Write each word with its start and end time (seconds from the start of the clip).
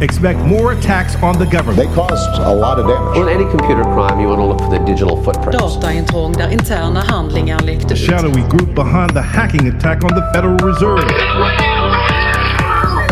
Expect 0.00 0.38
more 0.38 0.72
attacks 0.72 1.16
on 1.22 1.38
the 1.38 1.44
government. 1.56 1.76
They 1.76 1.94
caused 1.94 2.38
a 2.38 2.54
lot 2.54 2.78
of 2.78 2.86
damage. 2.86 3.18
On 3.18 3.28
any 3.28 3.50
computer 3.50 3.82
crime, 3.82 4.20
you 4.20 4.28
want 4.28 4.40
to 4.40 4.46
look 4.46 4.60
for 4.60 4.70
the 4.70 4.84
digital 4.92 5.22
footprint. 5.24 5.52
Dataintrång 5.52 6.32
där 6.32 6.48
interna 6.48 7.00
handlingar 7.00 7.60
läckte 7.60 7.88
The 7.88 7.96
shadowy 7.96 8.42
group 8.50 8.74
behind 8.74 9.10
the 9.14 9.20
hacking 9.20 9.68
attack 9.68 10.04
on 10.04 10.10
the 10.10 10.22
Federal 10.34 10.58
Reserve. 10.58 11.02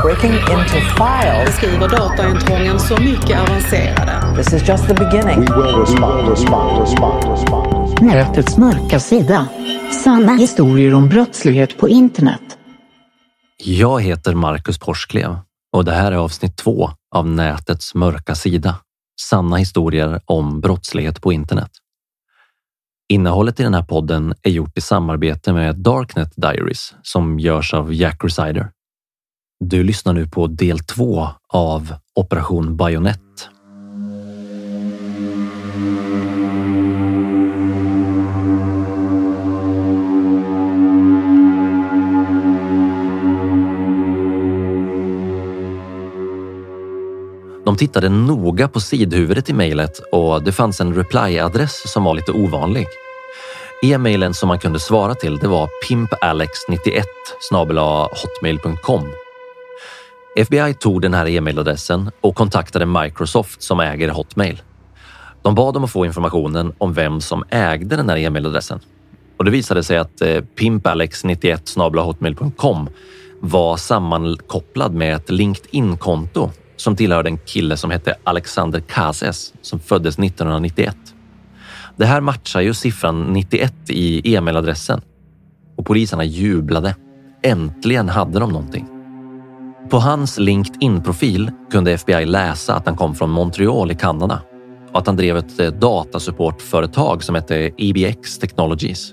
breaking 0.03 0.33
into 0.33 0.81
files. 0.97 1.47
Beskriver 1.47 1.89
dataintrången 1.89 2.81
så 2.81 2.97
mycket 3.03 3.39
avancerade. 3.41 4.37
This 4.37 4.53
is 4.53 4.69
just 4.69 4.89
the 4.89 4.95
beginning. 4.95 5.41
We 5.41 5.57
will 5.57 5.81
respond, 5.81 6.17
we 6.17 6.23
will 6.23 6.31
respond, 6.31 6.81
respond, 6.81 7.25
respond. 7.31 8.03
Nätets 8.03 8.57
mörka 8.57 9.01
sida. 9.01 9.49
Sanna 10.05 10.33
historier 10.37 10.95
om 10.95 11.09
brottslighet 11.09 11.79
på 11.79 11.89
internet. 11.89 12.59
Jag 13.65 14.03
heter 14.03 14.35
Marcus 14.35 14.79
Porsklev 14.79 15.37
och 15.77 15.85
det 15.85 15.93
här 15.93 16.13
är 16.13 16.17
avsnitt 16.17 16.57
två 16.57 16.91
av 17.15 17.29
Nätets 17.29 17.95
mörka 17.95 18.35
sida. 18.35 18.77
Sanna 19.21 19.57
historier 19.57 20.21
om 20.25 20.61
brottslighet 20.61 21.23
på 21.23 21.33
internet. 21.33 21.71
Innehållet 23.09 23.61
i 23.61 23.63
den 23.63 23.75
här 23.75 23.83
podden 23.83 24.35
är 24.43 24.51
gjort 24.51 24.79
i 24.79 24.81
samarbete 24.81 25.53
med 25.53 25.77
Darknet 25.77 26.33
Diaries 26.37 26.95
som 27.03 27.39
görs 27.41 27.75
av 27.75 27.95
Jack 27.95 28.25
Resider. 28.25 28.71
Du 29.65 29.83
lyssnar 29.83 30.13
nu 30.13 30.29
på 30.29 30.47
del 30.47 30.79
två 30.79 31.29
av 31.49 31.95
Operation 32.15 32.77
Bayonet. 32.77 33.49
De 47.77 47.81
tittade 47.87 48.09
noga 48.09 48.69
på 48.69 48.81
sidhuvudet 48.81 49.51
i 49.51 49.53
mejlet 49.53 49.99
och 50.13 50.43
det 50.43 50.53
fanns 50.53 50.81
en 50.81 50.95
reply-adress 50.95 51.89
som 51.89 52.05
var 52.05 52.15
lite 52.15 52.33
ovanlig. 52.33 52.87
E-mailen 53.83 54.35
som 54.35 54.49
man 54.49 54.59
kunde 54.59 54.79
svara 54.79 55.15
till 55.15 55.39
det 55.39 55.49
var 55.49 55.69
pimpalex91 55.89 57.05
hotmail.com. 58.11 59.03
FBI 60.37 60.75
tog 60.75 61.03
den 61.03 61.15
här 61.15 61.29
e-mailadressen 61.29 62.11
och 62.21 62.35
kontaktade 62.35 62.87
Microsoft 62.87 63.63
som 63.63 63.81
äger 63.81 64.09
Hotmail. 64.09 64.63
De 65.43 65.55
bad 65.55 65.77
om 65.77 65.85
att 65.85 65.93
få 65.93 66.07
informationen 66.07 66.73
om 66.79 66.93
vem 66.93 67.21
som 67.21 67.45
ägde 67.51 67.97
den 67.97 68.09
här 68.09 68.17
e-mailadressen. 68.17 68.81
Och 69.37 69.45
det 69.45 69.51
visade 69.51 69.83
sig 69.83 69.99
att 69.99 70.21
eh, 70.21 70.43
pimpalex91 70.59 72.01
hotmail.com 72.01 72.89
var 73.41 73.77
sammankopplad 73.77 74.95
med 74.95 75.17
ett 75.17 75.31
LinkedIn-konto 75.31 76.51
som 76.77 76.97
tillhörde 76.97 77.29
en 77.29 77.39
kille 77.39 77.77
som 77.77 77.91
hette 77.91 78.15
Alexander 78.25 78.81
Kases 78.81 79.53
som 79.63 79.81
föddes 79.81 80.19
1991. 80.19 80.97
Det 81.97 82.07
här 82.07 82.21
matchar 82.21 82.61
ju 82.61 82.75
siffran 82.75 83.33
91 83.33 83.75
i 83.89 84.35
e-mailadressen 84.35 85.01
och 85.77 85.87
poliserna 85.87 86.25
jublade. 86.25 86.95
Äntligen 87.43 88.09
hade 88.09 88.39
de 88.39 88.53
någonting. 88.53 88.87
På 89.91 89.99
hans 89.99 90.39
LinkedIn-profil 90.39 91.51
kunde 91.71 91.93
FBI 91.93 92.27
läsa 92.27 92.75
att 92.75 92.87
han 92.87 92.97
kom 92.97 93.15
från 93.15 93.31
Montreal 93.31 93.91
i 93.91 93.95
Kanada 93.95 94.43
och 94.93 94.99
att 94.99 95.07
han 95.07 95.17
drev 95.17 95.37
ett 95.37 95.61
eh, 95.61 95.71
datasupportföretag 95.71 97.25
som 97.25 97.35
hette 97.35 97.71
EBX 97.77 98.39
Technologies. 98.39 99.13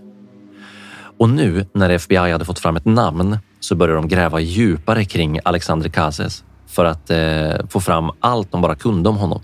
Och 1.17 1.29
nu 1.29 1.65
när 1.73 1.89
FBI 1.89 2.31
hade 2.31 2.45
fått 2.45 2.59
fram 2.59 2.75
ett 2.75 2.85
namn 2.85 3.37
så 3.59 3.75
började 3.75 3.99
de 3.99 4.07
gräva 4.07 4.39
djupare 4.39 5.05
kring 5.05 5.39
Alexander 5.43 5.89
Kazes 5.89 6.43
för 6.67 6.85
att 6.85 7.09
eh, 7.09 7.67
få 7.69 7.79
fram 7.79 8.11
allt 8.19 8.51
de 8.51 8.61
bara 8.61 8.75
kunde 8.75 9.09
om 9.09 9.17
honom. 9.17 9.41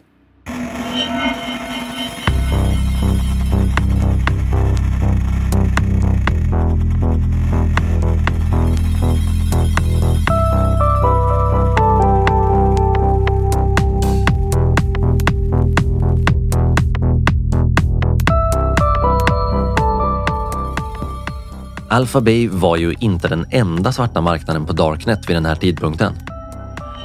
Alphabay 22.00 22.48
var 22.48 22.78
ju 22.78 22.96
inte 23.00 23.28
den 23.28 23.46
enda 23.50 23.92
svarta 23.92 24.22
marknaden 24.22 24.66
på 24.66 24.74
Darknet 24.74 25.30
vid 25.30 25.36
den 25.36 25.46
här 25.46 25.56
tidpunkten. 25.56 26.14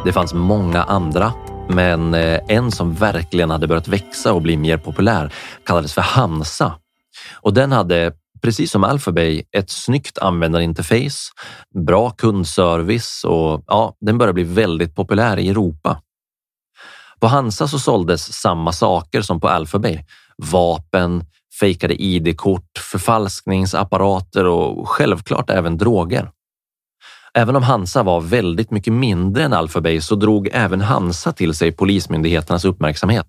Det 0.04 0.12
fanns 0.12 0.34
många 0.34 0.82
andra, 0.82 1.32
men 1.68 2.14
eh, 2.14 2.40
en 2.48 2.70
som 2.70 2.94
verkligen 2.94 3.50
hade 3.50 3.66
börjat 3.66 3.88
växa 3.88 4.32
och 4.32 4.42
bli 4.42 4.56
mer 4.56 4.78
populär 4.78 5.32
kallades 5.66 5.94
för 5.94 6.02
Hansa. 6.02 6.74
Och 7.32 7.54
den 7.54 7.72
hade, 7.72 8.12
precis 8.42 8.70
som 8.70 8.84
Alphabay, 8.84 9.42
ett 9.56 9.70
snyggt 9.70 10.18
användarinterface, 10.18 11.32
bra 11.86 12.10
kundservice 12.10 13.24
och 13.24 13.64
ja, 13.66 13.96
den 14.00 14.18
började 14.18 14.34
bli 14.34 14.44
väldigt 14.44 14.94
populär 14.94 15.36
i 15.38 15.48
Europa. 15.48 16.00
På 17.20 17.26
Hansa 17.26 17.68
så 17.68 17.78
såldes 17.78 18.32
samma 18.32 18.72
saker 18.72 19.22
som 19.22 19.40
på 19.40 19.48
Alphabay. 19.48 20.04
Vapen, 20.50 21.24
fejkade 21.60 22.02
ID-kort, 22.02 22.78
förfalskningsapparater 22.92 24.44
och 24.44 24.88
självklart 24.88 25.50
även 25.50 25.78
droger. 25.78 26.30
Även 27.38 27.56
om 27.56 27.62
Hansa 27.62 28.02
var 28.02 28.20
väldigt 28.20 28.70
mycket 28.70 28.92
mindre 28.92 29.44
än 29.44 29.52
Alphabay 29.52 30.00
så 30.00 30.14
drog 30.14 30.48
även 30.52 30.80
Hansa 30.80 31.32
till 31.32 31.54
sig 31.54 31.72
polismyndigheternas 31.72 32.64
uppmärksamhet. 32.64 33.26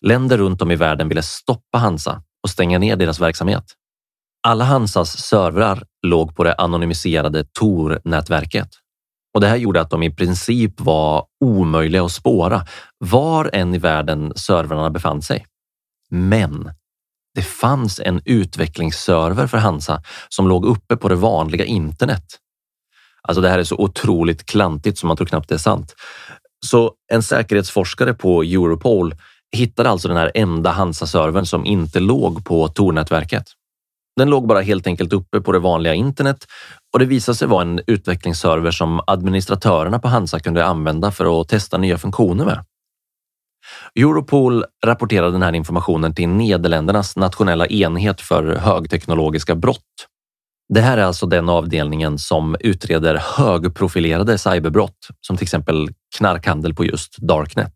Länder 0.00 0.38
runt 0.38 0.62
om 0.62 0.70
i 0.70 0.76
världen 0.76 1.08
ville 1.08 1.22
stoppa 1.22 1.78
Hansa 1.78 2.22
och 2.42 2.50
stänga 2.50 2.78
ner 2.78 2.96
deras 2.96 3.20
verksamhet. 3.20 3.64
Alla 4.46 4.64
Hansas 4.64 5.18
servrar 5.18 5.84
låg 6.02 6.36
på 6.36 6.44
det 6.44 6.54
anonymiserade 6.54 7.44
Tor-nätverket 7.44 8.68
och 9.34 9.40
det 9.40 9.46
här 9.46 9.56
gjorde 9.56 9.80
att 9.80 9.90
de 9.90 10.02
i 10.02 10.14
princip 10.14 10.80
var 10.80 11.26
omöjliga 11.44 12.04
att 12.04 12.12
spåra 12.12 12.66
var 12.98 13.50
än 13.52 13.74
i 13.74 13.78
världen 13.78 14.32
servrarna 14.36 14.90
befann 14.90 15.22
sig. 15.22 15.46
Men 16.10 16.70
det 17.34 17.42
fanns 17.42 18.00
en 18.00 18.22
utvecklingsserver 18.24 19.46
för 19.46 19.58
Hansa 19.58 20.02
som 20.28 20.48
låg 20.48 20.64
uppe 20.64 20.96
på 20.96 21.08
det 21.08 21.14
vanliga 21.14 21.64
internet. 21.64 22.24
Alltså 23.28 23.40
det 23.40 23.48
här 23.48 23.58
är 23.58 23.64
så 23.64 23.76
otroligt 23.76 24.46
klantigt 24.46 24.98
som 24.98 25.08
man 25.08 25.16
tror 25.16 25.26
knappt 25.26 25.48
det 25.48 25.54
är 25.54 25.58
sant. 25.58 25.94
Så 26.66 26.92
en 27.12 27.22
säkerhetsforskare 27.22 28.14
på 28.14 28.42
Europol 28.42 29.14
hittade 29.56 29.90
alltså 29.90 30.08
den 30.08 30.16
här 30.16 30.32
enda 30.34 30.70
Hansa-servern 30.70 31.46
som 31.46 31.66
inte 31.66 32.00
låg 32.00 32.44
på 32.44 32.68
Tor-nätverket. 32.68 33.44
Den 34.16 34.30
låg 34.30 34.46
bara 34.46 34.60
helt 34.60 34.86
enkelt 34.86 35.12
uppe 35.12 35.40
på 35.40 35.52
det 35.52 35.58
vanliga 35.58 35.94
internet 35.94 36.46
och 36.92 36.98
det 36.98 37.04
visade 37.04 37.36
sig 37.36 37.48
vara 37.48 37.62
en 37.62 37.80
utvecklingsserver 37.86 38.70
som 38.70 39.00
administratörerna 39.06 39.98
på 39.98 40.08
Hansa 40.08 40.40
kunde 40.40 40.64
använda 40.64 41.10
för 41.10 41.40
att 41.40 41.48
testa 41.48 41.78
nya 41.78 41.98
funktioner 41.98 42.44
med. 42.44 42.64
Europol 43.94 44.64
rapporterade 44.86 45.32
den 45.32 45.42
här 45.42 45.52
informationen 45.52 46.14
till 46.14 46.28
Nederländernas 46.28 47.16
nationella 47.16 47.66
enhet 47.66 48.20
för 48.20 48.54
högteknologiska 48.56 49.54
brott. 49.54 50.08
Det 50.74 50.80
här 50.80 50.98
är 50.98 51.02
alltså 51.02 51.26
den 51.26 51.48
avdelningen 51.48 52.18
som 52.18 52.56
utreder 52.60 53.22
högprofilerade 53.36 54.38
cyberbrott, 54.38 55.08
som 55.20 55.36
till 55.36 55.44
exempel 55.44 55.88
knarkhandel 56.18 56.74
på 56.74 56.84
just 56.84 57.16
Darknet. 57.18 57.72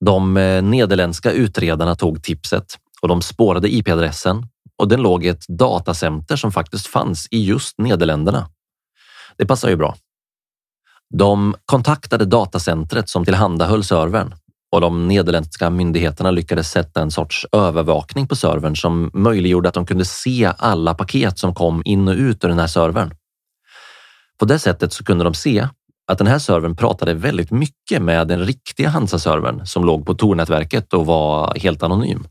De 0.00 0.36
eh, 0.36 0.62
nederländska 0.62 1.32
utredarna 1.32 1.94
tog 1.94 2.22
tipset 2.22 2.64
och 3.02 3.08
de 3.08 3.22
spårade 3.22 3.74
IP-adressen 3.74 4.46
och 4.78 4.88
den 4.88 5.02
låg 5.02 5.24
i 5.24 5.28
ett 5.28 5.48
datacenter 5.48 6.36
som 6.36 6.52
faktiskt 6.52 6.86
fanns 6.86 7.28
i 7.30 7.44
just 7.44 7.78
Nederländerna. 7.78 8.48
Det 9.36 9.46
passar 9.46 9.68
ju 9.68 9.76
bra. 9.76 9.96
De 11.14 11.54
kontaktade 11.66 12.24
datacentret 12.24 13.08
som 13.08 13.24
tillhandahöll 13.24 13.84
servern 13.84 14.34
och 14.72 14.80
de 14.80 15.08
nederländska 15.08 15.70
myndigheterna 15.70 16.30
lyckades 16.30 16.70
sätta 16.70 17.02
en 17.02 17.10
sorts 17.10 17.46
övervakning 17.52 18.26
på 18.28 18.36
servern 18.36 18.76
som 18.76 19.10
möjliggjorde 19.14 19.68
att 19.68 19.74
de 19.74 19.86
kunde 19.86 20.04
se 20.04 20.52
alla 20.58 20.94
paket 20.94 21.38
som 21.38 21.54
kom 21.54 21.82
in 21.84 22.08
och 22.08 22.14
ut 22.14 22.44
ur 22.44 22.48
den 22.48 22.58
här 22.58 22.66
servern. 22.66 23.14
På 24.38 24.44
det 24.44 24.58
sättet 24.58 24.92
så 24.92 25.04
kunde 25.04 25.24
de 25.24 25.34
se 25.34 25.68
att 26.06 26.18
den 26.18 26.26
här 26.26 26.38
servern 26.38 26.76
pratade 26.76 27.14
väldigt 27.14 27.50
mycket 27.50 28.02
med 28.02 28.28
den 28.28 28.46
riktiga 28.46 28.88
Hansa-servern 28.88 29.66
som 29.66 29.84
låg 29.84 30.06
på 30.06 30.14
Tor-nätverket 30.14 30.94
och 30.94 31.06
var 31.06 31.54
helt 31.54 31.82
anonym. 31.82 32.26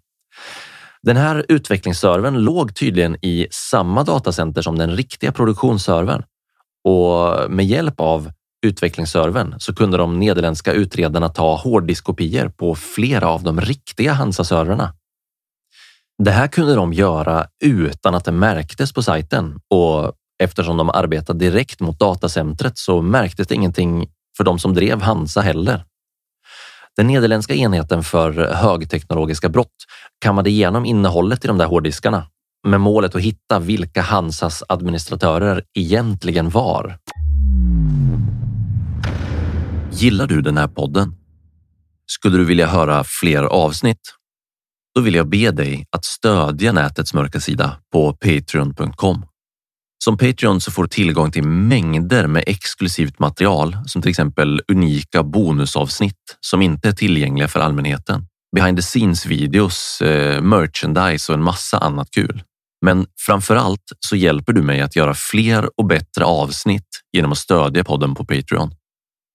Den 1.01 1.17
här 1.17 1.45
utvecklingsservern 1.49 2.37
låg 2.37 2.75
tydligen 2.75 3.17
i 3.21 3.47
samma 3.51 4.03
datacenter 4.03 4.61
som 4.61 4.77
den 4.77 4.95
riktiga 4.95 5.31
produktionsservern 5.31 6.23
och 6.83 7.51
med 7.51 7.65
hjälp 7.65 7.99
av 7.99 8.31
utvecklingsservern 8.65 9.55
så 9.59 9.75
kunde 9.75 9.97
de 9.97 10.19
nederländska 10.19 10.73
utredarna 10.73 11.29
ta 11.29 11.55
hårddiskopier 11.55 12.49
på 12.49 12.75
flera 12.75 13.29
av 13.29 13.43
de 13.43 13.61
riktiga 13.61 14.13
Hansa-servrarna. 14.13 14.93
Det 16.23 16.31
här 16.31 16.47
kunde 16.47 16.75
de 16.75 16.93
göra 16.93 17.47
utan 17.63 18.15
att 18.15 18.25
det 18.25 18.31
märktes 18.31 18.93
på 18.93 19.03
sajten 19.03 19.59
och 19.69 20.13
eftersom 20.43 20.77
de 20.77 20.89
arbetade 20.89 21.39
direkt 21.39 21.79
mot 21.79 21.99
datacentret 21.99 22.77
så 22.77 23.01
märktes 23.01 23.47
det 23.47 23.55
ingenting 23.55 24.07
för 24.37 24.43
de 24.43 24.59
som 24.59 24.73
drev 24.73 25.01
Hansa 25.01 25.41
heller. 25.41 25.85
Den 26.97 27.07
nederländska 27.07 27.55
enheten 27.55 28.03
för 28.03 28.53
högteknologiska 28.53 29.49
brott 29.49 29.75
kammade 30.21 30.49
igenom 30.49 30.85
innehållet 30.85 31.45
i 31.45 31.47
de 31.47 31.57
där 31.57 31.65
hårddiskarna 31.65 32.25
med 32.67 32.81
målet 32.81 33.15
att 33.15 33.21
hitta 33.21 33.59
vilka 33.59 34.01
Hansas 34.01 34.63
administratörer 34.67 35.63
egentligen 35.73 36.49
var. 36.49 36.97
Gillar 39.93 40.27
du 40.27 40.41
den 40.41 40.57
här 40.57 40.67
podden? 40.67 41.15
Skulle 42.05 42.37
du 42.37 42.45
vilja 42.45 42.67
höra 42.67 43.03
fler 43.03 43.43
avsnitt? 43.43 44.15
Då 44.95 45.01
vill 45.01 45.15
jag 45.15 45.29
be 45.29 45.51
dig 45.51 45.85
att 45.91 46.05
stödja 46.05 46.71
nätets 46.71 47.13
mörka 47.13 47.39
sida 47.39 47.77
på 47.91 48.13
patreon.com. 48.13 49.25
Som 50.03 50.17
Patreon 50.17 50.61
så 50.61 50.71
får 50.71 50.83
du 50.83 50.89
tillgång 50.89 51.31
till 51.31 51.43
mängder 51.43 52.27
med 52.27 52.43
exklusivt 52.47 53.19
material 53.19 53.77
som 53.85 54.01
till 54.01 54.09
exempel 54.09 54.61
unika 54.67 55.23
bonusavsnitt 55.23 56.37
som 56.39 56.61
inte 56.61 56.87
är 56.87 56.93
tillgängliga 56.93 57.47
för 57.47 57.59
allmänheten. 57.59 58.25
Behind 58.55 58.77
the 58.77 58.81
scenes 58.81 59.25
videos, 59.25 60.01
eh, 60.01 60.41
merchandise 60.41 61.31
och 61.31 61.37
en 61.37 61.43
massa 61.43 61.77
annat 61.77 62.11
kul. 62.11 62.43
Men 62.85 63.05
framför 63.25 63.55
allt 63.55 63.91
så 63.99 64.15
hjälper 64.15 64.53
du 64.53 64.61
mig 64.61 64.81
att 64.81 64.95
göra 64.95 65.13
fler 65.13 65.79
och 65.79 65.85
bättre 65.85 66.25
avsnitt 66.25 66.87
genom 67.11 67.31
att 67.31 67.37
stödja 67.37 67.83
podden 67.83 68.15
på 68.15 68.25
Patreon. 68.25 68.73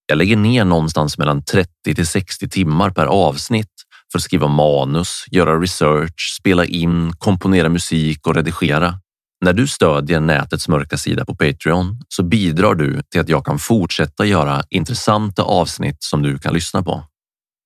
Jag 0.07 0.19
lägger 0.19 0.37
ner 0.37 0.65
någonstans 0.65 1.19
mellan 1.19 1.45
30 1.45 1.95
till 1.95 2.07
60 2.07 2.49
timmar 2.49 2.91
per 2.91 3.07
avsnitt 3.07 3.73
för 4.13 4.19
att 4.19 4.23
skriva 4.23 4.49
manus, 4.49 5.25
göra 5.31 5.61
research, 5.61 6.37
spela 6.41 6.65
in, 6.65 7.13
komponera 7.19 7.69
musik 7.69 8.27
och 8.27 8.35
redigera. 8.35 9.01
När 9.45 9.53
du 9.53 9.67
stödjer 9.67 10.21
nätets 10.21 10.69
mörka 10.69 10.97
sida 10.97 11.25
på 11.25 11.35
Patreon 11.35 12.01
så 12.09 12.23
bidrar 12.23 12.75
du 12.75 13.03
till 13.03 13.21
att 13.21 13.29
jag 13.29 13.45
kan 13.45 13.59
fortsätta 13.59 14.25
göra 14.25 14.63
intressanta 14.71 15.43
avsnitt 15.43 16.03
som 16.03 16.23
du 16.23 16.39
kan 16.39 16.55
lyssna 16.55 16.83
på. 16.83 17.05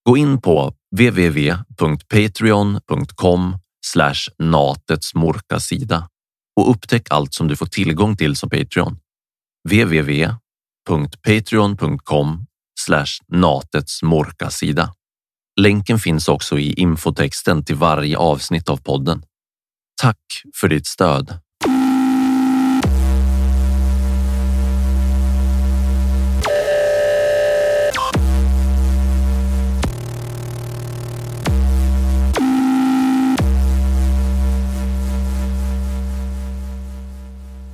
Gå 0.08 0.16
in 0.16 0.40
på 0.40 0.74
www.patreon.com 0.96 3.58
natets 4.38 5.14
mörka 5.14 5.60
sida 5.60 6.08
och 6.60 6.70
upptäck 6.70 7.06
allt 7.10 7.34
som 7.34 7.48
du 7.48 7.56
får 7.56 7.66
tillgång 7.66 8.16
till 8.16 8.36
som 8.36 8.50
Patreon 8.50 8.98
www.patreon.com 10.88 12.46
natets 13.28 14.02
mörka 14.02 14.50
sida. 14.50 14.94
Länken 15.60 15.98
finns 15.98 16.28
också 16.28 16.58
i 16.58 16.72
infotexten 16.72 17.64
till 17.64 17.76
varje 17.76 18.16
avsnitt 18.16 18.68
av 18.68 18.76
podden. 18.76 19.22
Tack 20.02 20.42
för 20.60 20.68
ditt 20.68 20.86
stöd! 20.86 21.40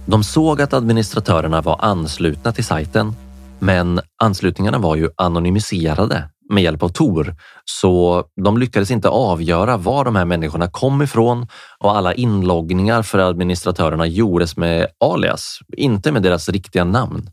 De 0.09 0.25
såg 0.25 0.63
att 0.63 0.73
administratörerna 0.73 1.61
var 1.61 1.77
anslutna 1.85 2.53
till 2.53 2.65
sajten, 2.65 3.13
men 3.59 4.01
anslutningarna 4.23 4.79
var 4.79 4.97
ju 4.97 5.09
anonymiserade 5.17 6.29
med 6.51 6.63
hjälp 6.63 6.83
av 6.83 6.89
Tor, 6.89 7.35
så 7.65 8.25
de 8.45 8.59
lyckades 8.59 8.91
inte 8.91 9.09
avgöra 9.09 9.77
var 9.77 10.05
de 10.05 10.17
här 10.17 10.25
människorna 10.25 10.69
kom 10.69 11.03
ifrån 11.03 11.47
och 11.79 11.97
alla 11.97 12.15
inloggningar 12.15 13.03
för 13.03 13.19
administratörerna 13.19 14.07
gjordes 14.07 14.57
med 14.57 14.87
alias, 15.01 15.59
inte 15.77 16.13
med 16.13 16.23
deras 16.23 16.49
riktiga 16.49 16.85
namn. 16.85 17.31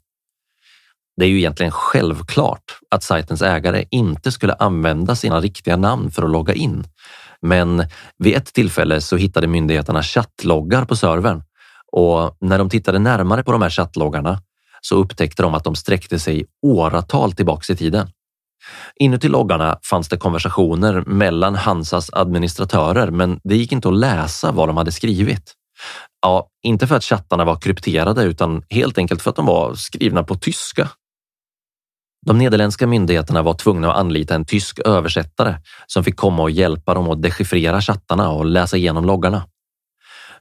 Det 1.17 1.25
är 1.25 1.29
ju 1.29 1.38
egentligen 1.38 1.71
självklart 1.71 2.79
att 2.91 3.03
sajtens 3.03 3.41
ägare 3.41 3.86
inte 3.91 4.31
skulle 4.31 4.53
använda 4.53 5.15
sina 5.15 5.39
riktiga 5.39 5.77
namn 5.77 6.12
för 6.12 6.24
att 6.24 6.31
logga 6.31 6.53
in. 6.53 6.83
Men 7.41 7.86
vid 8.17 8.36
ett 8.36 8.53
tillfälle 8.53 9.01
så 9.01 9.17
hittade 9.17 9.48
myndigheterna 9.48 10.03
chattloggar 10.03 10.86
på 10.86 10.95
servern 10.95 11.43
och 11.93 12.38
när 12.41 12.57
de 12.57 12.69
tittade 12.69 13.00
närmare 13.00 13.43
på 13.43 13.51
de 13.51 13.62
här 13.62 13.69
chattloggarna 13.69 14.41
så 14.81 14.95
upptäckte 14.95 15.43
de 15.43 15.55
att 15.55 15.63
de 15.63 15.75
sträckte 15.75 16.19
sig 16.19 16.45
åratal 16.62 17.31
tillbaks 17.31 17.69
i 17.69 17.75
tiden. 17.75 18.07
Inuti 18.95 19.27
loggarna 19.27 19.79
fanns 19.83 20.09
det 20.09 20.17
konversationer 20.17 21.03
mellan 21.05 21.55
Hansas 21.55 22.09
administratörer, 22.13 23.12
men 23.12 23.39
det 23.43 23.55
gick 23.55 23.71
inte 23.71 23.88
att 23.88 23.97
läsa 23.97 24.51
vad 24.51 24.69
de 24.69 24.77
hade 24.77 24.91
skrivit. 24.91 25.53
Ja, 26.21 26.47
inte 26.63 26.88
för 26.88 26.95
att 26.95 27.03
chattarna 27.03 27.45
var 27.45 27.55
krypterade 27.55 28.23
utan 28.23 28.63
helt 28.69 28.97
enkelt 28.97 29.21
för 29.21 29.29
att 29.29 29.35
de 29.35 29.45
var 29.45 29.73
skrivna 29.75 30.23
på 30.23 30.35
tyska. 30.35 30.89
De 32.25 32.38
nederländska 32.38 32.88
myndigheterna 32.88 33.41
var 33.41 33.53
tvungna 33.53 33.91
att 33.91 33.97
anlita 33.97 34.35
en 34.35 34.45
tysk 34.45 34.79
översättare 34.79 35.55
som 35.88 36.03
fick 36.03 36.15
komma 36.15 36.43
och 36.43 36.51
hjälpa 36.51 36.93
dem 36.93 37.09
att 37.09 37.21
dechiffrera 37.21 37.81
chattarna 37.81 38.29
och 38.29 38.45
läsa 38.45 38.77
igenom 38.77 39.05
loggarna. 39.05 39.43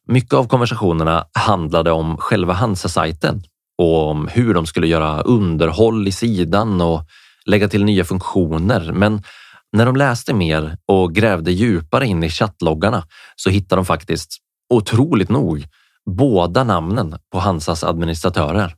Mycket 0.09 0.35
av 0.35 0.47
konversationerna 0.47 1.27
handlade 1.33 1.93
om 1.93 2.17
själva 2.17 2.53
Hansa-sajten 2.53 3.43
och 3.79 4.09
om 4.09 4.29
hur 4.29 4.55
de 4.55 4.67
skulle 4.67 4.87
göra 4.87 5.21
underhåll 5.21 6.09
i 6.09 6.13
sidan 6.13 6.81
och 6.81 7.03
lägga 7.47 7.69
till 7.69 7.85
nya 7.85 8.05
funktioner. 8.05 8.93
Men 8.93 9.23
när 9.73 9.87
de 9.87 9.97
läste 9.97 10.35
mer 10.35 10.79
och 10.87 11.15
grävde 11.15 11.53
djupare 11.53 12.07
in 12.07 12.25
i 12.25 12.29
chattloggarna 12.29 13.05
så 13.37 13.51
hittade 13.51 13.79
de 13.79 13.85
faktiskt, 13.85 14.39
otroligt 14.75 15.29
nog, 15.29 15.67
båda 16.11 16.65
namnen 16.65 17.19
på 17.33 17.39
Hansas 17.39 17.85
administratörer. 17.85 18.75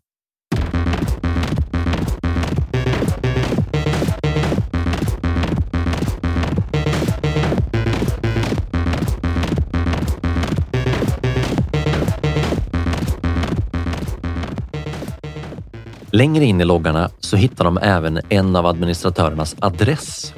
Längre 16.14 16.44
in 16.44 16.60
i 16.60 16.64
loggarna 16.64 17.10
så 17.20 17.36
hittar 17.36 17.64
de 17.64 17.78
även 17.78 18.20
en 18.28 18.56
av 18.56 18.66
administratörernas 18.66 19.56
adress. 19.58 20.34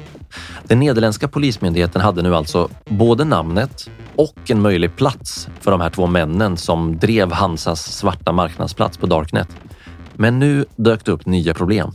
Den 0.63 0.79
nederländska 0.79 1.27
polismyndigheten 1.27 2.01
hade 2.01 2.21
nu 2.21 2.35
alltså 2.35 2.69
både 2.85 3.23
namnet 3.23 3.89
och 4.15 4.51
en 4.51 4.61
möjlig 4.61 4.95
plats 4.95 5.47
för 5.59 5.71
de 5.71 5.81
här 5.81 5.89
två 5.89 6.07
männen 6.07 6.57
som 6.57 6.97
drev 6.97 7.31
Hansas 7.31 7.97
svarta 7.97 8.31
marknadsplats 8.31 8.97
på 8.97 9.05
Darknet. 9.05 9.47
Men 10.13 10.39
nu 10.39 10.65
dök 10.75 11.05
det 11.05 11.11
upp 11.11 11.25
nya 11.25 11.53
problem. 11.53 11.91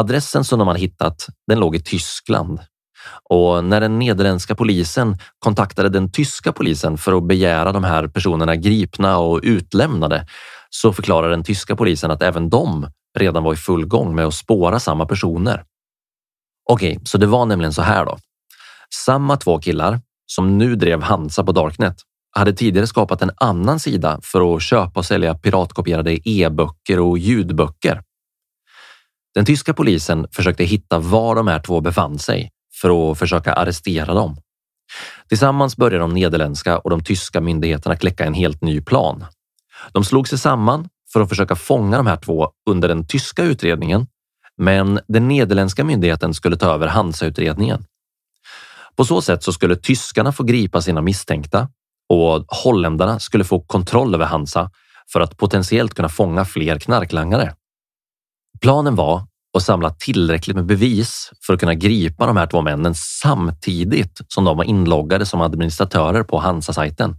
Adressen 0.00 0.44
som 0.44 0.58
de 0.58 0.68
hade 0.68 0.80
hittat, 0.80 1.26
den 1.46 1.60
låg 1.60 1.76
i 1.76 1.82
Tyskland. 1.82 2.60
Och 3.30 3.64
när 3.64 3.80
den 3.80 3.98
nederländska 3.98 4.54
polisen 4.54 5.18
kontaktade 5.38 5.88
den 5.88 6.12
tyska 6.12 6.52
polisen 6.52 6.98
för 6.98 7.12
att 7.12 7.26
begära 7.28 7.72
de 7.72 7.84
här 7.84 8.06
personerna 8.06 8.56
gripna 8.56 9.18
och 9.18 9.40
utlämnade 9.42 10.26
så 10.70 10.92
förklarar 10.92 11.30
den 11.30 11.44
tyska 11.44 11.76
polisen 11.76 12.10
att 12.10 12.22
även 12.22 12.50
de 12.50 12.90
redan 13.18 13.44
var 13.44 13.52
i 13.52 13.56
full 13.56 13.86
gång 13.86 14.14
med 14.14 14.26
att 14.26 14.34
spåra 14.34 14.80
samma 14.80 15.06
personer. 15.06 15.64
Okej, 16.70 16.92
okay, 16.92 17.04
så 17.04 17.18
det 17.18 17.26
var 17.26 17.46
nämligen 17.46 17.72
så 17.72 17.82
här 17.82 18.04
då. 18.04 18.18
Samma 18.94 19.36
två 19.36 19.58
killar 19.58 20.00
som 20.26 20.58
nu 20.58 20.76
drev 20.76 21.02
Hansa 21.02 21.44
på 21.44 21.52
Darknet 21.52 21.96
hade 22.30 22.52
tidigare 22.52 22.86
skapat 22.86 23.22
en 23.22 23.30
annan 23.36 23.80
sida 23.80 24.20
för 24.22 24.56
att 24.56 24.62
köpa 24.62 25.00
och 25.00 25.06
sälja 25.06 25.34
piratkopierade 25.34 26.28
e-böcker 26.28 27.00
och 27.00 27.18
ljudböcker. 27.18 28.02
Den 29.34 29.44
tyska 29.44 29.74
polisen 29.74 30.26
försökte 30.32 30.64
hitta 30.64 30.98
var 30.98 31.34
de 31.34 31.48
här 31.48 31.60
två 31.60 31.80
befann 31.80 32.18
sig 32.18 32.50
för 32.80 33.10
att 33.10 33.18
försöka 33.18 33.52
arrestera 33.52 34.14
dem. 34.14 34.36
Tillsammans 35.28 35.76
började 35.76 36.04
de 36.04 36.14
nederländska 36.14 36.78
och 36.78 36.90
de 36.90 37.04
tyska 37.04 37.40
myndigheterna 37.40 37.96
kläcka 37.96 38.24
en 38.24 38.34
helt 38.34 38.62
ny 38.62 38.80
plan. 38.80 39.24
De 39.92 40.04
slog 40.04 40.28
sig 40.28 40.38
samman 40.38 40.88
för 41.12 41.20
att 41.20 41.28
försöka 41.28 41.56
fånga 41.56 41.96
de 41.96 42.06
här 42.06 42.16
två 42.16 42.50
under 42.70 42.88
den 42.88 43.06
tyska 43.06 43.42
utredningen, 43.42 44.06
men 44.56 45.00
den 45.08 45.28
nederländska 45.28 45.84
myndigheten 45.84 46.34
skulle 46.34 46.56
ta 46.56 46.74
över 46.74 46.86
Hansa-utredningen. 46.86 47.84
På 48.96 49.04
så 49.04 49.22
sätt 49.22 49.42
så 49.42 49.52
skulle 49.52 49.76
tyskarna 49.76 50.32
få 50.32 50.42
gripa 50.42 50.80
sina 50.82 51.00
misstänkta 51.00 51.68
och 52.08 52.44
holländarna 52.48 53.18
skulle 53.18 53.44
få 53.44 53.60
kontroll 53.60 54.14
över 54.14 54.24
Hansa 54.24 54.70
för 55.12 55.20
att 55.20 55.36
potentiellt 55.36 55.94
kunna 55.94 56.08
fånga 56.08 56.44
fler 56.44 56.78
knarklangare. 56.78 57.54
Planen 58.60 58.94
var 58.94 59.27
och 59.58 59.62
samla 59.62 59.90
tillräckligt 59.90 60.56
med 60.56 60.66
bevis 60.66 61.30
för 61.46 61.54
att 61.54 61.60
kunna 61.60 61.74
gripa 61.74 62.26
de 62.26 62.36
här 62.36 62.46
två 62.46 62.62
männen 62.62 62.94
samtidigt 62.94 64.20
som 64.28 64.44
de 64.44 64.56
var 64.56 64.64
inloggade 64.64 65.26
som 65.26 65.40
administratörer 65.40 66.22
på 66.22 66.38
Hansa-sajten 66.38 67.16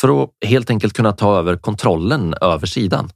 för 0.00 0.22
att 0.22 0.30
helt 0.46 0.70
enkelt 0.70 0.92
kunna 0.92 1.12
ta 1.12 1.38
över 1.38 1.56
kontrollen 1.56 2.34
över 2.40 2.66
sidan. 2.66 3.10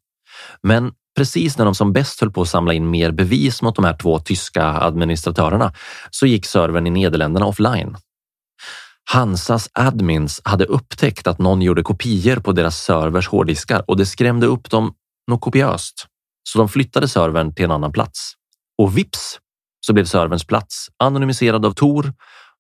Men 0.63 0.93
precis 1.17 1.59
när 1.59 1.65
de 1.65 1.75
som 1.75 1.93
bäst 1.93 2.21
höll 2.21 2.31
på 2.31 2.43
att 2.43 2.49
samla 2.49 2.75
in 2.75 2.91
mer 2.91 3.11
bevis 3.13 3.63
mot 3.63 3.77
de 3.77 3.85
här 3.85 3.97
två 3.97 4.19
tyska 4.19 4.65
administratörerna 4.65 5.73
så 6.11 6.27
gick 6.27 6.47
servern 6.47 6.87
i 6.87 6.91
Nederländerna 6.91 7.47
offline. 7.47 7.97
Hansas 9.11 9.69
admins 9.73 10.41
hade 10.45 10.65
upptäckt 10.65 11.27
att 11.27 11.39
någon 11.39 11.63
gjorde 11.63 11.83
kopior 11.83 12.37
på 12.37 12.53
deras 12.53 12.79
servers 12.79 13.29
hårddiskar 13.29 13.85
och 13.87 13.97
det 13.97 14.07
skrämde 14.07 14.47
upp 14.47 14.71
dem 14.71 14.95
något 15.31 15.41
kopiöst. 15.41 16.07
Så 16.45 16.59
de 16.59 16.69
flyttade 16.69 17.09
servern 17.09 17.55
till 17.55 17.65
en 17.65 17.71
annan 17.71 17.93
plats. 17.93 18.37
Och 18.79 18.99
vips 18.99 19.39
så 19.87 19.93
blev 19.93 20.05
serverns 20.05 20.45
plats 20.45 20.89
anonymiserad 20.97 21.67
av 21.67 21.73
Tor. 21.73 22.13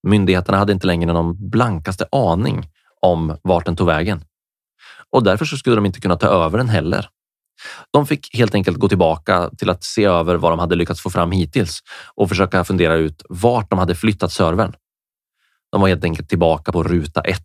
Myndigheterna 0.08 0.58
hade 0.58 0.73
inte 0.73 0.87
längre 0.87 1.12
någon 1.12 1.50
blankaste 1.50 2.06
aning 2.12 2.68
om 3.00 3.38
vart 3.42 3.66
den 3.66 3.76
tog 3.76 3.87
vägen. 3.87 4.25
Och 5.12 5.23
därför 5.23 5.44
så 5.44 5.56
skulle 5.56 5.76
de 5.76 5.87
inte 5.87 6.00
kunna 6.00 6.16
ta 6.16 6.26
över 6.26 6.58
den 6.58 6.68
heller. 6.68 7.08
De 7.92 8.06
fick 8.06 8.37
helt 8.37 8.54
enkelt 8.54 8.78
gå 8.78 8.88
tillbaka 8.88 9.50
till 9.58 9.70
att 9.70 9.85
se 9.85 10.04
över 10.04 10.37
vad 10.37 10.52
de 10.52 10.58
hade 10.58 10.75
lyckats 10.75 11.00
få 11.00 11.11
fram 11.11 11.30
hittills 11.30 11.80
och 12.14 12.28
försöka 12.28 12.64
fundera 12.64 12.94
ut 12.94 13.23
vart 13.28 13.70
de 13.70 13.78
hade 13.78 13.94
flyttat 13.94 14.32
servern. 14.32 14.73
De 15.73 15.80
var 15.80 15.88
helt 15.88 16.04
enkelt 16.04 16.28
tillbaka 16.28 16.73
på 16.73 16.82
ruta 16.82 17.20
ett. 17.20 17.42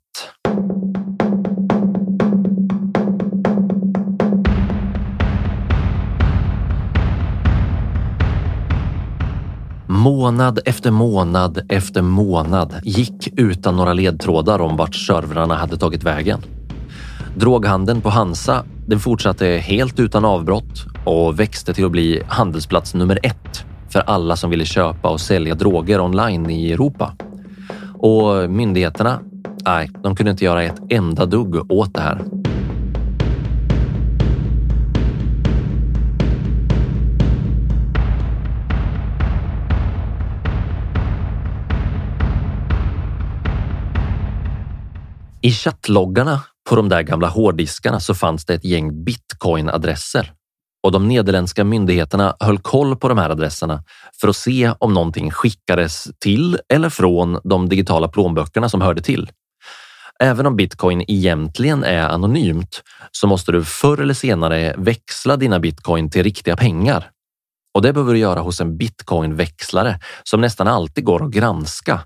Månad 10.03 10.60
efter 10.65 10.91
månad 10.91 11.62
efter 11.70 12.01
månad 12.01 12.81
gick 12.84 13.39
utan 13.39 13.75
några 13.75 13.93
ledtrådar 13.93 14.60
om 14.60 14.77
vart 14.77 14.96
servrarna 14.96 15.55
hade 15.55 15.77
tagit 15.77 16.03
vägen. 16.03 16.39
Droghandeln 17.36 18.01
på 18.01 18.10
Hansa 18.10 18.63
den 18.88 19.00
fortsatte 19.00 19.46
helt 19.46 20.00
utan 20.00 20.25
avbrott 20.25 20.86
och 21.05 21.39
växte 21.39 21.74
till 21.74 21.86
att 21.86 21.91
bli 21.91 22.24
handelsplats 22.27 22.93
nummer 22.93 23.20
ett 23.24 23.65
för 23.89 24.00
alla 24.00 24.36
som 24.36 24.50
ville 24.50 24.65
köpa 24.65 25.10
och 25.10 25.22
sälja 25.22 25.55
droger 25.55 26.01
online 26.01 26.50
i 26.50 26.72
Europa. 26.72 27.13
Och 27.93 28.50
myndigheterna, 28.50 29.20
nej, 29.65 29.89
de 30.03 30.15
kunde 30.15 30.31
inte 30.31 30.46
göra 30.46 30.63
ett 30.63 30.81
enda 30.89 31.25
dugg 31.25 31.72
åt 31.72 31.93
det 31.93 32.01
här. 32.01 32.41
I 45.51 45.53
chattloggarna 45.53 46.41
på 46.70 46.75
de 46.75 46.89
där 46.89 47.01
gamla 47.01 47.27
hårddiskarna 47.27 48.00
så 48.00 48.15
fanns 48.15 48.46
det 48.46 48.53
ett 48.53 48.65
gäng 48.65 49.03
bitcoin-adresser 49.03 50.31
och 50.84 50.91
de 50.91 51.08
nederländska 51.08 51.63
myndigheterna 51.63 52.36
höll 52.39 52.60
koll 52.60 52.96
på 52.96 53.08
de 53.10 53.17
här 53.17 53.29
adresserna 53.29 53.84
för 54.22 54.27
att 54.27 54.36
se 54.36 54.74
om 54.79 54.93
någonting 54.93 55.31
skickades 55.31 56.08
till 56.20 56.60
eller 56.74 56.89
från 56.89 57.39
de 57.43 57.70
digitala 57.70 58.08
plånböckerna 58.08 58.70
som 58.70 58.81
hörde 58.81 59.01
till. 59.01 59.29
Även 60.20 60.46
om 60.46 60.55
bitcoin 60.55 61.03
egentligen 61.08 61.84
är 61.84 62.10
anonymt 62.10 62.84
så 63.12 63.27
måste 63.27 63.51
du 63.51 63.63
förr 63.63 64.01
eller 64.01 64.13
senare 64.13 64.75
växla 64.77 65.38
dina 65.38 65.60
bitcoin 65.60 66.10
till 66.10 66.24
riktiga 66.24 66.55
pengar. 66.55 67.10
Och 67.74 67.81
det 67.81 67.93
behöver 67.93 68.13
du 68.13 68.20
göra 68.20 68.39
hos 68.39 68.62
en 68.62 68.77
bitcoinväxlare 68.77 70.00
som 70.24 70.41
nästan 70.41 70.67
alltid 70.67 71.03
går 71.03 71.25
att 71.25 71.31
granska. 71.31 72.00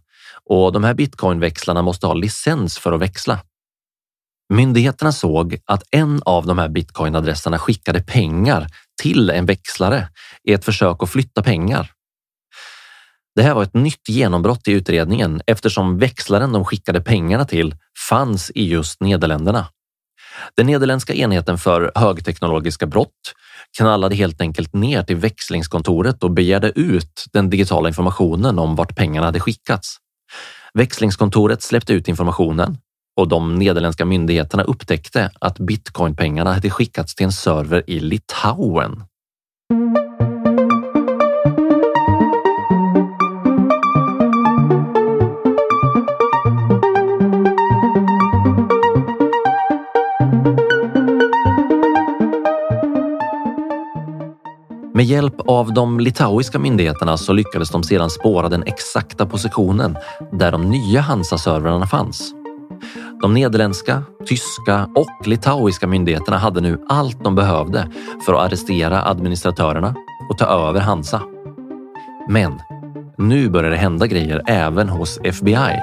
Och 0.49 0.71
de 0.71 0.83
här 0.83 0.93
bitcoinväxlarna 0.93 1.81
måste 1.81 2.07
ha 2.07 2.13
licens 2.13 2.77
för 2.77 2.91
att 2.91 3.01
växla. 3.01 3.39
Myndigheterna 4.53 5.11
såg 5.11 5.57
att 5.65 5.83
en 5.91 6.21
av 6.25 6.45
de 6.45 6.57
här 6.57 6.69
bitcoinadresserna 6.69 7.59
skickade 7.59 8.01
pengar 8.01 8.67
till 9.01 9.29
en 9.29 9.45
växlare 9.45 10.07
i 10.43 10.53
ett 10.53 10.65
försök 10.65 11.03
att 11.03 11.09
flytta 11.09 11.43
pengar. 11.43 11.91
Det 13.35 13.43
här 13.43 13.53
var 13.53 13.63
ett 13.63 13.73
nytt 13.73 14.09
genombrott 14.09 14.67
i 14.67 14.71
utredningen 14.71 15.41
eftersom 15.47 15.97
växlaren 15.97 16.51
de 16.51 16.65
skickade 16.65 17.01
pengarna 17.01 17.45
till 17.45 17.75
fanns 18.09 18.51
i 18.55 18.67
just 18.67 19.01
Nederländerna. 19.01 19.67
Den 20.55 20.65
nederländska 20.65 21.13
enheten 21.13 21.57
för 21.57 21.91
högteknologiska 21.95 22.85
brott 22.85 23.33
knallade 23.77 24.15
helt 24.15 24.41
enkelt 24.41 24.73
ner 24.73 25.03
till 25.03 25.15
växlingskontoret 25.15 26.23
och 26.23 26.31
begärde 26.31 26.71
ut 26.75 27.25
den 27.33 27.49
digitala 27.49 27.87
informationen 27.87 28.59
om 28.59 28.75
vart 28.75 28.95
pengarna 28.95 29.25
hade 29.25 29.39
skickats. 29.39 29.97
Växlingskontoret 30.73 31.63
släppte 31.63 31.93
ut 31.93 32.07
informationen 32.07 32.77
och 33.17 33.27
de 33.27 33.55
nederländska 33.55 34.05
myndigheterna 34.05 34.63
upptäckte 34.63 35.31
att 35.39 35.59
bitcoinpengarna 35.59 36.53
hade 36.53 36.69
skickats 36.69 37.15
till 37.15 37.25
en 37.25 37.31
server 37.31 37.89
i 37.89 37.99
Litauen. 37.99 39.03
Med 54.95 55.05
hjälp 55.05 55.35
av 55.47 55.73
de 55.73 55.99
litauiska 55.99 56.59
myndigheterna 56.59 57.17
så 57.17 57.33
lyckades 57.33 57.69
de 57.69 57.83
sedan 57.83 58.09
spåra 58.09 58.49
den 58.49 58.63
exakta 58.63 59.25
positionen 59.25 59.97
där 60.31 60.51
de 60.51 60.69
nya 60.69 61.01
Hansa-servrarna 61.01 61.87
fanns. 61.87 62.33
De 63.21 63.33
nederländska, 63.33 64.03
tyska 64.25 64.89
och 64.95 65.27
litauiska 65.27 65.87
myndigheterna 65.87 66.37
hade 66.37 66.61
nu 66.61 66.85
allt 66.89 67.23
de 67.23 67.35
behövde 67.35 67.91
för 68.25 68.33
att 68.33 68.39
arrestera 68.45 69.03
administratörerna 69.03 69.95
och 70.29 70.37
ta 70.37 70.45
över 70.45 70.79
Hansa. 70.79 71.21
Men 72.29 72.59
nu 73.17 73.49
börjar 73.49 73.71
det 73.71 73.77
hända 73.77 74.07
grejer 74.07 74.41
även 74.47 74.89
hos 74.89 75.19
FBI. 75.23 75.79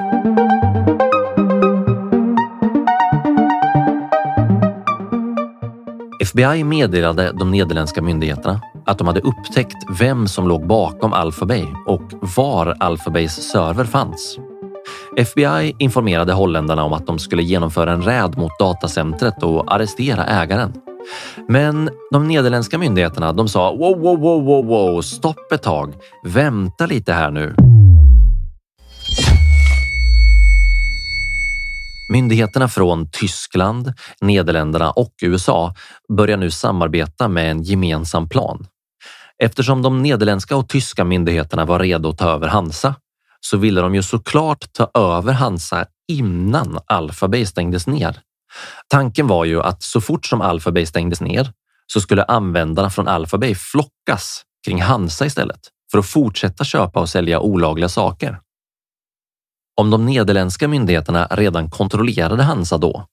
FBI 6.21 6.65
meddelade 6.65 7.33
de 7.33 7.51
nederländska 7.51 8.03
myndigheterna 8.03 8.61
att 8.87 8.99
de 8.99 9.07
hade 9.07 9.21
upptäckt 9.21 9.77
vem 10.01 10.29
som 10.29 10.49
låg 10.49 10.67
bakom 10.67 11.13
Alphabay 11.13 11.67
och 11.87 12.03
var 12.37 12.77
Alphabays 12.81 13.33
server 13.33 13.85
fanns. 13.85 14.39
FBI 15.17 15.77
informerade 15.79 16.33
holländarna 16.33 16.85
om 16.85 16.93
att 16.93 17.07
de 17.07 17.19
skulle 17.19 17.43
genomföra 17.43 17.93
en 17.93 18.03
räd 18.03 18.39
mot 18.39 18.59
datacentret 18.59 19.43
och 19.43 19.75
arrestera 19.75 20.25
ägaren. 20.25 20.73
Men 21.49 21.91
de 22.11 22.29
nederländska 22.29 22.79
myndigheterna 22.79 23.33
de 23.33 23.49
sa 23.49 23.73
wow, 23.73 24.01
wow, 24.01 24.21
wow, 24.21 24.45
wow, 24.45 24.67
wow, 24.67 25.01
stopp 25.01 25.53
ett 25.53 25.63
tag. 25.63 25.95
Vänta 26.25 26.87
lite 26.87 27.13
här 27.13 27.31
nu. 27.31 27.55
Myndigheterna 32.13 32.69
från 32.69 33.09
Tyskland, 33.11 33.93
Nederländerna 34.21 34.91
och 34.91 35.13
USA 35.23 35.75
börjar 36.17 36.37
nu 36.37 36.51
samarbeta 36.51 37.29
med 37.29 37.51
en 37.51 37.63
gemensam 37.63 38.29
plan. 38.29 38.67
Eftersom 39.43 39.83
de 39.83 40.03
nederländska 40.03 40.57
och 40.57 40.69
tyska 40.69 41.05
myndigheterna 41.05 41.65
var 41.65 41.79
redo 41.79 42.09
att 42.09 42.19
ta 42.19 42.31
över 42.31 42.49
Hansa 42.49 42.95
så 43.41 43.57
ville 43.57 43.81
de 43.81 43.95
ju 43.95 44.03
såklart 44.03 44.73
ta 44.73 44.91
över 44.95 45.33
Hansa 45.33 45.87
innan 46.09 46.79
Alphabay 46.87 47.47
stängdes 47.47 47.87
ner. 47.87 48.21
Tanken 48.89 49.27
var 49.27 49.45
ju 49.45 49.63
att 49.63 49.83
så 49.83 50.01
fort 50.01 50.27
som 50.27 50.41
Alphabay 50.41 50.87
stängdes 50.87 51.21
ner 51.21 51.53
så 51.87 52.01
skulle 52.01 52.25
användarna 52.25 52.91
från 52.91 53.09
Alphabay 53.09 53.55
flockas 53.55 54.43
kring 54.67 54.83
Hansa 54.83 55.27
istället 55.27 55.61
för 55.93 55.99
att 55.99 56.07
fortsätta 56.07 56.65
köpa 56.65 57.01
och 57.01 57.09
sälja 57.09 57.41
olagliga 57.41 57.89
saker. 57.89 58.41
Om 59.77 59.91
de 59.91 60.07
nederländska 60.07 60.69
myndigheterna 60.69 61.27
redan 61.31 61.71
kontrollerade 61.71 62.43
Hansa 62.43 62.79
då, 62.79 63.07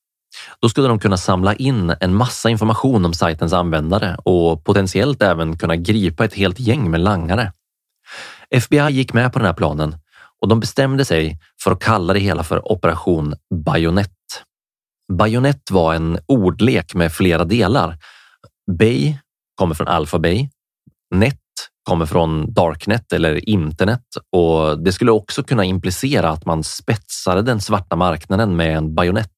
då 0.61 0.69
skulle 0.69 0.87
de 0.87 0.99
kunna 0.99 1.17
samla 1.17 1.55
in 1.55 1.95
en 1.99 2.15
massa 2.15 2.49
information 2.49 3.05
om 3.05 3.13
sajtens 3.13 3.53
användare 3.53 4.17
och 4.23 4.63
potentiellt 4.63 5.21
även 5.21 5.57
kunna 5.57 5.75
gripa 5.75 6.25
ett 6.25 6.33
helt 6.33 6.59
gäng 6.59 6.91
med 6.91 7.01
langare. 7.01 7.53
FBI 8.49 8.89
gick 8.89 9.13
med 9.13 9.33
på 9.33 9.39
den 9.39 9.45
här 9.45 9.53
planen 9.53 9.95
och 10.41 10.47
de 10.47 10.59
bestämde 10.59 11.05
sig 11.05 11.39
för 11.63 11.71
att 11.71 11.79
kalla 11.79 12.13
det 12.13 12.19
hela 12.19 12.43
för 12.43 12.71
Operation 12.71 13.35
Bajonett. 13.65 14.11
Bajonett 15.13 15.71
var 15.71 15.93
en 15.93 16.19
ordlek 16.25 16.93
med 16.93 17.11
flera 17.11 17.45
delar. 17.45 17.97
Bay 18.77 19.17
kommer 19.55 19.75
från 19.75 19.87
Alpha 19.87 20.19
Bay. 20.19 20.49
Net 21.15 21.39
kommer 21.83 22.05
från 22.05 22.53
Darknet 22.53 23.13
eller 23.13 23.49
internet 23.49 24.05
och 24.31 24.83
det 24.83 24.91
skulle 24.91 25.11
också 25.11 25.43
kunna 25.43 25.65
implicera 25.65 26.29
att 26.29 26.45
man 26.45 26.63
spetsade 26.63 27.41
den 27.41 27.61
svarta 27.61 27.95
marknaden 27.95 28.55
med 28.55 28.77
en 28.77 28.95
bajonett. 28.95 29.37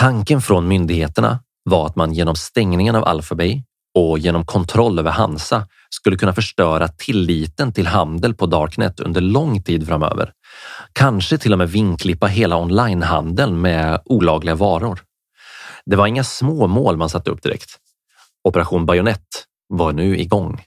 Tanken 0.00 0.40
från 0.40 0.68
myndigheterna 0.68 1.38
var 1.64 1.86
att 1.86 1.96
man 1.96 2.12
genom 2.12 2.36
stängningen 2.36 2.94
av 2.94 3.04
Alphabay 3.04 3.62
och 3.98 4.18
genom 4.18 4.46
kontroll 4.46 4.98
över 4.98 5.10
Hansa 5.10 5.66
skulle 5.90 6.16
kunna 6.16 6.32
förstöra 6.32 6.88
tilliten 6.88 7.72
till 7.72 7.86
handel 7.86 8.34
på 8.34 8.46
Darknet 8.46 9.00
under 9.00 9.20
lång 9.20 9.62
tid 9.62 9.86
framöver. 9.86 10.32
Kanske 10.92 11.38
till 11.38 11.52
och 11.52 11.58
med 11.58 11.70
vinklippa 11.70 12.26
hela 12.26 12.56
onlinehandeln 12.56 13.60
med 13.60 14.00
olagliga 14.04 14.54
varor. 14.54 15.00
Det 15.86 15.96
var 15.96 16.06
inga 16.06 16.24
små 16.24 16.66
mål 16.66 16.96
man 16.96 17.08
satte 17.08 17.30
upp 17.30 17.42
direkt. 17.42 17.78
Operation 18.48 18.86
Bajonett 18.86 19.44
var 19.68 19.92
nu 19.92 20.18
igång. 20.18 20.62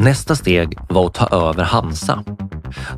Nästa 0.00 0.36
steg 0.36 0.78
var 0.88 1.06
att 1.06 1.14
ta 1.14 1.26
över 1.26 1.64
Hansa. 1.64 2.24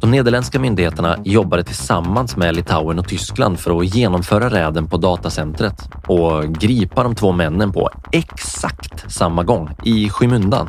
De 0.01 0.11
nederländska 0.11 0.61
myndigheterna 0.61 1.19
jobbade 1.25 1.65
tillsammans 1.65 2.37
med 2.37 2.57
Litauen 2.57 2.99
och 2.99 3.09
Tyskland 3.09 3.61
för 3.61 3.79
att 3.79 3.95
genomföra 3.95 4.51
räden 4.51 4.89
på 4.89 4.97
datacentret 4.97 5.89
och 6.07 6.55
gripa 6.55 7.03
de 7.03 7.15
två 7.15 7.33
männen 7.33 7.73
på 7.73 7.91
exakt 8.13 9.13
samma 9.13 9.43
gång 9.43 9.71
i 9.85 10.09
skymundan. 10.09 10.69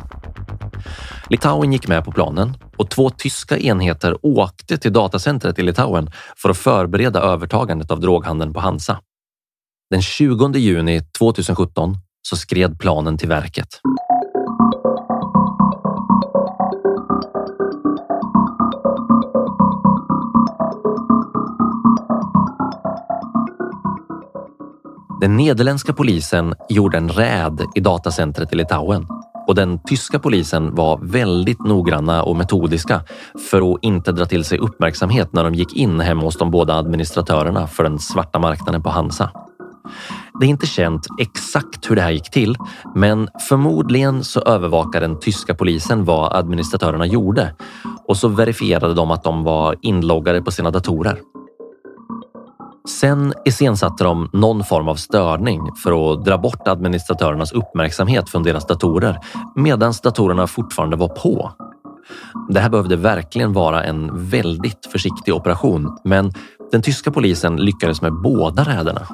Litauen 1.30 1.72
gick 1.72 1.88
med 1.88 2.04
på 2.04 2.12
planen 2.12 2.56
och 2.76 2.90
två 2.90 3.10
tyska 3.10 3.58
enheter 3.58 4.18
åkte 4.22 4.78
till 4.78 4.92
datacentret 4.92 5.58
i 5.58 5.62
Litauen 5.62 6.10
för 6.36 6.50
att 6.50 6.58
förbereda 6.58 7.20
övertagandet 7.20 7.90
av 7.90 8.00
droghandeln 8.00 8.52
på 8.52 8.60
Hansa. 8.60 9.00
Den 9.90 10.02
20 10.02 10.58
juni 10.58 11.00
2017 11.18 11.96
så 12.22 12.36
skred 12.36 12.78
planen 12.78 13.18
till 13.18 13.28
verket. 13.28 13.80
Den 25.22 25.36
nederländska 25.36 25.92
polisen 25.92 26.54
gjorde 26.68 26.98
en 26.98 27.08
räd 27.08 27.62
i 27.74 27.80
datacentret 27.80 28.52
i 28.52 28.56
Litauen 28.56 29.06
och 29.46 29.54
den 29.54 29.78
tyska 29.78 30.18
polisen 30.18 30.74
var 30.74 30.98
väldigt 31.02 31.64
noggranna 31.64 32.22
och 32.22 32.36
metodiska 32.36 33.00
för 33.50 33.72
att 33.72 33.78
inte 33.82 34.12
dra 34.12 34.26
till 34.26 34.44
sig 34.44 34.58
uppmärksamhet 34.58 35.32
när 35.32 35.44
de 35.44 35.54
gick 35.54 35.76
in 35.76 36.00
hemma 36.00 36.22
hos 36.22 36.36
de 36.36 36.50
båda 36.50 36.74
administratörerna 36.74 37.66
för 37.66 37.84
den 37.84 37.98
svarta 37.98 38.38
marknaden 38.38 38.82
på 38.82 38.90
Hansa. 38.90 39.30
Det 40.40 40.46
är 40.46 40.50
inte 40.50 40.66
känt 40.66 41.06
exakt 41.20 41.90
hur 41.90 41.96
det 41.96 42.02
här 42.02 42.10
gick 42.10 42.30
till, 42.30 42.56
men 42.94 43.28
förmodligen 43.48 44.24
så 44.24 44.40
övervakade 44.40 45.06
den 45.06 45.20
tyska 45.20 45.54
polisen 45.54 46.04
vad 46.04 46.32
administratörerna 46.32 47.06
gjorde 47.06 47.54
och 48.08 48.16
så 48.16 48.28
verifierade 48.28 48.94
de 48.94 49.10
att 49.10 49.24
de 49.24 49.44
var 49.44 49.76
inloggade 49.82 50.42
på 50.42 50.50
sina 50.50 50.70
datorer. 50.70 51.18
Sen 52.88 53.34
iscensatte 53.44 54.04
de 54.04 54.30
någon 54.32 54.64
form 54.64 54.88
av 54.88 54.94
störning 54.94 55.60
för 55.82 56.12
att 56.12 56.24
dra 56.24 56.38
bort 56.38 56.68
administratörernas 56.68 57.52
uppmärksamhet 57.52 58.30
från 58.30 58.42
deras 58.42 58.66
datorer 58.66 59.18
medan 59.56 59.92
datorerna 60.02 60.46
fortfarande 60.46 60.96
var 60.96 61.08
på. 61.08 61.52
Det 62.48 62.60
här 62.60 62.70
behövde 62.70 62.96
verkligen 62.96 63.52
vara 63.52 63.84
en 63.84 64.28
väldigt 64.28 64.86
försiktig 64.92 65.34
operation, 65.34 65.98
men 66.04 66.32
den 66.72 66.82
tyska 66.82 67.10
polisen 67.10 67.56
lyckades 67.56 68.02
med 68.02 68.12
båda 68.22 68.64
räderna. 68.64 69.06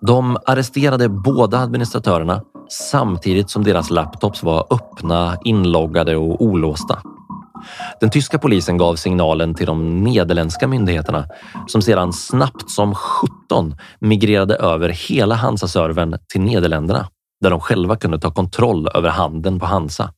De 0.00 0.38
arresterade 0.46 1.08
båda 1.08 1.58
administratörerna 1.58 2.42
samtidigt 2.68 3.50
som 3.50 3.64
deras 3.64 3.90
laptops 3.90 4.42
var 4.42 4.66
öppna, 4.70 5.36
inloggade 5.44 6.16
och 6.16 6.42
olåsta. 6.42 6.98
Den 8.00 8.10
tyska 8.10 8.38
polisen 8.38 8.76
gav 8.76 8.96
signalen 8.96 9.54
till 9.54 9.66
de 9.66 10.04
nederländska 10.04 10.68
myndigheterna 10.68 11.26
som 11.66 11.82
sedan 11.82 12.12
snabbt 12.12 12.70
som 12.70 12.94
17 12.94 13.76
migrerade 14.00 14.54
över 14.54 14.88
hela 14.88 15.34
Hansa-servern 15.34 16.18
till 16.32 16.40
Nederländerna 16.40 17.08
där 17.40 17.50
de 17.50 17.60
själva 17.60 17.96
kunde 17.96 18.18
ta 18.18 18.30
kontroll 18.30 18.88
över 18.94 19.08
handeln 19.08 19.60
på 19.60 19.66
Hansa. 19.66 20.12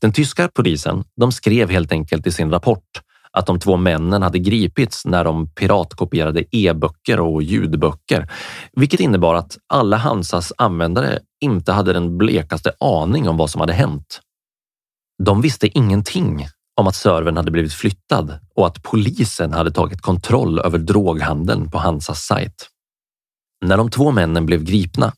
Den 0.00 0.12
tyska 0.12 0.48
polisen 0.54 1.04
de 1.16 1.32
skrev 1.32 1.70
helt 1.70 1.92
enkelt 1.92 2.26
i 2.26 2.32
sin 2.32 2.50
rapport 2.50 3.00
att 3.32 3.46
de 3.46 3.58
två 3.58 3.76
männen 3.76 4.22
hade 4.22 4.38
gripits 4.38 5.04
när 5.04 5.24
de 5.24 5.54
piratkopierade 5.54 6.44
e-böcker 6.50 7.20
och 7.20 7.42
ljudböcker, 7.42 8.30
vilket 8.72 9.00
innebar 9.00 9.34
att 9.34 9.58
alla 9.68 9.96
Hansas 9.96 10.52
användare 10.58 11.18
inte 11.40 11.72
hade 11.72 11.92
den 11.92 12.18
blekaste 12.18 12.72
aning 12.80 13.28
om 13.28 13.36
vad 13.36 13.50
som 13.50 13.60
hade 13.60 13.72
hänt. 13.72 14.20
De 15.24 15.40
visste 15.40 15.78
ingenting 15.78 16.46
om 16.80 16.86
att 16.86 16.94
servern 16.94 17.36
hade 17.36 17.50
blivit 17.50 17.72
flyttad 17.72 18.38
och 18.54 18.66
att 18.66 18.82
polisen 18.82 19.52
hade 19.52 19.70
tagit 19.70 20.00
kontroll 20.00 20.58
över 20.58 20.78
droghandeln 20.78 21.70
på 21.70 21.78
Hansas 21.78 22.20
sajt. 22.20 22.68
När 23.64 23.76
de 23.76 23.90
två 23.90 24.10
männen 24.10 24.46
blev 24.46 24.64
gripna 24.64 25.12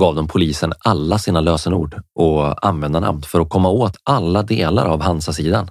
gav 0.00 0.14
de 0.14 0.28
polisen 0.28 0.72
alla 0.78 1.18
sina 1.18 1.40
lösenord 1.40 2.02
och 2.14 2.66
användarnamn 2.66 3.22
för 3.22 3.40
att 3.40 3.50
komma 3.50 3.68
åt 3.68 3.96
alla 4.04 4.42
delar 4.42 4.86
av 4.86 5.02
Hansa-sidan. 5.02 5.68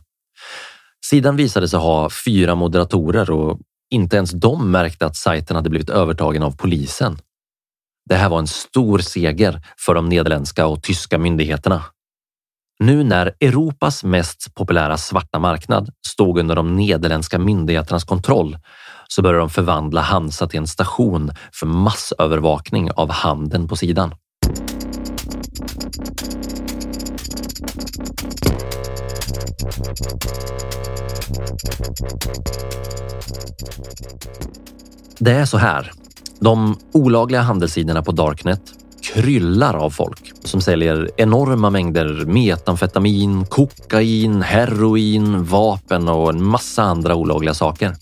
Sidan 1.05 1.35
visade 1.35 1.67
sig 1.67 1.79
ha 1.79 2.09
fyra 2.25 2.55
moderatorer 2.55 3.31
och 3.31 3.59
inte 3.89 4.17
ens 4.17 4.31
de 4.31 4.71
märkte 4.71 5.05
att 5.05 5.15
sajten 5.15 5.55
hade 5.55 5.69
blivit 5.69 5.89
övertagen 5.89 6.43
av 6.43 6.57
polisen. 6.57 7.17
Det 8.09 8.15
här 8.15 8.29
var 8.29 8.39
en 8.39 8.47
stor 8.47 8.99
seger 8.99 9.61
för 9.85 9.95
de 9.95 10.09
nederländska 10.09 10.67
och 10.67 10.83
tyska 10.83 11.17
myndigheterna 11.17 11.83
nu 12.79 13.03
när 13.03 13.33
Europas 13.39 14.03
mest 14.03 14.55
populära 14.55 14.97
svarta 14.97 15.39
marknad 15.39 15.89
stod 16.07 16.37
under 16.37 16.55
de 16.55 16.75
nederländska 16.75 17.39
myndigheternas 17.39 18.03
kontroll 18.03 18.57
så 19.07 19.21
började 19.21 19.39
de 19.39 19.49
förvandla 19.49 20.01
Hansa 20.01 20.47
till 20.47 20.59
en 20.59 20.67
station 20.67 21.31
för 21.53 21.65
massövervakning 21.65 22.91
av 22.91 23.11
handeln 23.11 23.67
på 23.67 23.75
sidan. 23.75 24.15
Det 35.19 35.31
är 35.31 35.45
så 35.45 35.57
här. 35.57 35.91
De 36.39 36.77
olagliga 36.91 37.41
handelssidorna 37.41 38.03
på 38.03 38.11
Darknet 38.11 38.61
kryllar 39.03 39.73
av 39.73 39.89
folk 39.89 40.31
som 40.43 40.61
säljer 40.61 41.09
enorma 41.17 41.69
mängder 41.69 42.25
metamfetamin, 42.25 43.45
kokain, 43.45 44.41
heroin, 44.41 45.43
vapen 45.43 46.07
och 46.07 46.29
en 46.29 46.43
massa 46.43 46.83
andra 46.83 47.15
olagliga 47.15 47.53
saker. 47.53 47.95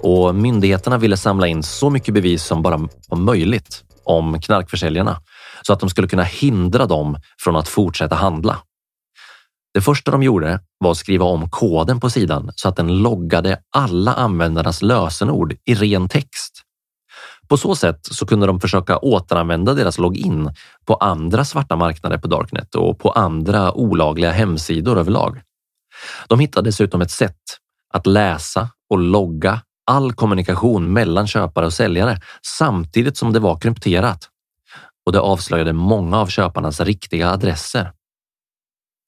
Och 0.00 0.34
myndigheterna 0.34 0.98
ville 0.98 1.16
samla 1.16 1.46
in 1.46 1.62
så 1.62 1.90
mycket 1.90 2.14
bevis 2.14 2.44
som 2.44 2.62
bara 2.62 2.88
var 3.08 3.18
möjligt 3.18 3.84
om 4.04 4.40
knarkförsäljarna 4.40 5.20
så 5.62 5.72
att 5.72 5.80
de 5.80 5.90
skulle 5.90 6.08
kunna 6.08 6.22
hindra 6.22 6.86
dem 6.86 7.16
från 7.40 7.56
att 7.56 7.68
fortsätta 7.68 8.14
handla. 8.14 8.58
Det 9.74 9.80
första 9.80 10.10
de 10.10 10.22
gjorde 10.22 10.60
var 10.78 10.90
att 10.90 10.96
skriva 10.96 11.24
om 11.24 11.50
koden 11.50 12.00
på 12.00 12.10
sidan 12.10 12.50
så 12.56 12.68
att 12.68 12.76
den 12.76 12.98
loggade 13.02 13.58
alla 13.74 14.14
användarnas 14.14 14.82
lösenord 14.82 15.56
i 15.64 15.74
ren 15.74 16.08
text. 16.08 16.65
På 17.48 17.56
så 17.56 17.74
sätt 17.74 17.98
så 18.02 18.26
kunde 18.26 18.46
de 18.46 18.60
försöka 18.60 18.98
återanvända 18.98 19.74
deras 19.74 19.98
login 19.98 20.50
på 20.84 20.94
andra 20.94 21.44
svarta 21.44 21.76
marknader 21.76 22.18
på 22.18 22.28
Darknet 22.28 22.74
och 22.74 22.98
på 22.98 23.10
andra 23.10 23.72
olagliga 23.72 24.30
hemsidor 24.30 24.98
överlag. 24.98 25.40
De 26.28 26.40
hittade 26.40 26.68
dessutom 26.68 27.00
ett 27.00 27.10
sätt 27.10 27.42
att 27.92 28.06
läsa 28.06 28.68
och 28.90 28.98
logga 28.98 29.60
all 29.86 30.12
kommunikation 30.12 30.92
mellan 30.92 31.26
köpare 31.26 31.66
och 31.66 31.72
säljare 31.72 32.20
samtidigt 32.58 33.16
som 33.16 33.32
det 33.32 33.40
var 33.40 33.58
krypterat. 33.58 34.28
Och 35.06 35.12
det 35.12 35.20
avslöjade 35.20 35.72
många 35.72 36.20
av 36.20 36.26
köparnas 36.26 36.80
riktiga 36.80 37.30
adresser. 37.30 37.92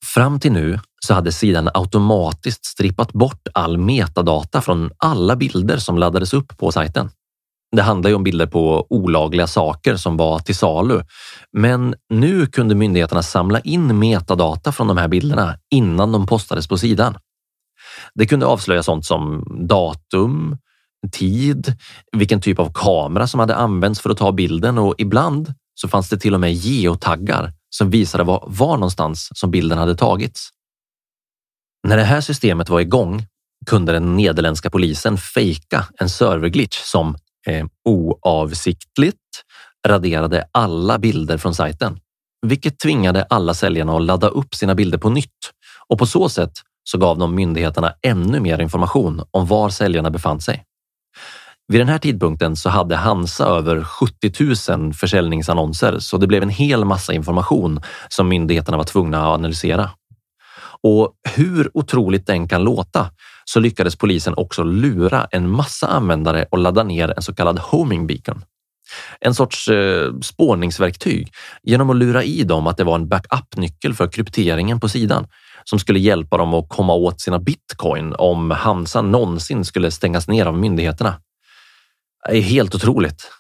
Fram 0.05 0.40
till 0.40 0.53
nu 0.53 0.81
så 1.07 1.14
hade 1.14 1.33
sidan 1.33 1.70
automatiskt 1.74 2.64
strippat 2.64 3.12
bort 3.12 3.48
all 3.55 3.79
metadata 3.79 4.61
från 4.61 4.90
alla 4.98 5.37
bilder 5.37 5.77
som 5.77 5.98
laddades 5.98 6.35
upp 6.35 6.59
på 6.59 6.72
sajten. 6.72 7.11
Det 7.76 7.83
handlar 7.83 8.11
ju 8.11 8.16
om 8.16 8.24
bilder 8.24 8.46
på 8.46 8.87
olagliga 8.90 9.46
saker 9.46 9.96
som 9.96 10.16
var 10.16 10.38
till 10.38 10.57
salu. 10.57 11.02
Men 11.52 11.94
nu 12.09 12.46
kunde 12.46 12.74
myndigheterna 12.74 13.22
samla 13.22 13.61
in 13.61 13.98
metadata 13.98 14.72
från 14.72 14.88
de 14.88 14.96
här 14.96 15.09
bilderna 15.09 15.59
innan 15.70 16.12
de 16.12 16.26
postades 16.26 16.68
på 16.68 16.78
sidan. 16.78 17.18
Det 18.14 18.26
kunde 18.26 18.46
avslöja 18.46 18.83
sånt 18.83 19.07
som 19.07 19.44
datum, 19.68 20.59
tid, 21.12 21.76
vilken 22.16 22.40
typ 22.40 22.59
av 22.59 22.72
kamera 22.74 23.26
som 23.26 23.40
hade 23.40 23.57
använts 23.57 24.00
för 24.00 24.11
att 24.11 24.18
ta 24.18 24.33
bilden 24.33 24.78
och 24.78 24.94
ibland 24.98 25.54
så 25.74 25.88
fanns 25.88 26.09
det 26.09 26.18
till 26.18 26.35
och 26.35 26.40
med 26.40 26.52
geotaggar 26.52 27.52
som 27.70 27.90
visade 27.90 28.24
var, 28.24 28.44
var 28.46 28.74
någonstans 28.74 29.28
som 29.35 29.50
bilden 29.50 29.78
hade 29.78 29.96
tagits. 29.96 30.48
När 31.88 31.96
det 31.96 32.02
här 32.02 32.20
systemet 32.20 32.68
var 32.68 32.81
igång 32.81 33.26
kunde 33.66 33.92
den 33.92 34.16
nederländska 34.16 34.70
polisen 34.70 35.18
fejka 35.18 35.85
en 36.00 36.09
serverglitch 36.09 36.78
som 36.78 37.16
eh, 37.49 37.67
oavsiktligt 37.85 39.17
raderade 39.87 40.49
alla 40.53 40.99
bilder 40.99 41.39
från 41.39 41.55
sajten, 41.55 42.01
vilket 42.47 42.79
tvingade 42.79 43.23
alla 43.23 43.55
säljarna 43.55 43.97
att 43.97 44.03
ladda 44.03 44.29
upp 44.29 44.55
sina 44.55 44.75
bilder 44.75 44.99
på 44.99 45.11
nytt 45.11 45.53
och 45.89 45.99
på 45.99 46.07
så 46.07 46.29
sätt 46.29 46.53
så 46.85 46.99
gav 46.99 47.19
de 47.19 47.35
myndigheterna 47.35 47.93
ännu 48.03 48.41
mer 48.41 48.61
information 48.61 49.23
om 49.31 49.47
var 49.47 49.69
säljarna 49.69 50.11
befann 50.11 50.41
sig. 50.41 50.65
Vid 51.73 51.81
den 51.81 51.89
här 51.89 51.99
tidpunkten 51.99 52.57
så 52.57 52.69
hade 52.69 52.97
Hansa 52.97 53.45
över 53.45 53.85
70 53.85 54.75
000 54.77 54.93
försäljningsannonser 54.95 55.99
så 55.99 56.17
det 56.17 56.27
blev 56.27 56.43
en 56.43 56.49
hel 56.49 56.85
massa 56.85 57.13
information 57.13 57.81
som 58.09 58.29
myndigheterna 58.29 58.77
var 58.77 58.85
tvungna 58.85 59.19
att 59.19 59.35
analysera. 59.35 59.91
Och 60.83 61.13
hur 61.37 61.71
otroligt 61.75 62.27
den 62.27 62.49
kan 62.49 62.65
låta 62.65 63.11
så 63.49 63.61
lyckades 63.61 63.97
polisen 63.97 64.35
också 64.37 64.63
lura 64.63 65.29
en 65.31 65.51
massa 65.51 65.87
användare 65.87 66.47
och 66.51 66.59
ladda 66.59 66.83
ner 66.83 67.15
en 67.17 67.23
så 67.23 67.35
kallad 67.35 67.59
homing 67.59 68.07
beacon. 68.07 68.45
En 69.21 69.35
sorts 69.35 69.69
eh, 69.69 70.13
spårningsverktyg 70.21 71.33
genom 71.63 71.91
att 71.91 71.97
lura 71.97 72.25
i 72.25 72.43
dem 72.43 72.67
att 72.67 72.77
det 72.77 72.85
var 72.85 72.95
en 72.95 73.09
backup-nyckel 73.09 73.95
för 73.95 74.09
krypteringen 74.09 74.81
på 74.81 74.89
sidan 74.89 75.27
som 75.65 75.79
skulle 75.79 75.99
hjälpa 75.99 76.37
dem 76.37 76.55
att 76.55 76.69
komma 76.69 76.95
åt 76.95 77.21
sina 77.21 77.39
bitcoin 77.39 78.15
om 78.19 78.51
Hansa 78.51 79.03
någonsin 79.03 79.65
skulle 79.65 79.91
stängas 79.91 80.29
ner 80.29 80.47
av 80.47 80.59
myndigheterna. 80.59 81.21
Det 82.29 82.37
är 82.37 82.43
helt 82.43 82.75
otroligt. 82.75 83.31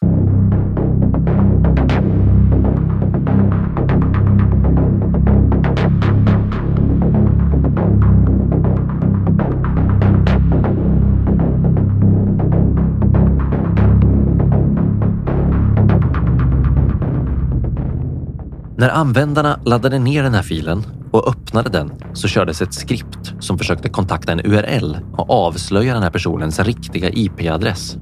När 18.78 18.88
användarna 18.88 19.60
laddade 19.64 19.98
ner 19.98 20.22
den 20.22 20.34
här 20.34 20.42
filen 20.42 20.86
och 21.12 21.28
öppnade 21.28 21.70
den 21.70 21.92
så 22.12 22.28
kördes 22.28 22.62
ett 22.62 22.74
skript 22.74 23.34
som 23.40 23.58
försökte 23.58 23.88
kontakta 23.88 24.32
en 24.32 24.40
URL 24.40 24.96
och 25.12 25.30
avslöja 25.30 25.94
den 25.94 26.02
här 26.02 26.10
personens 26.10 26.60
riktiga 26.60 27.10
IP-adress. 27.10 27.96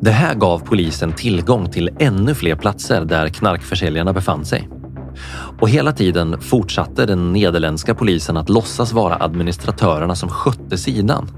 Det 0.00 0.10
här 0.10 0.34
gav 0.34 0.58
polisen 0.58 1.12
tillgång 1.12 1.70
till 1.70 1.90
ännu 1.98 2.34
fler 2.34 2.56
platser 2.56 3.04
där 3.04 3.28
knarkförsäljarna 3.28 4.12
befann 4.12 4.44
sig. 4.44 4.68
Och 5.60 5.68
hela 5.68 5.92
tiden 5.92 6.40
fortsatte 6.40 7.06
den 7.06 7.32
nederländska 7.32 7.94
polisen 7.94 8.36
att 8.36 8.48
låtsas 8.48 8.92
vara 8.92 9.16
administratörerna 9.16 10.14
som 10.14 10.28
skötte 10.28 10.78
sidan. 10.78 11.28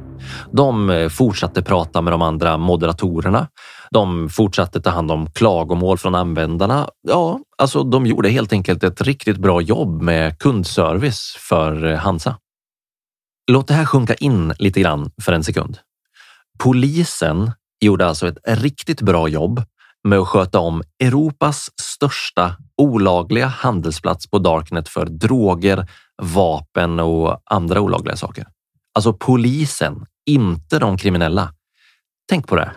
De 0.53 0.91
eh, 0.91 1.09
fortsatte 1.09 1.63
prata 1.63 2.03
med 2.03 2.13
de 2.13 2.23
andra 2.23 2.57
moderatorerna. 2.57 3.47
De 3.93 4.29
fortsatte 4.29 4.81
ta 4.81 4.91
hand 4.91 5.11
om 5.11 5.31
klagomål 5.31 5.99
från 5.99 6.15
användarna. 6.15 6.89
Ja, 7.09 7.41
alltså 7.59 7.83
de 7.83 8.07
gjorde 8.07 8.29
helt 8.29 8.53
enkelt 8.53 8.85
ett 8.85 9.01
riktigt 9.01 9.37
bra 9.37 9.61
jobb 9.61 10.03
med 10.03 10.39
kundservice 10.39 11.37
för 11.39 11.85
eh, 11.85 11.99
Hansa. 11.99 12.39
Låt 13.51 13.69
det 13.69 13.75
här 13.75 13.85
sjunka 13.85 14.15
in 14.15 14.55
lite 14.59 14.81
grann 14.81 15.11
för 15.23 15.33
en 15.33 15.45
sekund. 15.45 15.79
Polisen 16.59 17.53
gjorde 17.81 18.07
alltså 18.07 18.29
ett 18.29 18.39
riktigt 18.45 19.01
bra 19.01 19.29
jobb 19.29 19.63
med 20.05 20.19
att 20.19 20.29
sköta 20.29 20.59
om 20.59 20.83
Europas 21.03 21.71
största 21.81 22.57
olagliga 22.77 23.47
handelsplats 23.47 24.31
på 24.31 24.39
Darknet 24.39 24.89
för 24.89 25.07
droger, 25.07 25.87
vapen 26.23 27.01
och 27.01 27.43
andra 27.45 27.81
olagliga 27.81 28.17
saker. 28.17 28.47
Alltså 28.95 29.13
polisen, 29.13 30.07
inte 30.27 30.79
de 30.79 30.99
kriminella. 30.99 31.55
Tänk 32.29 32.49
på 32.49 32.57
det. 32.57 32.73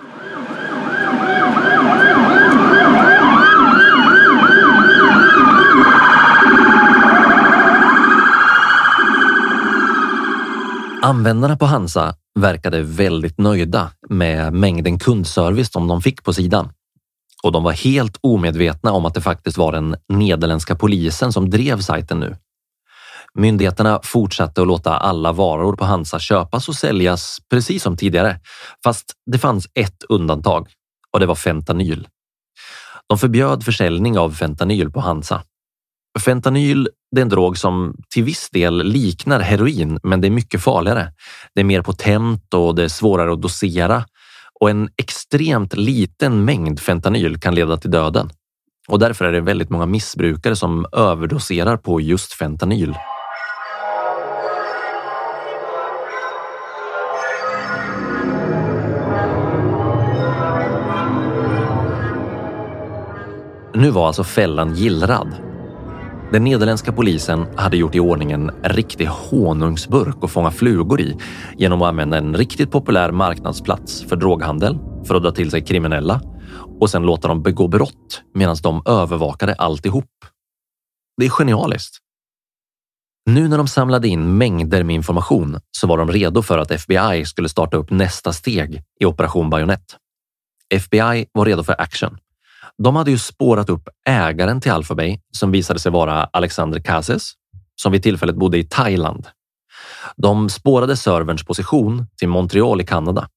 Användarna 11.05 11.57
på 11.57 11.65
Hansa 11.65 12.15
verkade 12.39 12.81
väldigt 12.81 13.37
nöjda 13.37 13.91
med 14.09 14.53
mängden 14.53 14.99
kundservice 14.99 15.71
som 15.71 15.87
de 15.87 16.01
fick 16.01 16.23
på 16.23 16.33
sidan. 16.33 16.69
Och 17.43 17.51
de 17.51 17.63
var 17.63 17.71
helt 17.71 18.17
omedvetna 18.21 18.91
om 18.91 19.05
att 19.05 19.13
det 19.13 19.21
faktiskt 19.21 19.57
var 19.57 19.71
den 19.71 19.95
nederländska 20.09 20.75
polisen 20.75 21.33
som 21.33 21.49
drev 21.49 21.81
sajten 21.81 22.19
nu. 22.19 22.35
Myndigheterna 23.33 23.99
fortsatte 24.03 24.61
att 24.61 24.67
låta 24.67 24.97
alla 24.97 25.31
varor 25.31 25.75
på 25.75 25.85
Hansa 25.85 26.19
köpas 26.19 26.69
och 26.69 26.75
säljas 26.75 27.37
precis 27.49 27.83
som 27.83 27.97
tidigare. 27.97 28.39
Fast 28.83 29.13
det 29.31 29.37
fanns 29.37 29.67
ett 29.73 30.03
undantag 30.09 30.67
och 31.11 31.19
det 31.19 31.25
var 31.25 31.35
fentanyl. 31.35 32.07
De 33.07 33.17
förbjöd 33.17 33.63
försäljning 33.63 34.17
av 34.17 34.31
fentanyl 34.31 34.91
på 34.91 34.99
Hansa. 34.99 35.43
Fentanyl 36.19 36.89
det 37.15 37.21
är 37.21 37.23
en 37.23 37.29
drog 37.29 37.57
som 37.57 37.95
till 38.13 38.23
viss 38.23 38.49
del 38.49 38.83
liknar 38.83 39.39
heroin, 39.39 39.99
men 40.03 40.21
det 40.21 40.27
är 40.27 40.31
mycket 40.31 40.61
farligare. 40.61 41.11
Det 41.53 41.61
är 41.61 41.65
mer 41.65 41.81
potent 41.81 42.53
och 42.53 42.75
det 42.75 42.83
är 42.83 42.87
svårare 42.87 43.33
att 43.33 43.41
dosera 43.41 44.05
och 44.59 44.69
en 44.69 44.89
extremt 44.97 45.73
liten 45.73 46.45
mängd 46.45 46.79
fentanyl 46.79 47.39
kan 47.39 47.55
leda 47.55 47.77
till 47.77 47.91
döden. 47.91 48.29
Och 48.87 48.99
därför 48.99 49.25
är 49.25 49.31
det 49.31 49.41
väldigt 49.41 49.69
många 49.69 49.85
missbrukare 49.85 50.55
som 50.55 50.85
överdoserar 50.91 51.77
på 51.77 52.01
just 52.01 52.33
fentanyl. 52.33 52.95
Nu 63.73 63.89
var 63.89 64.07
alltså 64.07 64.23
fällan 64.23 64.75
gillrad 64.75 65.44
den 66.31 66.43
nederländska 66.43 66.91
polisen 66.91 67.47
hade 67.55 67.77
gjort 67.77 67.95
i 67.95 67.99
ordning 67.99 68.31
en 68.31 68.51
riktig 68.63 69.07
honungsburk 69.07 70.23
att 70.23 70.31
fånga 70.31 70.51
flugor 70.51 71.01
i 71.01 71.17
genom 71.57 71.81
att 71.81 71.87
använda 71.87 72.17
en 72.17 72.35
riktigt 72.35 72.71
populär 72.71 73.11
marknadsplats 73.11 74.03
för 74.03 74.15
droghandel 74.15 74.77
för 75.07 75.15
att 75.15 75.23
dra 75.23 75.31
till 75.31 75.51
sig 75.51 75.65
kriminella 75.65 76.21
och 76.79 76.89
sen 76.89 77.03
låta 77.03 77.27
dem 77.27 77.43
begå 77.43 77.67
brott 77.67 78.23
medan 78.33 78.55
de 78.63 78.81
övervakade 78.85 79.53
alltihop. 79.53 80.09
Det 81.17 81.25
är 81.25 81.29
genialiskt. 81.29 81.97
Nu 83.29 83.47
när 83.47 83.57
de 83.57 83.67
samlade 83.67 84.07
in 84.07 84.37
mängder 84.37 84.83
med 84.83 84.95
information 84.95 85.59
så 85.71 85.87
var 85.87 85.97
de 85.97 86.11
redo 86.11 86.41
för 86.41 86.57
att 86.57 86.71
FBI 86.71 87.25
skulle 87.25 87.49
starta 87.49 87.77
upp 87.77 87.91
nästa 87.91 88.33
steg 88.33 88.81
i 88.99 89.05
Operation 89.05 89.49
Bajonett. 89.49 89.95
FBI 90.73 91.25
var 91.31 91.45
redo 91.45 91.63
för 91.63 91.81
action 91.81 92.17
de 92.83 92.95
hade 92.95 93.11
ju 93.11 93.17
spårat 93.17 93.69
upp 93.69 93.89
ägaren 94.05 94.61
till 94.61 94.71
Alphabay 94.71 95.19
som 95.31 95.51
visade 95.51 95.79
sig 95.79 95.91
vara 95.91 96.23
Alexander 96.23 96.79
Kases, 96.79 97.31
som 97.81 97.91
vid 97.91 98.03
tillfället 98.03 98.35
bodde 98.35 98.57
i 98.57 98.63
Thailand. 98.63 99.27
De 100.17 100.49
spårade 100.49 100.97
serverns 100.97 101.45
position 101.45 102.07
till 102.17 102.29
Montreal 102.29 102.81
i 102.81 102.85
Kanada. 102.85 103.27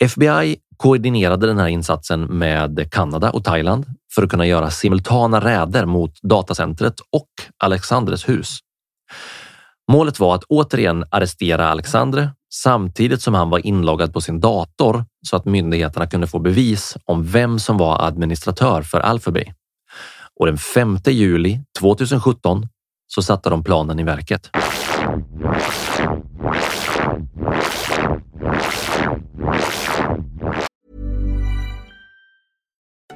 FBI 0.00 0.56
koordinerade 0.76 1.46
den 1.46 1.58
här 1.58 1.68
insatsen 1.68 2.20
med 2.20 2.92
Kanada 2.92 3.30
och 3.30 3.44
Thailand 3.44 3.86
för 4.14 4.22
att 4.22 4.30
kunna 4.30 4.46
göra 4.46 4.70
simultana 4.70 5.40
räder 5.40 5.86
mot 5.86 6.22
datacentret 6.22 7.00
och 7.00 7.28
Alexandres 7.58 8.28
hus. 8.28 8.58
Målet 9.90 10.20
var 10.20 10.34
att 10.34 10.44
återigen 10.44 11.04
arrestera 11.10 11.68
Alexandre 11.68 12.30
samtidigt 12.52 13.22
som 13.22 13.34
han 13.34 13.50
var 13.50 13.66
inloggad 13.66 14.12
på 14.12 14.20
sin 14.20 14.40
dator 14.40 15.04
så 15.26 15.36
att 15.36 15.44
myndigheterna 15.44 16.06
kunde 16.06 16.26
få 16.26 16.38
bevis 16.38 16.96
om 17.04 17.26
vem 17.26 17.58
som 17.58 17.76
var 17.76 18.02
administratör 18.02 18.82
för 18.82 19.00
Alphabay. 19.00 19.52
Och 20.40 20.46
den 20.46 20.58
5 20.58 20.98
juli 21.06 21.60
2017 21.78 22.68
så 23.06 23.22
satte 23.22 23.50
de 23.50 23.64
planen 23.64 23.98
i 23.98 24.02
verket. 24.02 24.50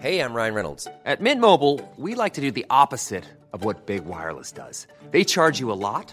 Hey, 0.02 0.18
I'm 0.18 0.34
Ryan 0.34 0.54
Reynolds. 0.54 0.88
At 1.04 1.20
Mint 1.20 1.40
Mobile, 1.40 1.78
we 1.96 2.16
like 2.16 2.34
to 2.34 2.40
do 2.40 2.50
the 2.50 2.66
opposite 2.68 3.22
of 3.52 3.64
what 3.64 3.86
Big 3.86 4.04
Wireless 4.04 4.50
does. 4.50 4.88
They 5.12 5.22
charge 5.24 5.60
you 5.60 5.70
a 5.70 5.78
lot, 5.78 6.12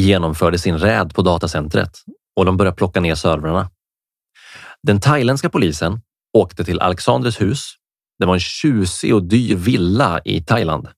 genomförde 0.00 0.58
sin 0.58 0.78
räd 0.78 1.14
på 1.14 1.22
datacentret 1.22 1.90
och 2.36 2.44
de 2.44 2.56
började 2.56 2.76
plocka 2.76 3.00
ner 3.00 3.14
servrarna. 3.14 3.70
Den 4.82 5.00
thailändska 5.00 5.50
polisen 5.50 6.00
åkte 6.36 6.64
till 6.64 6.80
Alexandres 6.80 7.40
hus. 7.40 7.72
Det 8.18 8.26
var 8.26 8.34
en 8.34 8.40
tjusig 8.40 9.14
och 9.14 9.22
dyr 9.22 9.56
villa 9.56 10.20
i 10.24 10.42
Thailand 10.42 10.88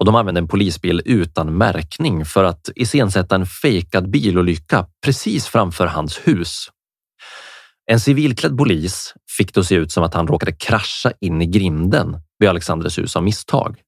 och 0.00 0.04
de 0.04 0.14
använde 0.14 0.38
en 0.38 0.48
polisbil 0.48 1.02
utan 1.04 1.58
märkning 1.58 2.24
för 2.24 2.44
att 2.44 2.70
iscensätta 2.74 3.34
en 3.34 3.46
fejkad 3.46 4.10
bilolycka 4.10 4.86
precis 5.04 5.46
framför 5.46 5.86
hans 5.86 6.18
hus. 6.18 6.68
En 7.90 8.00
civilklädd 8.00 8.58
polis 8.58 9.14
fick 9.38 9.54
det 9.54 9.60
att 9.60 9.66
se 9.66 9.74
ut 9.74 9.92
som 9.92 10.04
att 10.04 10.14
han 10.14 10.26
råkade 10.26 10.52
krascha 10.52 11.12
in 11.20 11.42
i 11.42 11.46
grinden 11.46 12.20
vid 12.38 12.48
Alexandres 12.48 12.98
hus 12.98 13.16
av 13.16 13.22
misstag. 13.22 13.80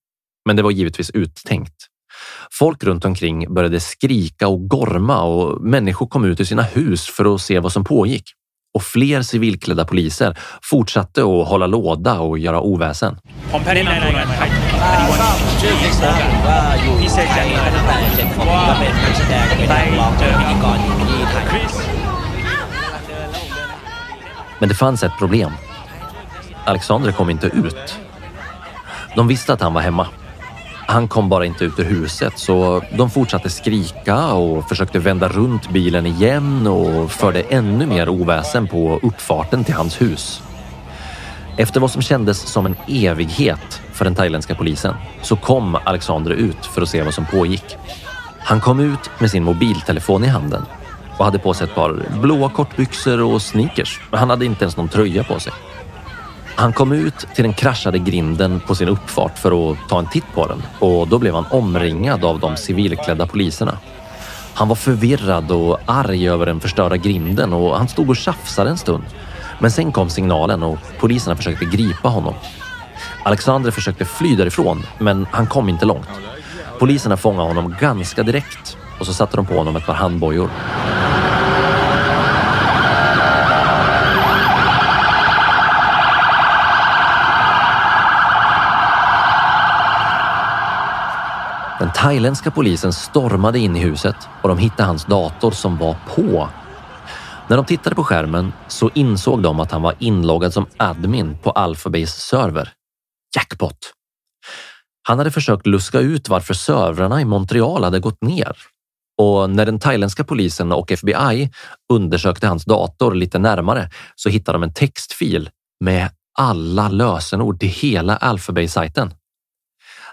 Men 0.47 0.57
det 0.57 0.63
var 0.63 0.71
givetvis 0.71 1.11
uttänkt. 1.11 1.87
Folk 2.53 2.85
runt 2.85 3.05
omkring 3.05 3.55
började 3.55 3.81
skrika 3.81 4.49
och 4.49 4.69
gorma 4.69 5.23
och 5.23 5.63
människor 5.63 6.07
kom 6.07 6.25
ut 6.25 6.41
ur 6.41 6.45
sina 6.45 6.63
hus 6.63 7.07
för 7.07 7.35
att 7.35 7.41
se 7.41 7.59
vad 7.59 7.73
som 7.73 7.85
pågick. 7.85 8.25
Och 8.75 8.83
fler 8.83 9.23
civilklädda 9.23 9.85
poliser 9.85 10.39
fortsatte 10.63 11.21
att 11.21 11.49
hålla 11.49 11.67
låda 11.67 12.21
och 12.21 12.39
göra 12.39 12.61
oväsen. 12.61 13.19
Men 24.59 24.69
det 24.69 24.75
fanns 24.75 25.03
ett 25.03 25.19
problem. 25.19 25.53
Alexander 26.65 27.13
kom 27.13 27.31
inte 27.31 27.47
ut. 27.47 27.99
De 29.17 29.29
visste 29.29 29.53
att 29.53 29.61
han 29.61 29.75
var 29.75 29.81
hemma. 29.81 30.07
Han 30.91 31.09
kom 31.09 31.29
bara 31.29 31.45
inte 31.45 31.65
ut 31.65 31.79
ur 31.79 31.85
huset 31.85 32.39
så 32.39 32.83
de 32.97 33.11
fortsatte 33.11 33.51
skrika 33.51 34.33
och 34.33 34.69
försökte 34.69 34.99
vända 34.99 35.29
runt 35.29 35.71
bilen 35.71 36.07
igen 36.07 36.67
och 36.67 37.11
förde 37.11 37.41
ännu 37.41 37.87
mer 37.87 38.09
oväsen 38.09 38.69
på 38.69 39.01
uppfarten 39.03 39.65
till 39.65 39.75
hans 39.75 40.01
hus. 40.01 40.43
Efter 41.57 41.81
vad 41.81 41.91
som 41.91 42.03
kändes 42.03 42.39
som 42.39 42.67
en 42.67 42.77
evighet 42.89 43.81
för 43.93 44.05
den 44.05 44.15
thailändska 44.15 44.55
polisen 44.55 44.95
så 45.23 45.37
kom 45.37 45.79
Alexander 45.85 46.31
ut 46.31 46.67
för 46.67 46.83
att 46.83 46.89
se 46.89 47.03
vad 47.03 47.15
som 47.15 47.27
pågick. 47.27 47.77
Han 48.39 48.61
kom 48.61 48.81
ut 48.81 49.11
med 49.19 49.31
sin 49.31 49.45
mobiltelefon 49.45 50.25
i 50.25 50.29
handen 50.29 50.63
och 51.19 51.25
hade 51.25 51.39
på 51.39 51.55
sig 51.55 51.65
ett 51.65 51.75
par 51.75 52.21
blåa 52.21 52.49
kortbyxor 52.49 53.23
och 53.23 53.43
sneakers. 53.43 54.01
Han 54.11 54.31
hade 54.31 54.45
inte 54.45 54.65
ens 54.65 54.77
någon 54.77 54.89
tröja 54.89 55.25
på 55.25 55.41
sig. 55.41 55.53
Han 56.59 56.73
kom 56.73 56.93
ut 56.93 57.27
till 57.35 57.45
den 57.45 57.53
kraschade 57.53 57.99
grinden 57.99 58.61
på 58.61 58.75
sin 58.75 58.89
uppfart 58.89 59.39
för 59.39 59.73
att 59.73 59.89
ta 59.89 59.99
en 59.99 60.07
titt 60.07 60.25
på 60.35 60.47
den 60.47 60.63
och 60.79 61.09
då 61.09 61.19
blev 61.19 61.35
han 61.35 61.45
omringad 61.51 62.25
av 62.25 62.41
de 62.41 62.57
civilklädda 62.57 63.27
poliserna. 63.27 63.79
Han 64.55 64.69
var 64.69 64.77
förvirrad 64.77 65.51
och 65.51 65.79
arg 65.87 66.29
över 66.29 66.47
den 66.47 66.61
förstörda 66.61 66.97
grinden 66.97 67.53
och 67.53 67.79
han 67.79 67.89
stod 67.89 68.11
och 68.11 68.17
tjafsade 68.17 68.71
en 68.71 68.79
stund. 68.79 69.05
Men 69.59 69.71
sen 69.71 69.93
kom 69.93 70.11
signalen 70.11 70.63
och 70.63 70.79
poliserna 71.01 71.37
försökte 71.37 71.65
gripa 71.65 72.09
honom. 72.09 72.35
Alexander 73.23 73.71
försökte 73.71 74.05
fly 74.05 74.37
därifrån, 74.37 74.83
men 74.99 75.27
han 75.31 75.47
kom 75.47 75.69
inte 75.69 75.85
långt. 75.85 76.11
Poliserna 76.79 77.17
fångade 77.17 77.49
honom 77.49 77.75
ganska 77.81 78.23
direkt 78.23 78.77
och 79.01 79.07
så 79.07 79.13
satte 79.13 79.37
de 79.37 79.47
på 79.47 79.55
honom 79.55 79.77
ett 79.77 79.87
par 79.87 79.95
handbojor. 79.95 80.51
Den 91.79 91.93
thailändska 91.93 92.51
polisen 92.51 92.93
stormade 92.93 93.59
in 93.59 93.77
i 93.77 93.81
huset 93.81 94.17
och 94.43 94.49
de 94.49 94.59
hittade 94.59 94.87
hans 94.87 95.05
dator 95.05 95.51
som 95.51 95.77
var 95.79 95.97
på. 96.07 96.49
När 97.49 97.57
de 97.57 97.67
tittade 97.67 97.97
på 97.97 98.05
skärmen 98.05 98.53
så 98.69 98.91
insåg 98.95 99.43
de 99.43 99.61
att 99.61 99.71
han 99.71 99.83
var 99.83 99.95
inloggad 99.99 100.53
som 100.53 100.67
admin 100.77 101.39
på 101.43 101.51
Alphabase 101.51 102.21
server. 102.21 102.73
Jackpot! 103.37 103.79
Han 105.03 105.19
hade 105.19 105.31
försökt 105.31 105.67
luska 105.67 106.01
ut 106.01 106.29
varför 106.29 106.55
servrarna 106.55 107.21
i 107.21 107.25
Montreal 107.25 107.85
hade 107.85 108.01
gått 108.01 108.23
ner. 108.23 108.57
Och 109.19 109.51
när 109.51 109.67
den 109.67 109.79
thailändska 109.79 110.25
polisen 110.25 110.73
och 110.73 110.93
FBI 110.93 111.51
undersökte 111.93 112.47
hans 112.47 112.65
dator 112.65 113.15
lite 113.15 113.39
närmare 113.39 113.91
så 114.15 114.29
hittade 114.29 114.59
de 114.59 114.63
en 114.63 114.73
textfil 114.73 115.51
med 115.85 116.11
alla 116.39 116.89
lösenord 116.89 117.61
till 117.61 117.69
hela 117.69 118.17
Alphabase-sajten. 118.17 119.15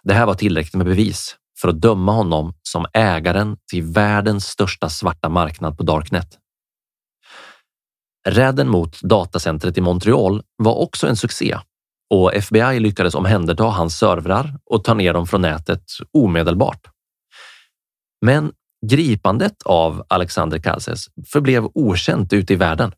Det 0.04 0.14
här 0.14 0.26
var 0.26 0.34
tillräckligt 0.34 0.76
med 0.76 0.86
bevis 0.86 1.36
för 1.62 1.68
att 1.68 1.82
döma 1.82 2.12
honom 2.12 2.54
som 2.64 2.86
ägaren 2.94 3.58
till 3.72 3.84
världens 3.84 4.46
största 4.46 4.90
svarta 4.90 5.30
marknad 5.30 5.78
på 5.78 5.84
Darknet. 5.84 6.40
Räden 8.28 8.70
mot 8.70 9.02
datacentret 9.02 9.78
i 9.78 9.82
Montreal 9.82 10.44
var 10.58 10.76
också 10.76 11.08
en 11.08 11.16
succé 11.16 11.58
och 12.10 12.36
FBI 12.36 12.80
lyckades 12.80 13.16
omhänderta 13.16 13.64
hans 13.64 13.98
servrar 13.98 14.60
och 14.66 14.84
ta 14.84 14.94
ner 14.94 15.14
dem 15.14 15.28
från 15.28 15.42
nätet 15.42 15.84
omedelbart. 16.14 16.88
Men 18.26 18.52
gripandet 18.86 19.64
av 19.66 20.06
Alexander 20.08 20.60
Kalses 20.60 21.08
förblev 21.28 21.66
okänt 21.74 22.34
ute 22.34 22.54
i 22.54 22.56
världen. 22.56 22.92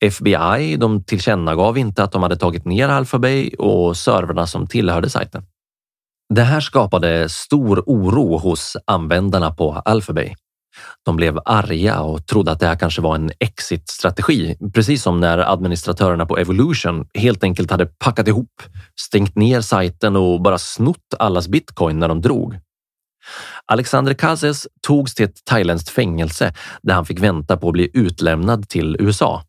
FBI 0.00 0.76
de 0.76 1.04
tillkännagav 1.04 1.78
inte 1.78 2.02
att 2.02 2.12
de 2.12 2.22
hade 2.22 2.36
tagit 2.36 2.64
ner 2.64 2.88
Alphabay 2.88 3.48
och 3.48 3.96
servrarna 3.96 4.46
som 4.46 4.66
tillhörde 4.66 5.10
sajten. 5.10 5.46
Det 6.34 6.42
här 6.42 6.60
skapade 6.60 7.28
stor 7.28 7.82
oro 7.86 8.38
hos 8.38 8.76
användarna 8.84 9.50
på 9.50 9.72
Alphabay. 9.72 10.34
De 11.04 11.16
blev 11.16 11.38
arga 11.44 12.00
och 12.00 12.26
trodde 12.26 12.52
att 12.52 12.60
det 12.60 12.66
här 12.66 12.76
kanske 12.76 13.02
var 13.02 13.14
en 13.14 13.30
exit-strategi, 13.38 14.56
precis 14.74 15.02
som 15.02 15.20
när 15.20 15.38
administratörerna 15.38 16.26
på 16.26 16.38
Evolution 16.38 17.06
helt 17.14 17.44
enkelt 17.44 17.70
hade 17.70 17.86
packat 17.86 18.28
ihop, 18.28 18.62
stängt 19.00 19.36
ner 19.36 19.60
sajten 19.60 20.16
och 20.16 20.42
bara 20.42 20.58
snott 20.58 21.14
allas 21.18 21.48
bitcoin 21.48 21.98
när 21.98 22.08
de 22.08 22.20
drog. 22.20 22.58
Alexander 23.66 24.14
Kazes 24.14 24.68
togs 24.86 25.14
till 25.14 25.24
ett 25.24 25.44
thailändskt 25.44 25.88
fängelse 25.88 26.54
där 26.82 26.94
han 26.94 27.06
fick 27.06 27.20
vänta 27.20 27.56
på 27.56 27.68
att 27.68 27.72
bli 27.72 27.90
utlämnad 27.94 28.68
till 28.68 28.96
USA. 29.00 29.42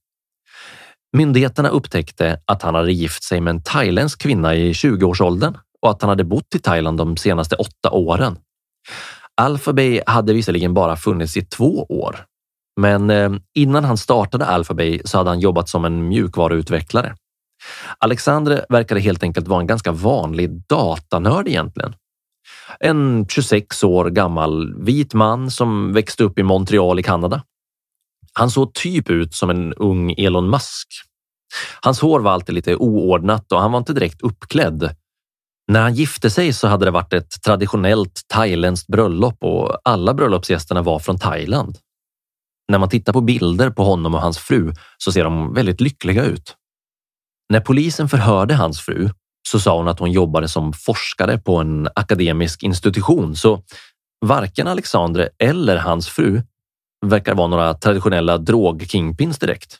Myndigheterna 1.17 1.69
upptäckte 1.69 2.39
att 2.45 2.61
han 2.61 2.75
hade 2.75 2.91
gift 2.91 3.23
sig 3.23 3.41
med 3.41 3.51
en 3.51 3.63
thailändsk 3.63 4.21
kvinna 4.21 4.55
i 4.55 4.71
20-årsåldern 4.71 5.57
och 5.81 5.89
att 5.89 6.01
han 6.01 6.09
hade 6.09 6.23
bott 6.23 6.55
i 6.55 6.59
Thailand 6.59 6.97
de 6.97 7.17
senaste 7.17 7.55
åtta 7.55 7.91
åren. 7.91 8.37
Alphabay 9.41 10.01
hade 10.05 10.33
visserligen 10.33 10.73
bara 10.73 10.95
funnits 10.95 11.37
i 11.37 11.41
två 11.41 11.85
år, 11.89 12.25
Men 12.81 13.09
eh, 13.09 13.31
innan 13.55 13.83
han 13.83 13.97
startade 13.97 14.45
Alphabay 14.45 15.01
så 15.05 15.17
hade 15.17 15.29
han 15.29 15.39
jobbat 15.39 15.69
som 15.69 15.85
en 15.85 16.07
mjukvaruutvecklare. 16.07 17.15
Alexandre 17.97 18.65
verkade 18.69 18.99
helt 18.99 19.23
enkelt 19.23 19.47
vara 19.47 19.61
en 19.61 19.67
ganska 19.67 19.91
vanlig 19.91 20.49
datanörd 20.67 21.47
egentligen. 21.47 21.95
En 22.79 23.27
26 23.27 23.83
år 23.83 24.09
gammal 24.09 24.83
vit 24.83 25.13
man 25.13 25.51
som 25.51 25.93
växte 25.93 26.23
upp 26.23 26.39
i 26.39 26.43
Montreal 26.43 26.99
i 26.99 27.03
Kanada. 27.03 27.43
Han 28.33 28.49
såg 28.49 28.73
typ 28.73 29.09
ut 29.09 29.33
som 29.35 29.49
en 29.49 29.73
ung 29.73 30.11
Elon 30.11 30.49
Musk. 30.49 30.87
Hans 31.81 31.99
hår 32.01 32.19
var 32.19 32.31
alltid 32.31 32.55
lite 32.55 32.75
oordnat 32.75 33.51
och 33.51 33.59
han 33.61 33.71
var 33.71 33.79
inte 33.79 33.93
direkt 33.93 34.21
uppklädd. 34.21 34.95
När 35.67 35.81
han 35.81 35.93
gifte 35.93 36.29
sig 36.29 36.53
så 36.53 36.67
hade 36.67 36.85
det 36.85 36.91
varit 36.91 37.13
ett 37.13 37.41
traditionellt 37.45 38.21
thailändskt 38.27 38.87
bröllop 38.87 39.43
och 39.43 39.77
alla 39.83 40.13
bröllopsgästerna 40.13 40.81
var 40.81 40.99
från 40.99 41.19
Thailand. 41.19 41.77
När 42.71 42.79
man 42.79 42.89
tittar 42.89 43.13
på 43.13 43.21
bilder 43.21 43.69
på 43.69 43.83
honom 43.83 44.15
och 44.15 44.21
hans 44.21 44.37
fru 44.37 44.73
så 44.97 45.11
ser 45.11 45.23
de 45.23 45.53
väldigt 45.53 45.81
lyckliga 45.81 46.23
ut. 46.23 46.55
När 47.49 47.59
polisen 47.59 48.09
förhörde 48.09 48.53
hans 48.53 48.81
fru 48.81 49.09
så 49.47 49.59
sa 49.59 49.77
hon 49.77 49.87
att 49.87 49.99
hon 49.99 50.11
jobbade 50.11 50.47
som 50.47 50.73
forskare 50.73 51.37
på 51.37 51.57
en 51.57 51.87
akademisk 51.95 52.63
institution, 52.63 53.35
så 53.35 53.63
varken 54.25 54.67
Alexandre 54.67 55.29
eller 55.43 55.77
hans 55.77 56.09
fru 56.09 56.41
verkar 57.05 57.35
vara 57.35 57.47
några 57.47 57.73
traditionella 57.73 58.37
drogkingpins 58.37 59.39
direkt. 59.39 59.77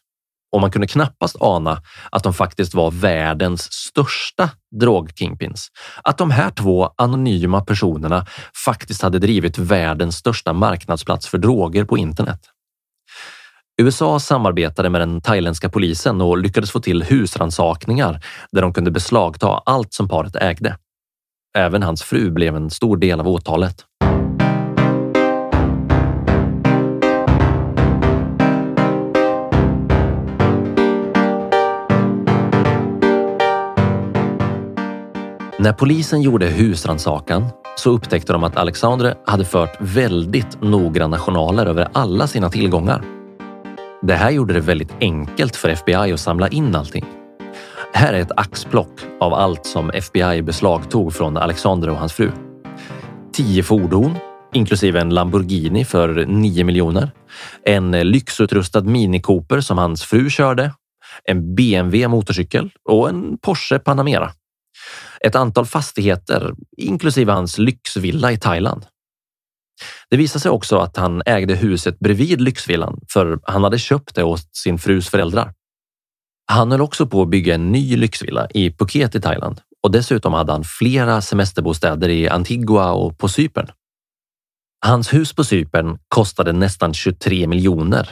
Och 0.51 0.61
man 0.61 0.71
kunde 0.71 0.87
knappast 0.87 1.35
ana 1.39 1.81
att 2.11 2.23
de 2.23 2.33
faktiskt 2.33 2.73
var 2.73 2.91
världens 2.91 3.73
största 3.73 4.49
drogkingpins. 4.79 5.67
Att 6.03 6.17
de 6.17 6.31
här 6.31 6.49
två 6.49 6.93
anonyma 6.97 7.61
personerna 7.61 8.25
faktiskt 8.65 9.01
hade 9.01 9.19
drivit 9.19 9.57
världens 9.57 10.15
största 10.15 10.53
marknadsplats 10.53 11.27
för 11.27 11.37
droger 11.37 11.85
på 11.85 11.97
internet. 11.97 12.39
USA 13.81 14.19
samarbetade 14.19 14.89
med 14.89 15.01
den 15.01 15.21
thailändska 15.21 15.69
polisen 15.69 16.21
och 16.21 16.37
lyckades 16.37 16.71
få 16.71 16.79
till 16.79 17.03
husransakningar 17.03 18.21
där 18.51 18.61
de 18.61 18.73
kunde 18.73 18.91
beslagta 18.91 19.47
allt 19.47 19.93
som 19.93 20.07
paret 20.07 20.35
ägde. 20.35 20.77
Även 21.57 21.83
hans 21.83 22.03
fru 22.03 22.31
blev 22.31 22.55
en 22.55 22.69
stor 22.69 22.97
del 22.97 23.19
av 23.19 23.27
åtalet. 23.27 23.85
När 35.61 35.73
polisen 35.73 36.21
gjorde 36.21 36.45
husrannsakan 36.45 37.45
så 37.77 37.91
upptäckte 37.91 38.33
de 38.33 38.43
att 38.43 38.57
Alexandre 38.57 39.15
hade 39.25 39.45
fört 39.45 39.77
väldigt 39.79 40.61
noggranna 40.61 41.17
journaler 41.17 41.65
över 41.65 41.87
alla 41.93 42.27
sina 42.27 42.49
tillgångar. 42.49 43.03
Det 44.01 44.13
här 44.13 44.31
gjorde 44.31 44.53
det 44.53 44.59
väldigt 44.59 44.93
enkelt 44.99 45.55
för 45.55 45.69
FBI 45.69 46.13
att 46.13 46.19
samla 46.19 46.47
in 46.47 46.75
allting. 46.75 47.05
Här 47.93 48.13
är 48.13 48.19
ett 48.19 48.31
axplock 48.37 48.99
av 49.19 49.33
allt 49.33 49.65
som 49.65 49.89
FBI 49.89 50.41
beslagtog 50.41 51.13
från 51.13 51.37
Alexander 51.37 51.89
och 51.89 51.97
hans 51.97 52.13
fru. 52.13 52.31
Tio 53.33 53.63
fordon, 53.63 54.15
inklusive 54.53 55.01
en 55.01 55.09
Lamborghini 55.09 55.85
för 55.85 56.25
9 56.25 56.63
miljoner. 56.63 57.11
En 57.65 57.91
lyxutrustad 57.91 58.81
Mini 58.81 59.21
Cooper 59.21 59.61
som 59.61 59.77
hans 59.77 60.03
fru 60.03 60.29
körde. 60.29 60.73
En 61.23 61.55
BMW 61.55 62.07
motorcykel 62.07 62.69
och 62.89 63.09
en 63.09 63.37
Porsche 63.37 63.79
Panamera. 63.79 64.31
Ett 65.21 65.35
antal 65.35 65.65
fastigheter, 65.65 66.53
inklusive 66.77 67.31
hans 67.31 67.57
lyxvilla 67.57 68.31
i 68.31 68.37
Thailand. 68.37 68.85
Det 70.09 70.17
visade 70.17 70.39
sig 70.39 70.51
också 70.51 70.77
att 70.77 70.97
han 70.97 71.21
ägde 71.25 71.55
huset 71.55 71.99
bredvid 71.99 72.41
lyxvillan 72.41 72.99
för 73.13 73.39
han 73.43 73.63
hade 73.63 73.79
köpt 73.79 74.15
det 74.15 74.23
åt 74.23 74.55
sin 74.55 74.77
frus 74.77 75.09
föräldrar. 75.09 75.53
Han 76.45 76.71
höll 76.71 76.81
också 76.81 77.07
på 77.07 77.21
att 77.21 77.29
bygga 77.29 77.55
en 77.55 77.71
ny 77.71 77.97
lyxvilla 77.97 78.47
i 78.53 78.71
Phuket 78.71 79.15
i 79.15 79.21
Thailand 79.21 79.61
och 79.83 79.91
dessutom 79.91 80.33
hade 80.33 80.51
han 80.51 80.63
flera 80.63 81.21
semesterbostäder 81.21 82.09
i 82.09 82.29
Antigua 82.29 82.91
och 82.91 83.17
på 83.17 83.27
Cypern. 83.27 83.67
Hans 84.85 85.13
hus 85.13 85.33
på 85.33 85.43
Cypern 85.43 85.97
kostade 86.07 86.51
nästan 86.51 86.93
23 86.93 87.47
miljoner 87.47 88.11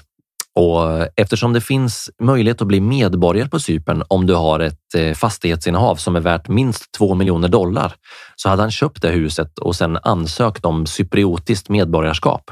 och 0.55 1.07
eftersom 1.15 1.53
det 1.53 1.61
finns 1.61 2.09
möjlighet 2.21 2.61
att 2.61 2.67
bli 2.67 2.79
medborgare 2.79 3.49
på 3.49 3.59
Cypern 3.59 4.03
om 4.07 4.25
du 4.25 4.35
har 4.35 4.59
ett 4.59 4.95
eh, 4.95 5.13
fastighetsinnehav 5.13 5.95
som 5.95 6.15
är 6.15 6.19
värt 6.19 6.47
minst 6.47 6.91
2 6.91 7.15
miljoner 7.15 7.47
dollar 7.47 7.93
så 8.35 8.49
hade 8.49 8.61
han 8.61 8.71
köpt 8.71 9.01
det 9.01 9.09
huset 9.09 9.59
och 9.59 9.75
sedan 9.75 9.99
ansökt 10.03 10.65
om 10.65 10.85
cypriotiskt 10.85 11.69
medborgarskap. 11.69 12.51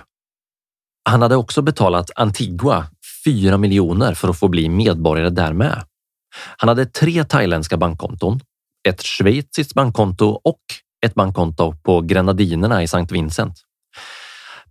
Han 1.10 1.22
hade 1.22 1.36
också 1.36 1.62
betalat 1.62 2.12
Antigua 2.16 2.86
4 3.26 3.58
miljoner 3.58 4.14
för 4.14 4.30
att 4.30 4.40
få 4.40 4.48
bli 4.48 4.70
medborgare 4.70 5.30
där 5.30 5.54
med. 5.54 5.84
Han 6.58 6.68
hade 6.68 6.86
tre 6.86 7.24
thailändska 7.24 7.78
bankkonton, 7.78 8.40
ett 8.88 9.02
schweiziskt 9.02 9.74
bankkonto 9.74 10.26
och 10.44 10.62
ett 11.06 11.16
bankkonto 11.16 11.74
på 11.84 12.02
Grenadinerna 12.02 12.84
i 12.84 12.88
Sankt 12.88 13.12
Vincent. 13.12 13.67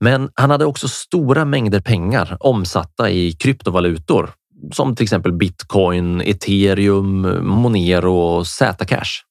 Men 0.00 0.30
han 0.34 0.50
hade 0.50 0.64
också 0.64 0.88
stora 0.88 1.44
mängder 1.44 1.80
pengar 1.80 2.36
omsatta 2.40 3.10
i 3.10 3.32
kryptovalutor 3.32 4.30
som 4.72 4.96
till 4.96 5.04
exempel 5.04 5.32
bitcoin, 5.32 6.20
ethereum, 6.20 7.38
monero 7.46 8.14
och 8.14 8.46
zcash. 8.46 9.22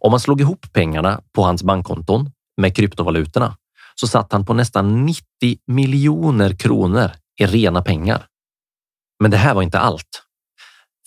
Om 0.00 0.10
man 0.10 0.20
slog 0.20 0.40
ihop 0.40 0.66
pengarna 0.72 1.20
på 1.34 1.42
hans 1.42 1.62
bankkonton 1.62 2.30
med 2.60 2.76
kryptovalutorna 2.76 3.56
så 3.94 4.06
satt 4.06 4.32
han 4.32 4.46
på 4.46 4.54
nästan 4.54 5.06
90 5.06 5.24
miljoner 5.66 6.54
kronor 6.54 7.10
i 7.40 7.46
rena 7.46 7.82
pengar. 7.82 8.26
Men 9.20 9.30
det 9.30 9.36
här 9.36 9.54
var 9.54 9.62
inte 9.62 9.78
allt. 9.78 10.22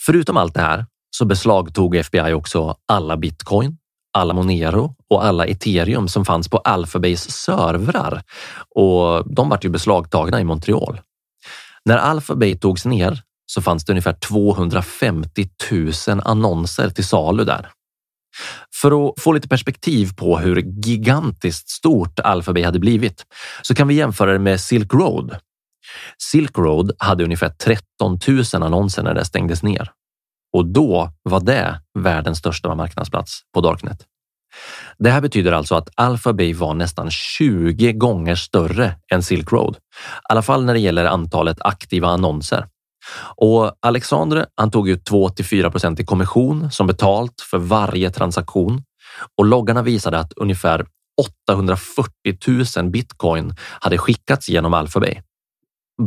Förutom 0.06 0.38
allt 0.38 0.54
det 0.54 0.62
här 0.62 0.86
så 1.18 1.26
beslagtog 1.26 1.96
FBI 1.96 2.34
också 2.34 2.76
alla 2.88 3.18
bitcoin, 3.18 3.78
alla 4.14 4.34
Monero 4.34 4.96
och 5.10 5.26
alla 5.26 5.46
ethereum 5.46 6.08
som 6.08 6.26
fanns 6.26 6.50
på 6.50 6.58
Alphabase 6.58 7.32
servrar 7.32 8.24
och 8.76 9.34
de 9.36 9.50
vart 9.50 9.66
ju 9.66 9.70
beslagtagna 9.70 10.42
i 10.42 10.44
Montreal. 10.44 11.02
När 11.86 11.98
Alphabet 11.98 12.62
togs 12.62 12.86
ner 12.86 13.22
så 13.46 13.62
fanns 13.62 13.86
det 13.86 13.94
ungefär 13.94 14.14
250 14.14 15.50
000 16.08 16.22
annonser 16.26 16.90
till 16.90 17.06
salu 17.06 17.44
där. 17.44 17.70
För 18.82 19.08
att 19.08 19.14
få 19.20 19.32
lite 19.32 19.48
perspektiv 19.48 20.16
på 20.16 20.40
hur 20.40 20.64
gigantiskt 20.86 21.70
stort 21.70 22.20
Alphabet 22.20 22.66
hade 22.66 22.80
blivit 22.80 23.26
så 23.62 23.76
kan 23.76 23.88
vi 23.88 23.94
jämföra 23.94 24.34
det 24.34 24.40
med 24.40 24.60
Silk 24.62 24.94
Road. 24.94 25.36
Silk 26.32 26.58
Road 26.58 26.92
hade 26.98 27.24
ungefär 27.24 27.50
13 27.50 28.20
000 28.54 28.64
annonser 28.64 29.04
när 29.04 29.14
det 29.14 29.26
stängdes 29.26 29.64
ner 29.64 29.92
och 30.54 30.66
då 30.66 31.12
var 31.24 31.40
det 31.40 31.82
världens 32.00 32.38
största 32.38 32.76
marknadsplats 32.76 33.42
på 33.54 33.62
Darknet. 33.62 34.06
Det 35.00 35.10
här 35.10 35.22
betyder 35.22 35.52
alltså 35.52 35.76
att 35.76 35.90
Alphabay 35.96 36.54
var 36.54 36.74
nästan 36.74 37.12
20 37.12 37.94
gånger 37.94 38.36
större 38.36 38.96
än 39.14 39.24
Silk 39.24 39.52
Road, 39.52 39.76
i 39.76 39.80
alla 40.30 40.42
fall 40.42 40.66
när 40.66 40.74
det 40.74 40.80
gäller 40.80 41.06
antalet 41.06 41.58
aktiva 41.62 42.08
annonser. 42.08 42.68
Och 43.36 43.74
Alexandre, 43.80 44.46
han 44.56 44.72
tog 44.72 44.90
ut 44.90 45.06
2 45.06 45.30
till 45.30 45.46
4 45.46 45.72
procent 45.72 46.00
i 46.00 46.06
kommission 46.06 46.72
som 46.72 46.88
betalt 46.88 47.42
för 47.52 47.58
varje 47.58 48.12
transaktion 48.12 48.84
och 49.38 49.46
loggarna 49.46 49.82
visade 49.82 50.20
att 50.20 50.34
ungefär 50.34 50.86
840 51.22 52.14
000 52.78 52.90
bitcoin 52.90 53.54
hade 53.80 53.98
skickats 53.98 54.50
genom 54.50 54.74
Alphabay. 54.74 55.22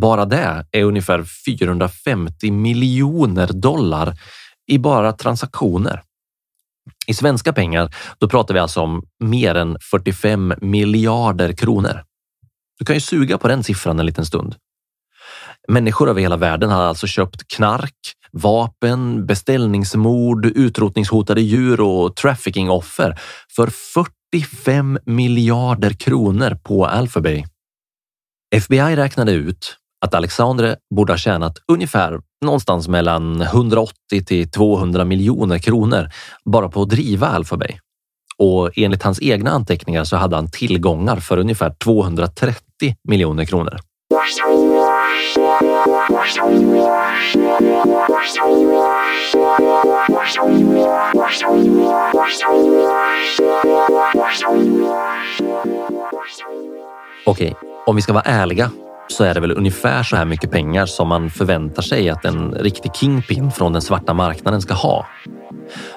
Bara 0.01 0.25
det 0.25 0.67
är 0.73 0.85
ungefär 0.85 1.25
450 1.47 2.51
miljoner 2.51 3.47
dollar 3.53 4.15
i 4.67 4.79
bara 4.79 5.13
transaktioner. 5.13 6.03
I 7.07 7.15
svenska 7.15 7.53
pengar, 7.53 7.95
då 8.19 8.29
pratar 8.29 8.55
vi 8.55 8.61
alltså 8.61 8.81
om 8.81 9.03
mer 9.21 9.55
än 9.55 9.77
45 9.91 10.55
miljarder 10.61 11.53
kronor. 11.53 12.05
Du 12.79 12.85
kan 12.85 12.97
ju 12.97 13.01
suga 13.01 13.39
på 13.39 13.49
den 13.49 13.65
siffran 13.65 14.01
en 14.01 14.07
liten 14.07 14.27
stund. 14.27 14.55
Människor 15.69 16.11
över 16.11 16.21
hela 16.21 16.37
världen 16.37 16.71
har 16.71 16.83
alltså 16.83 17.07
köpt 17.07 17.49
knark, 17.49 17.97
vapen, 18.33 19.27
beställningsmord, 19.27 20.47
utrotningshotade 20.47 21.41
djur 21.41 21.81
och 21.81 22.17
traffickingoffer 22.17 23.19
för 23.57 23.71
45 24.33 24.99
miljarder 25.07 25.91
kronor 25.91 26.59
på 26.63 26.87
Alphabay. 26.87 27.45
FBI 28.55 28.97
räknade 28.97 29.33
ut 29.33 29.77
att 30.05 30.15
Alexandre 30.15 30.77
borde 30.95 31.13
ha 31.13 31.19
tjänat 31.19 31.59
ungefär 31.73 32.21
någonstans 32.45 32.89
mellan 32.89 33.41
180 33.41 34.25
till 34.27 34.51
200 34.51 35.05
miljoner 35.05 35.59
kronor 35.59 36.09
bara 36.45 36.69
på 36.69 36.83
att 36.83 36.89
driva 36.89 37.27
Alphabay. 37.27 37.79
Och 38.39 38.71
enligt 38.77 39.03
hans 39.03 39.23
egna 39.23 39.51
anteckningar 39.51 40.05
så 40.05 40.17
hade 40.17 40.37
han 40.37 40.51
tillgångar 40.51 41.17
för 41.17 41.39
ungefär 41.39 41.75
230 41.85 42.61
miljoner 43.09 43.45
kronor. 43.45 43.79
Okej, 57.27 57.55
om 57.87 57.97
vi 57.97 58.03
ska 58.03 58.13
vara 58.13 58.23
ärliga 58.23 58.71
så 59.09 59.25
är 59.25 59.35
det 59.35 59.41
väl 59.41 59.53
ungefär 59.53 60.03
så 60.03 60.17
här 60.17 60.25
mycket 60.25 60.51
pengar 60.51 60.87
som 60.87 61.09
man 61.09 61.31
förväntar 61.31 61.83
sig 61.83 62.11
att 62.11 62.25
en 62.25 62.55
riktig 62.55 62.95
kingpin 62.95 63.51
från 63.51 63.73
den 63.73 63.83
svarta 63.83 64.15
marknaden 64.15 64.61
ska 64.63 64.75
ha. 64.75 65.07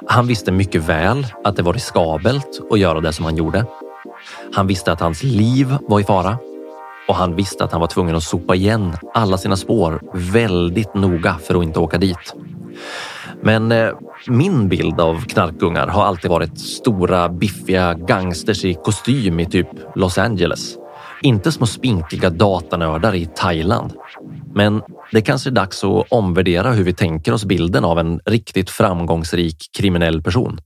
Han 0.07 0.27
visste 0.27 0.51
mycket 0.51 0.83
väl 0.89 1.27
att 1.43 1.55
det 1.55 1.63
var 1.63 1.73
riskabelt 1.73 2.61
att 2.71 2.79
göra 2.79 3.01
det 3.01 3.13
som 3.13 3.25
han 3.25 3.35
gjorde. 3.35 3.65
Han 4.53 4.67
visste 4.67 4.91
att 4.91 4.99
hans 4.99 5.23
liv 5.23 5.77
var 5.81 5.99
i 5.99 6.03
fara 6.03 6.37
och 7.07 7.15
han 7.15 7.35
visste 7.35 7.63
att 7.63 7.71
han 7.71 7.81
var 7.81 7.87
tvungen 7.87 8.15
att 8.15 8.23
sopa 8.23 8.55
igen 8.55 8.97
alla 9.13 9.37
sina 9.37 9.55
spår 9.55 10.01
väldigt 10.13 10.93
noga 10.93 11.35
för 11.43 11.55
att 11.55 11.63
inte 11.63 11.79
åka 11.79 11.97
dit. 11.97 12.33
Men 13.41 13.71
eh, 13.71 13.89
min 14.27 14.69
bild 14.69 14.99
av 14.99 15.21
knarkungar 15.25 15.87
har 15.87 16.05
alltid 16.05 16.31
varit 16.31 16.59
stora 16.59 17.29
biffiga 17.29 17.93
gangsters 17.93 18.65
i 18.65 18.73
kostym 18.73 19.39
i 19.39 19.45
typ 19.45 19.67
Los 19.95 20.17
Angeles. 20.17 20.77
Inte 21.21 21.51
små 21.51 21.65
spinkliga 21.65 22.29
datanördar 22.29 23.15
i 23.15 23.25
Thailand. 23.35 23.93
Men 24.53 24.81
det 25.11 25.21
kanske 25.21 25.49
är 25.49 25.51
dags 25.51 25.83
att 25.83 26.07
omvärdera 26.11 26.71
hur 26.71 26.83
vi 26.83 26.93
tänker 26.93 27.33
oss 27.33 27.45
bilden 27.45 27.85
av 27.85 27.99
en 27.99 28.19
riktigt 28.25 28.69
framgångsrik 28.69 29.69
kriminell 29.77 30.21
person. 30.21 30.59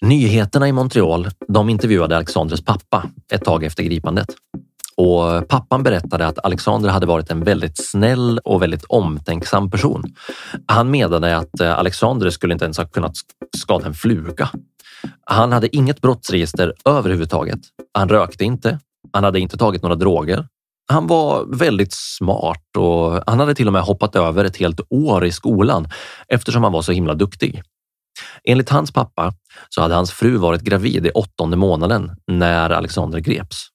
Nyheterna 0.00 0.68
i 0.68 0.72
Montreal 0.72 1.28
de 1.48 1.68
intervjuade 1.68 2.16
Alexandres 2.16 2.64
pappa 2.64 3.10
ett 3.32 3.44
tag 3.44 3.64
efter 3.64 3.82
gripandet. 3.82 4.26
Och 4.98 5.48
pappan 5.48 5.82
berättade 5.82 6.26
att 6.26 6.44
Alexander 6.44 6.90
hade 6.90 7.06
varit 7.06 7.30
en 7.30 7.44
väldigt 7.44 7.86
snäll 7.90 8.38
och 8.38 8.62
väldigt 8.62 8.84
omtänksam 8.84 9.70
person. 9.70 10.04
Han 10.66 10.90
menade 10.90 11.36
att 11.36 11.60
eh, 11.60 11.78
Alexander 11.78 12.30
skulle 12.30 12.52
inte 12.52 12.64
ens 12.64 12.78
ha 12.78 12.84
kunnat 12.84 13.12
skada 13.56 13.86
en 13.86 13.94
fluga. 13.94 14.50
Han 15.24 15.52
hade 15.52 15.76
inget 15.76 16.00
brottsregister 16.00 16.74
överhuvudtaget. 16.84 17.60
Han 17.94 18.08
rökte 18.08 18.44
inte. 18.44 18.78
Han 19.12 19.24
hade 19.24 19.40
inte 19.40 19.56
tagit 19.56 19.82
några 19.82 19.94
droger. 19.94 20.46
Han 20.88 21.06
var 21.06 21.56
väldigt 21.58 21.92
smart 21.92 22.76
och 22.76 23.22
han 23.26 23.40
hade 23.40 23.54
till 23.54 23.66
och 23.66 23.72
med 23.72 23.82
hoppat 23.82 24.16
över 24.16 24.44
ett 24.44 24.56
helt 24.56 24.80
år 24.90 25.24
i 25.24 25.32
skolan 25.32 25.88
eftersom 26.28 26.62
han 26.62 26.72
var 26.72 26.82
så 26.82 26.92
himla 26.92 27.14
duktig. 27.14 27.62
Enligt 28.44 28.70
hans 28.70 28.92
pappa 28.92 29.32
så 29.68 29.80
hade 29.80 29.94
hans 29.94 30.10
fru 30.10 30.36
varit 30.36 30.62
gravid 30.62 31.06
i 31.06 31.10
åttonde 31.10 31.56
månaden 31.56 32.10
när 32.26 32.70
Alexander 32.70 33.18
greps. 33.18 33.68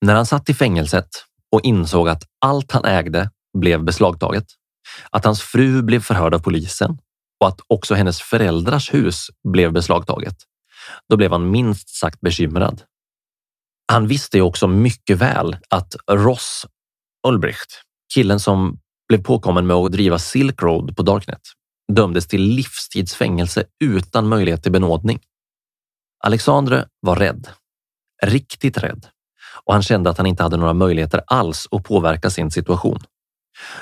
När 0.00 0.14
han 0.14 0.26
satt 0.26 0.48
i 0.48 0.54
fängelset 0.54 1.08
och 1.52 1.60
insåg 1.60 2.08
att 2.08 2.22
allt 2.40 2.72
han 2.72 2.84
ägde 2.84 3.30
blev 3.58 3.84
beslagtaget, 3.84 4.46
att 5.10 5.24
hans 5.24 5.42
fru 5.42 5.82
blev 5.82 6.00
förhörd 6.00 6.34
av 6.34 6.38
polisen 6.38 6.98
och 7.40 7.48
att 7.48 7.60
också 7.66 7.94
hennes 7.94 8.20
föräldrars 8.20 8.94
hus 8.94 9.26
blev 9.48 9.72
beslagtaget, 9.72 10.36
då 11.08 11.16
blev 11.16 11.32
han 11.32 11.50
minst 11.50 11.88
sagt 11.88 12.20
bekymrad. 12.20 12.82
Han 13.92 14.06
visste 14.06 14.40
också 14.40 14.68
mycket 14.68 15.18
väl 15.18 15.56
att 15.68 15.96
Ross 16.10 16.66
Ulbricht, 17.26 17.82
killen 18.14 18.40
som 18.40 18.78
blev 19.08 19.22
påkommen 19.22 19.66
med 19.66 19.76
att 19.76 19.92
driva 19.92 20.18
Silk 20.18 20.62
Road 20.62 20.96
på 20.96 21.02
Darknet, 21.02 21.40
dömdes 21.92 22.26
till 22.26 22.42
livstidsfängelse 22.42 23.64
utan 23.84 24.28
möjlighet 24.28 24.62
till 24.62 24.72
benådning. 24.72 25.20
Alexandre 26.24 26.88
var 27.00 27.16
rädd. 27.16 27.48
Riktigt 28.22 28.78
rädd. 28.78 29.06
Och 29.64 29.72
han 29.72 29.82
kände 29.82 30.10
att 30.10 30.18
han 30.18 30.26
inte 30.26 30.42
hade 30.42 30.56
några 30.56 30.74
möjligheter 30.74 31.20
alls 31.26 31.68
att 31.70 31.84
påverka 31.84 32.30
sin 32.30 32.50
situation. 32.50 32.98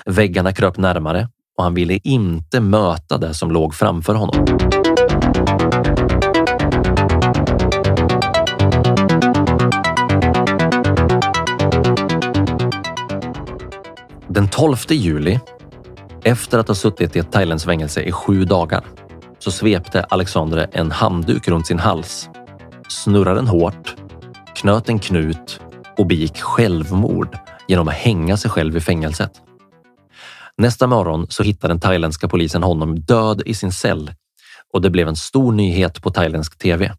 Väggarna 0.07 0.53
kröp 0.53 0.77
närmare 0.77 1.29
och 1.59 1.65
han 1.65 1.75
ville 1.75 1.99
inte 2.05 2.61
möta 2.61 3.19
det 3.19 3.35
som 3.35 3.51
låg 3.51 3.75
framför 3.75 4.15
honom. 4.15 4.45
Den 14.29 14.49
12 14.49 14.77
juli 14.89 15.41
efter 16.25 16.59
att 16.59 16.69
ha 16.69 16.75
suttit 16.75 17.17
i 17.17 17.19
ett 17.19 17.33
thailändskt 17.33 17.67
fängelse 17.67 18.03
i 18.03 18.13
sju 18.13 18.45
dagar 18.45 18.85
så 19.39 19.51
svepte 19.51 20.03
Alexandre 20.03 20.65
en 20.73 20.91
handduk 20.91 21.49
runt 21.49 21.67
sin 21.67 21.79
hals, 21.79 22.29
snurrade 22.89 23.39
den 23.39 23.47
hårt, 23.47 23.97
knöt 24.55 24.89
en 24.89 24.99
knut 24.99 25.61
och 25.99 26.07
begick 26.07 26.39
självmord 26.41 27.39
genom 27.69 27.89
att 27.89 27.95
hänga 27.95 28.37
sig 28.37 28.51
själv 28.51 28.77
i 28.77 28.81
fängelset. 28.81 29.33
Nästa 30.57 30.87
morgon 30.87 31.27
så 31.31 31.43
hittade 31.43 31.75
den 31.75 31.81
thailändska 31.81 32.29
polisen 32.29 32.63
honom 32.63 33.01
död 33.01 33.43
i 33.47 33.55
sin 33.55 33.73
cell 33.73 34.13
och 34.73 34.83
det 34.83 34.91
blev 34.91 35.09
en 35.09 35.17
stor 35.17 35.53
nyhet 35.53 36.03
på 36.03 36.11
thailändsk 36.11 36.59
tv. 36.59 36.95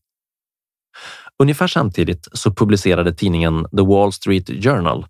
Ungefär 1.40 1.68
samtidigt 1.68 2.28
så 2.34 2.52
publicerade 2.52 3.14
tidningen 3.14 3.68
The 3.78 3.84
Wall 3.84 4.14
Street 4.14 4.64
Journal 4.64 5.06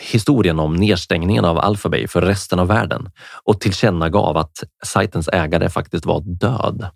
historien 0.00 0.58
om 0.58 0.76
nedstängningen 0.76 1.44
av 1.44 1.58
Alphabay 1.58 2.08
för 2.08 2.20
resten 2.20 2.58
av 2.58 2.68
världen 2.68 3.10
och 3.44 3.60
tillkännagav 3.60 4.36
att 4.36 4.64
sajtens 4.84 5.28
ägare 5.28 5.68
faktiskt 5.68 6.06
var 6.06 6.20
död. 6.20 6.90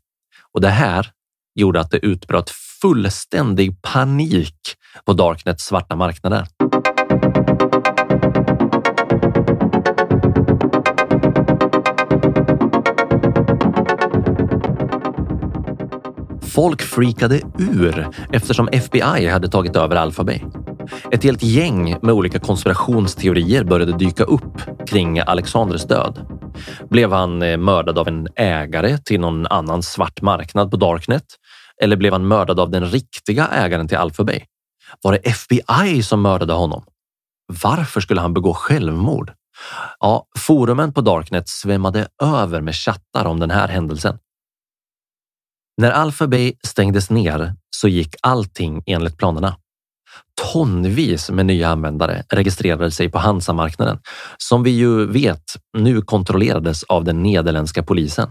Och 0.53 0.61
det 0.61 0.69
här 0.69 1.11
gjorde 1.55 1.81
att 1.81 1.91
det 1.91 1.99
utbröt 1.99 2.51
fullständig 2.87 3.83
panik 3.83 4.55
på 5.05 5.13
Darknets 5.13 5.65
svarta 5.65 5.97
marknader. 5.97 6.47
Folk 16.55 16.83
freakade 16.83 17.41
ur 17.59 18.09
eftersom 18.33 18.69
FBI 18.73 19.29
hade 19.29 19.49
tagit 19.49 19.77
över 19.77 19.97
Alphabay. 19.97 20.41
Ett 21.13 21.25
helt 21.25 21.43
gäng 21.43 21.97
med 22.03 22.15
olika 22.15 22.39
konspirationsteorier 22.39 23.65
började 23.65 23.99
dyka 23.99 24.25
upp 24.25 24.61
kring 24.87 25.19
Alexanders 25.19 25.85
död. 25.85 26.27
Blev 26.91 27.13
han 27.13 27.43
eh, 27.43 27.57
mördad 27.57 27.99
av 27.99 28.09
en 28.09 28.29
ägare 28.37 28.99
till 28.99 29.21
någon 29.21 29.47
annan 29.47 29.83
svart 29.83 30.23
marknad 30.23 30.71
på 30.71 30.77
Darknet? 30.77 31.25
Eller 31.83 31.97
blev 31.97 32.13
han 32.13 32.29
mördad 32.29 32.61
av 32.61 32.71
den 32.71 32.87
riktiga 32.87 33.49
ägaren 33.49 33.89
till 33.89 33.97
Alphabay? 33.97 34.45
Var 35.03 35.13
det 35.13 35.19
FBI 35.19 36.03
som 36.03 36.23
mördade 36.23 36.53
honom? 36.53 36.85
Varför 37.63 38.01
skulle 38.01 38.21
han 38.21 38.35
begå 38.35 38.55
självmord? 38.55 39.33
Ja, 40.01 40.27
forumen 40.39 40.93
på 40.93 41.01
Darknet 41.01 41.49
svämmade 41.49 42.09
över 42.23 42.61
med 42.61 42.75
chattar 42.75 43.25
om 43.25 43.41
den 43.41 43.51
här 43.51 43.69
händelsen. 43.69 44.19
När 45.77 45.91
Alphabay 45.91 46.53
stängdes 46.67 47.11
ner 47.11 47.55
så 47.77 47.89
gick 47.89 48.15
allting 48.23 48.83
enligt 48.87 49.19
planerna. 49.19 49.57
Tonvis 50.53 51.31
med 51.31 51.47
nya 51.47 51.69
användare 51.69 52.25
registrerade 52.29 52.91
sig 52.91 53.09
på 53.09 53.19
Hansa-marknaden 53.19 53.99
som 54.39 54.63
vi 54.63 54.71
ju 54.71 55.07
vet 55.07 55.57
nu 55.79 56.03
kontrollerades 56.03 56.85
av 56.85 57.05
den 57.05 57.23
nederländska 57.23 57.83
polisen. 57.83 58.31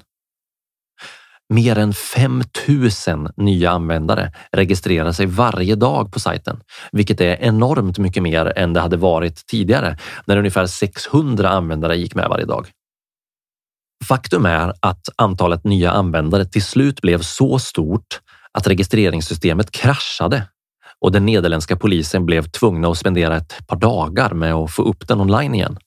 Mer 1.53 1.77
än 1.77 1.93
5000 1.93 3.29
nya 3.37 3.71
användare 3.71 4.31
registrerar 4.51 5.11
sig 5.11 5.25
varje 5.25 5.75
dag 5.75 6.11
på 6.11 6.19
sajten, 6.19 6.59
vilket 6.91 7.21
är 7.21 7.37
enormt 7.41 7.97
mycket 7.97 8.23
mer 8.23 8.53
än 8.57 8.73
det 8.73 8.79
hade 8.79 8.97
varit 8.97 9.45
tidigare 9.47 9.97
när 10.25 10.37
ungefär 10.37 10.65
600 10.65 11.49
användare 11.49 11.97
gick 11.97 12.15
med 12.15 12.29
varje 12.29 12.45
dag. 12.45 12.67
Faktum 14.05 14.45
är 14.45 14.73
att 14.79 15.09
antalet 15.15 15.63
nya 15.63 15.91
användare 15.91 16.45
till 16.45 16.63
slut 16.63 17.01
blev 17.01 17.21
så 17.21 17.59
stort 17.59 18.21
att 18.51 18.67
registreringssystemet 18.67 19.71
kraschade 19.71 20.47
och 21.01 21.11
den 21.11 21.25
nederländska 21.25 21.75
polisen 21.75 22.25
blev 22.25 22.43
tvungna 22.43 22.87
att 22.87 22.97
spendera 22.97 23.37
ett 23.37 23.67
par 23.67 23.77
dagar 23.77 24.33
med 24.33 24.53
att 24.53 24.71
få 24.71 24.81
upp 24.83 25.07
den 25.07 25.21
online 25.21 25.55
igen. 25.55 25.77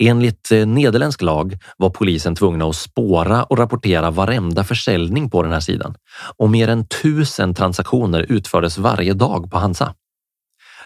Enligt 0.00 0.52
eh, 0.52 0.66
nederländsk 0.66 1.22
lag 1.22 1.58
var 1.76 1.90
polisen 1.90 2.34
tvungna 2.34 2.64
att 2.64 2.76
spåra 2.76 3.44
och 3.44 3.58
rapportera 3.58 4.10
varenda 4.10 4.64
försäljning 4.64 5.30
på 5.30 5.42
den 5.42 5.52
här 5.52 5.60
sidan 5.60 5.94
och 6.36 6.50
mer 6.50 6.68
än 6.68 6.86
tusen 6.86 7.54
transaktioner 7.54 8.20
utfördes 8.28 8.78
varje 8.78 9.14
dag 9.14 9.50
på 9.50 9.58
Hansa. 9.58 9.94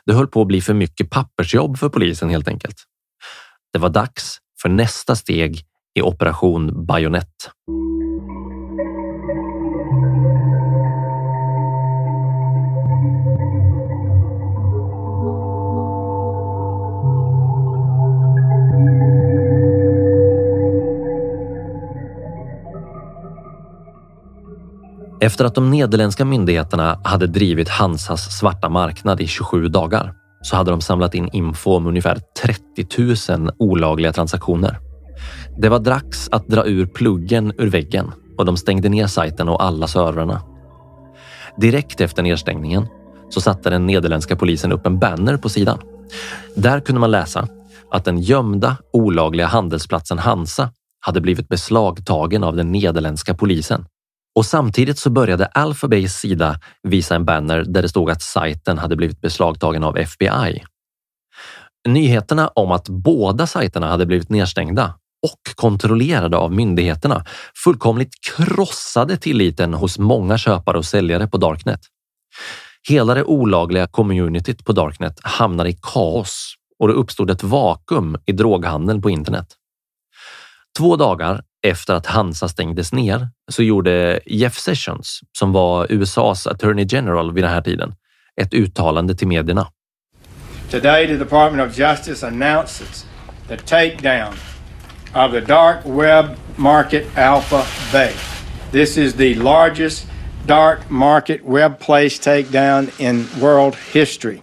Det 0.04 0.12
höll 0.12 0.26
på 0.26 0.40
att 0.40 0.46
bli 0.46 0.60
för 0.60 0.74
mycket 0.74 1.10
pappersjobb 1.10 1.78
för 1.78 1.88
polisen 1.88 2.30
helt 2.30 2.48
enkelt. 2.48 2.76
Det 3.72 3.78
var 3.78 3.88
dags 3.88 4.38
för 4.62 4.68
nästa 4.68 5.16
steg 5.16 5.62
i 5.94 6.02
Operation 6.02 6.86
Bajonett. 6.86 7.50
Efter 25.26 25.44
att 25.44 25.54
de 25.54 25.70
nederländska 25.70 26.24
myndigheterna 26.24 27.00
hade 27.04 27.26
drivit 27.26 27.68
Hansas 27.68 28.38
svarta 28.38 28.68
marknad 28.68 29.20
i 29.20 29.26
27 29.26 29.68
dagar 29.68 30.12
så 30.42 30.56
hade 30.56 30.70
de 30.70 30.80
samlat 30.80 31.14
in 31.14 31.28
info 31.32 31.76
om 31.76 31.86
ungefär 31.86 32.18
30 32.42 33.32
000 33.38 33.50
olagliga 33.58 34.12
transaktioner. 34.12 34.78
Det 35.58 35.68
var 35.68 35.78
dags 35.78 36.28
att 36.32 36.48
dra 36.48 36.66
ur 36.66 36.86
pluggen 36.86 37.52
ur 37.58 37.70
väggen 37.70 38.12
och 38.38 38.44
de 38.44 38.56
stängde 38.56 38.88
ner 38.88 39.06
sajten 39.06 39.48
och 39.48 39.64
alla 39.64 39.86
servrarna. 39.86 40.42
Direkt 41.56 42.00
efter 42.00 42.22
nedstängningen 42.22 42.86
så 43.28 43.40
satte 43.40 43.70
den 43.70 43.86
nederländska 43.86 44.36
polisen 44.36 44.72
upp 44.72 44.86
en 44.86 44.98
banner 44.98 45.36
på 45.36 45.48
sidan. 45.48 45.78
Där 46.54 46.80
kunde 46.80 47.00
man 47.00 47.10
läsa 47.10 47.48
att 47.90 48.04
den 48.04 48.18
gömda 48.18 48.76
olagliga 48.92 49.46
handelsplatsen 49.46 50.18
Hansa 50.18 50.70
hade 51.00 51.20
blivit 51.20 51.48
beslagtagen 51.48 52.44
av 52.44 52.56
den 52.56 52.72
nederländska 52.72 53.34
polisen. 53.34 53.84
Och 54.36 54.46
samtidigt 54.46 54.98
så 54.98 55.10
började 55.10 55.46
Alphabays 55.46 56.14
sida 56.14 56.60
visa 56.82 57.14
en 57.14 57.24
banner 57.24 57.64
där 57.64 57.82
det 57.82 57.88
stod 57.88 58.10
att 58.10 58.22
sajten 58.22 58.78
hade 58.78 58.96
blivit 58.96 59.20
beslagtagen 59.20 59.84
av 59.84 59.98
FBI. 59.98 60.64
Nyheterna 61.88 62.48
om 62.48 62.72
att 62.72 62.88
båda 62.88 63.46
sajterna 63.46 63.88
hade 63.88 64.06
blivit 64.06 64.30
nedstängda 64.30 64.94
och 65.22 65.54
kontrollerade 65.54 66.36
av 66.36 66.52
myndigheterna 66.52 67.24
fullkomligt 67.64 68.10
krossade 68.36 69.16
tilliten 69.16 69.74
hos 69.74 69.98
många 69.98 70.38
köpare 70.38 70.78
och 70.78 70.84
säljare 70.84 71.26
på 71.26 71.36
Darknet. 71.36 71.80
Hela 72.88 73.14
det 73.14 73.24
olagliga 73.24 73.86
communityt 73.86 74.64
på 74.64 74.72
Darknet 74.72 75.20
hamnade 75.22 75.70
i 75.70 75.78
kaos 75.82 76.54
och 76.78 76.88
det 76.88 76.94
uppstod 76.94 77.30
ett 77.30 77.42
vakuum 77.42 78.16
i 78.26 78.32
droghandeln 78.32 79.02
på 79.02 79.10
internet. 79.10 79.46
Två 80.76 80.96
dagar 80.96 81.40
efter 81.66 81.94
att 81.94 82.06
Hansa 82.06 82.48
stängdes 82.48 82.92
ner 82.92 83.28
så 83.48 83.62
gjorde 83.62 84.20
Jeff 84.26 84.58
Sessions, 84.58 85.20
som 85.38 85.52
var 85.52 85.86
USAs 85.92 86.46
Attorney 86.46 86.86
General 86.88 87.32
vid 87.32 87.44
den 87.44 87.50
här 87.50 87.60
tiden, 87.60 87.94
ett 88.40 88.54
uttalande 88.54 89.14
till 89.14 89.28
medierna. 89.28 89.68
Today 90.70 91.06
the 91.06 91.16
Department 91.16 91.70
of 91.70 91.78
Justice 91.78 92.26
announces 92.26 93.06
the 93.48 93.56
takedown 93.56 94.34
of 95.14 95.32
the 95.32 95.40
dark 95.40 95.76
web 95.84 96.26
market 96.56 97.18
Alpha 97.18 97.62
Bay. 97.92 98.12
This 98.72 98.98
is 98.98 99.14
the 99.14 99.34
largest 99.34 100.06
dark 100.46 100.90
market 100.90 101.40
web 101.44 101.78
place 101.78 102.18
takedown 102.18 102.90
in 103.00 103.26
world 103.40 103.76
history. 103.92 104.42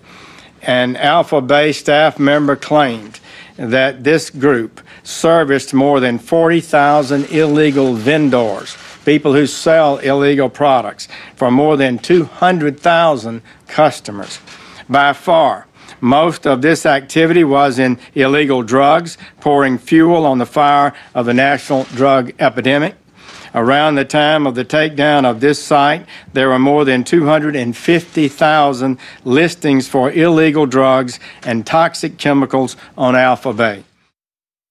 An 0.61 0.95
Alpha 0.95 1.41
Bay 1.41 1.73
staff 1.73 2.19
member 2.19 2.55
claimed 2.55 3.19
that 3.57 4.03
this 4.03 4.29
group 4.29 4.82
serviced 5.03 5.73
more 5.73 5.99
than 5.99 6.17
40,000 6.17 7.25
illegal 7.25 7.93
vendors, 7.93 8.75
people 9.05 9.33
who 9.33 9.45
sell 9.45 9.97
illegal 9.99 10.49
products, 10.49 11.07
for 11.35 11.51
more 11.51 11.77
than 11.77 11.97
200,000 11.99 13.41
customers. 13.67 14.39
By 14.89 15.13
far, 15.13 15.67
most 16.01 16.45
of 16.45 16.61
this 16.61 16.85
activity 16.85 17.43
was 17.43 17.79
in 17.79 17.97
illegal 18.15 18.63
drugs, 18.63 19.17
pouring 19.39 19.77
fuel 19.77 20.25
on 20.25 20.37
the 20.37 20.45
fire 20.45 20.93
of 21.15 21.25
the 21.25 21.33
national 21.33 21.83
drug 21.85 22.33
epidemic. 22.39 22.95
Around 23.55 23.95
the 23.95 24.05
time 24.05 24.47
of 24.47 24.55
the 24.55 24.65
takedown 24.65 25.25
of 25.25 25.39
this 25.39 25.63
site, 25.63 26.07
there 26.33 26.49
were 26.49 26.57
more 26.57 26.85
than 26.85 27.03
250,000 27.03 28.97
listings 29.23 29.87
for 29.87 30.11
illegal 30.11 30.65
drugs 30.65 31.19
and 31.43 31.65
toxic 31.65 32.17
chemicals 32.17 32.75
on 32.97 33.15
Alpha 33.15 33.53
Bay. 33.53 33.83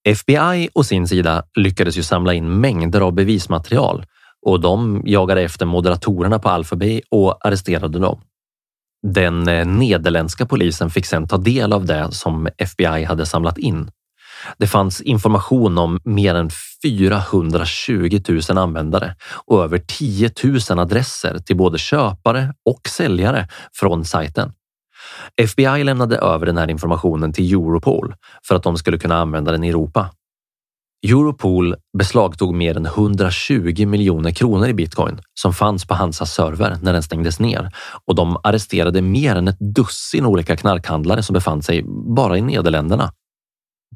FBI 0.04 0.68
å 0.74 0.82
sin 0.82 1.08
sida 1.08 1.42
lyckades 1.56 1.96
ju 1.96 2.02
samla 2.02 2.34
in 2.34 2.60
mängder 2.60 3.00
av 3.00 3.12
bevismaterial 3.12 4.04
och 4.46 4.60
de 4.60 5.02
jagade 5.04 5.42
efter 5.42 5.66
moderatorerna 5.66 6.38
på 6.38 6.48
Alpha 6.48 6.76
och 7.10 7.46
arresterade 7.46 7.98
dem. 7.98 8.20
Den 9.02 9.48
eh, 9.48 9.66
nederländska 9.66 10.46
polisen 10.46 10.90
fick 10.90 11.06
sedan 11.06 11.28
ta 11.28 11.36
del 11.36 11.72
av 11.72 11.86
det 11.86 12.12
som 12.12 12.48
FBI 12.58 13.04
hade 13.04 13.26
samlat 13.26 13.58
in. 13.58 13.90
Det 14.58 14.66
fanns 14.66 15.00
information 15.00 15.78
om 15.78 16.00
mer 16.04 16.34
än 16.34 16.50
420 16.82 18.20
000 18.28 18.58
användare 18.58 19.14
och 19.46 19.64
över 19.64 19.78
10 19.78 20.30
000 20.70 20.78
adresser 20.78 21.38
till 21.38 21.56
både 21.56 21.78
köpare 21.78 22.54
och 22.64 22.88
säljare 22.88 23.48
från 23.72 24.04
sajten. 24.04 24.52
FBI 25.36 25.84
lämnade 25.84 26.16
över 26.16 26.46
den 26.46 26.58
här 26.58 26.70
informationen 26.70 27.32
till 27.32 27.52
Europol 27.54 28.14
för 28.48 28.54
att 28.54 28.62
de 28.62 28.76
skulle 28.76 28.98
kunna 28.98 29.16
använda 29.16 29.52
den 29.52 29.64
i 29.64 29.68
Europa. 29.68 30.10
Europol 31.06 31.74
beslagtog 31.98 32.54
mer 32.54 32.76
än 32.76 32.86
120 32.86 33.86
miljoner 33.86 34.30
kronor 34.30 34.68
i 34.68 34.74
bitcoin 34.74 35.20
som 35.40 35.54
fanns 35.54 35.86
på 35.86 35.94
Hansas 35.94 36.34
server 36.34 36.78
när 36.82 36.92
den 36.92 37.02
stängdes 37.02 37.40
ner 37.40 37.70
och 38.06 38.14
de 38.14 38.36
arresterade 38.42 39.02
mer 39.02 39.36
än 39.36 39.48
ett 39.48 39.74
dussin 39.74 40.26
olika 40.26 40.56
knarkhandlare 40.56 41.22
som 41.22 41.34
befann 41.34 41.62
sig 41.62 41.82
bara 42.16 42.38
i 42.38 42.40
Nederländerna. 42.40 43.12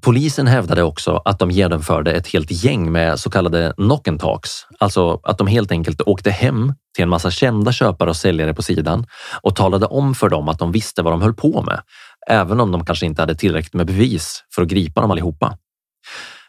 Polisen 0.01 0.47
hävdade 0.47 0.82
också 0.82 1.22
att 1.24 1.38
de 1.38 1.51
genomförde 1.51 2.12
ett 2.12 2.26
helt 2.26 2.64
gäng 2.64 2.92
med 2.92 3.20
så 3.20 3.30
kallade 3.30 3.74
knock 3.76 4.09
and 4.09 4.20
talks, 4.20 4.51
alltså 4.78 5.20
att 5.22 5.38
de 5.38 5.47
helt 5.47 5.70
enkelt 5.70 6.01
åkte 6.01 6.30
hem 6.30 6.74
till 6.94 7.03
en 7.03 7.09
massa 7.09 7.30
kända 7.30 7.72
köpare 7.72 8.11
och 8.11 8.16
säljare 8.16 8.55
på 8.55 8.62
sidan 8.62 9.07
och 9.42 9.57
talade 9.57 9.86
om 9.86 10.14
för 10.14 10.28
dem 10.28 10.49
att 10.49 10.59
de 10.59 10.72
visste 10.72 11.03
vad 11.03 11.12
de 11.12 11.22
höll 11.22 11.34
på 11.34 11.62
med, 11.62 11.80
även 12.28 12.61
om 12.61 12.72
de 12.72 12.84
kanske 12.84 13.07
inte 13.07 13.22
hade 13.22 13.34
tillräckligt 13.34 13.74
med 13.74 13.86
bevis 13.86 14.44
för 14.55 14.62
att 14.62 14.68
gripa 14.68 15.01
dem 15.01 15.11
allihopa. 15.11 15.59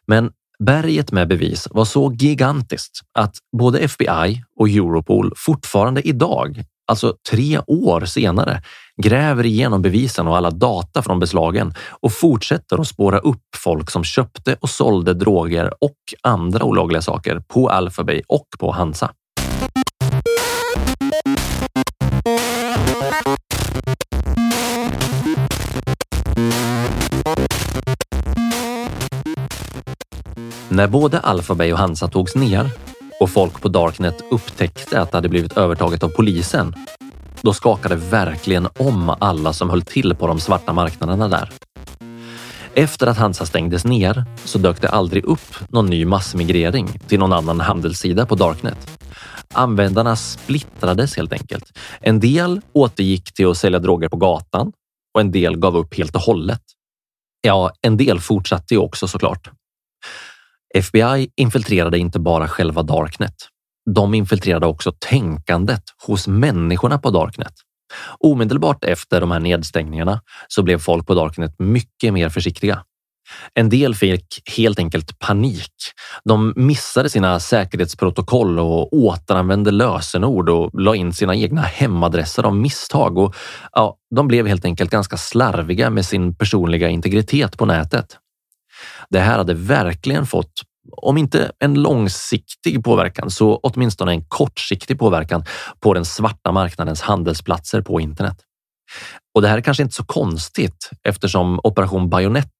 Men 0.07 0.31
berget 0.59 1.11
med 1.11 1.27
bevis 1.27 1.67
var 1.71 1.85
så 1.85 2.13
gigantiskt 2.13 2.99
att 3.13 3.35
både 3.57 3.79
FBI 3.79 4.43
och 4.59 4.69
Europol 4.69 5.33
fortfarande 5.35 6.07
idag 6.07 6.63
alltså 6.87 7.13
tre 7.29 7.59
år 7.67 8.05
senare, 8.05 8.61
gräver 9.01 9.45
igenom 9.45 9.81
bevisen 9.81 10.27
och 10.27 10.37
alla 10.37 10.51
data 10.51 11.01
från 11.01 11.19
beslagen 11.19 11.73
och 12.01 12.13
fortsätter 12.13 12.81
att 12.81 12.87
spåra 12.87 13.19
upp 13.19 13.43
folk 13.55 13.91
som 13.91 14.03
köpte 14.03 14.57
och 14.61 14.69
sålde 14.69 15.13
droger 15.13 15.73
och 15.81 15.97
andra 16.23 16.63
olagliga 16.63 17.01
saker 17.01 17.39
på 17.39 17.69
Alphabay 17.69 18.21
och 18.27 18.47
på 18.59 18.71
Hansa. 18.71 19.11
När 30.69 30.87
både 30.87 31.19
Alphabay 31.19 31.73
och 31.73 31.79
Hansa 31.79 32.07
togs 32.07 32.35
ner 32.35 32.71
och 33.19 33.29
folk 33.29 33.61
på 33.61 33.67
Darknet 33.67 34.21
upptäckte 34.31 35.01
att 35.01 35.11
det 35.11 35.17
hade 35.17 35.29
blivit 35.29 35.57
övertaget 35.57 36.03
av 36.03 36.09
polisen, 36.09 36.73
då 37.41 37.53
skakade 37.53 37.95
verkligen 37.95 38.67
om 38.79 39.15
alla 39.19 39.53
som 39.53 39.69
höll 39.69 39.81
till 39.81 40.15
på 40.15 40.27
de 40.27 40.39
svarta 40.39 40.73
marknaderna 40.73 41.27
där. 41.27 41.51
Efter 42.73 43.07
att 43.07 43.17
Hansa 43.17 43.45
stängdes 43.45 43.85
ner 43.85 44.25
så 44.45 44.57
dök 44.57 44.81
det 44.81 44.89
aldrig 44.89 45.25
upp 45.25 45.69
någon 45.69 45.85
ny 45.85 46.05
massmigrering 46.05 46.87
till 47.07 47.19
någon 47.19 47.33
annan 47.33 47.59
handelssida 47.59 48.25
på 48.25 48.35
Darknet. 48.35 48.99
Användarna 49.53 50.15
splittrades 50.15 51.17
helt 51.17 51.33
enkelt. 51.33 51.77
En 52.01 52.19
del 52.19 52.61
återgick 52.73 53.33
till 53.33 53.47
att 53.47 53.57
sälja 53.57 53.79
droger 53.79 54.09
på 54.09 54.17
gatan 54.17 54.71
och 55.13 55.21
en 55.21 55.31
del 55.31 55.57
gav 55.57 55.77
upp 55.77 55.97
helt 55.97 56.15
och 56.15 56.21
hållet. 56.21 56.61
Ja, 57.41 57.71
en 57.81 57.97
del 57.97 58.19
fortsatte 58.19 58.73
ju 58.73 58.79
också 58.79 59.07
såklart. 59.07 59.49
FBI 60.77 61.29
infiltrerade 61.35 61.97
inte 61.97 62.19
bara 62.19 62.47
själva 62.47 62.83
Darknet. 62.83 63.33
De 63.95 64.13
infiltrerade 64.13 64.65
också 64.65 64.91
tänkandet 64.99 65.83
hos 66.07 66.27
människorna 66.27 66.97
på 66.97 67.09
Darknet. 67.09 67.53
Omedelbart 68.19 68.83
efter 68.83 69.21
de 69.21 69.31
här 69.31 69.39
nedstängningarna 69.39 70.21
så 70.47 70.63
blev 70.63 70.79
folk 70.79 71.07
på 71.07 71.13
Darknet 71.13 71.55
mycket 71.59 72.13
mer 72.13 72.29
försiktiga. 72.29 72.83
En 73.53 73.69
del 73.69 73.95
fick 73.95 74.41
helt 74.57 74.79
enkelt 74.79 75.19
panik. 75.19 75.73
De 76.23 76.53
missade 76.55 77.09
sina 77.09 77.39
säkerhetsprotokoll 77.39 78.59
och 78.59 78.93
återanvände 78.93 79.71
lösenord 79.71 80.49
och 80.49 80.81
la 80.81 80.95
in 80.95 81.13
sina 81.13 81.35
egna 81.35 81.61
hemadresser 81.61 82.43
av 82.43 82.55
misstag. 82.55 83.17
Och, 83.17 83.35
ja, 83.71 83.97
de 84.15 84.27
blev 84.27 84.47
helt 84.47 84.65
enkelt 84.65 84.91
ganska 84.91 85.17
slarviga 85.17 85.89
med 85.89 86.05
sin 86.05 86.35
personliga 86.35 86.89
integritet 86.89 87.57
på 87.57 87.65
nätet. 87.65 88.17
Det 89.09 89.19
här 89.19 89.37
hade 89.37 89.53
verkligen 89.53 90.25
fått, 90.25 90.53
om 90.91 91.17
inte 91.17 91.51
en 91.59 91.73
långsiktig 91.73 92.83
påverkan, 92.83 93.29
så 93.29 93.59
åtminstone 93.63 94.11
en 94.11 94.23
kortsiktig 94.27 94.99
påverkan 94.99 95.45
på 95.79 95.93
den 95.93 96.05
svarta 96.05 96.51
marknadens 96.51 97.01
handelsplatser 97.01 97.81
på 97.81 98.01
internet. 98.01 98.37
Och 99.35 99.41
det 99.41 99.47
här 99.47 99.57
är 99.57 99.61
kanske 99.61 99.83
inte 99.83 99.95
så 99.95 100.05
konstigt 100.05 100.89
eftersom 101.03 101.59
Operation 101.63 102.09
Bajonett 102.09 102.53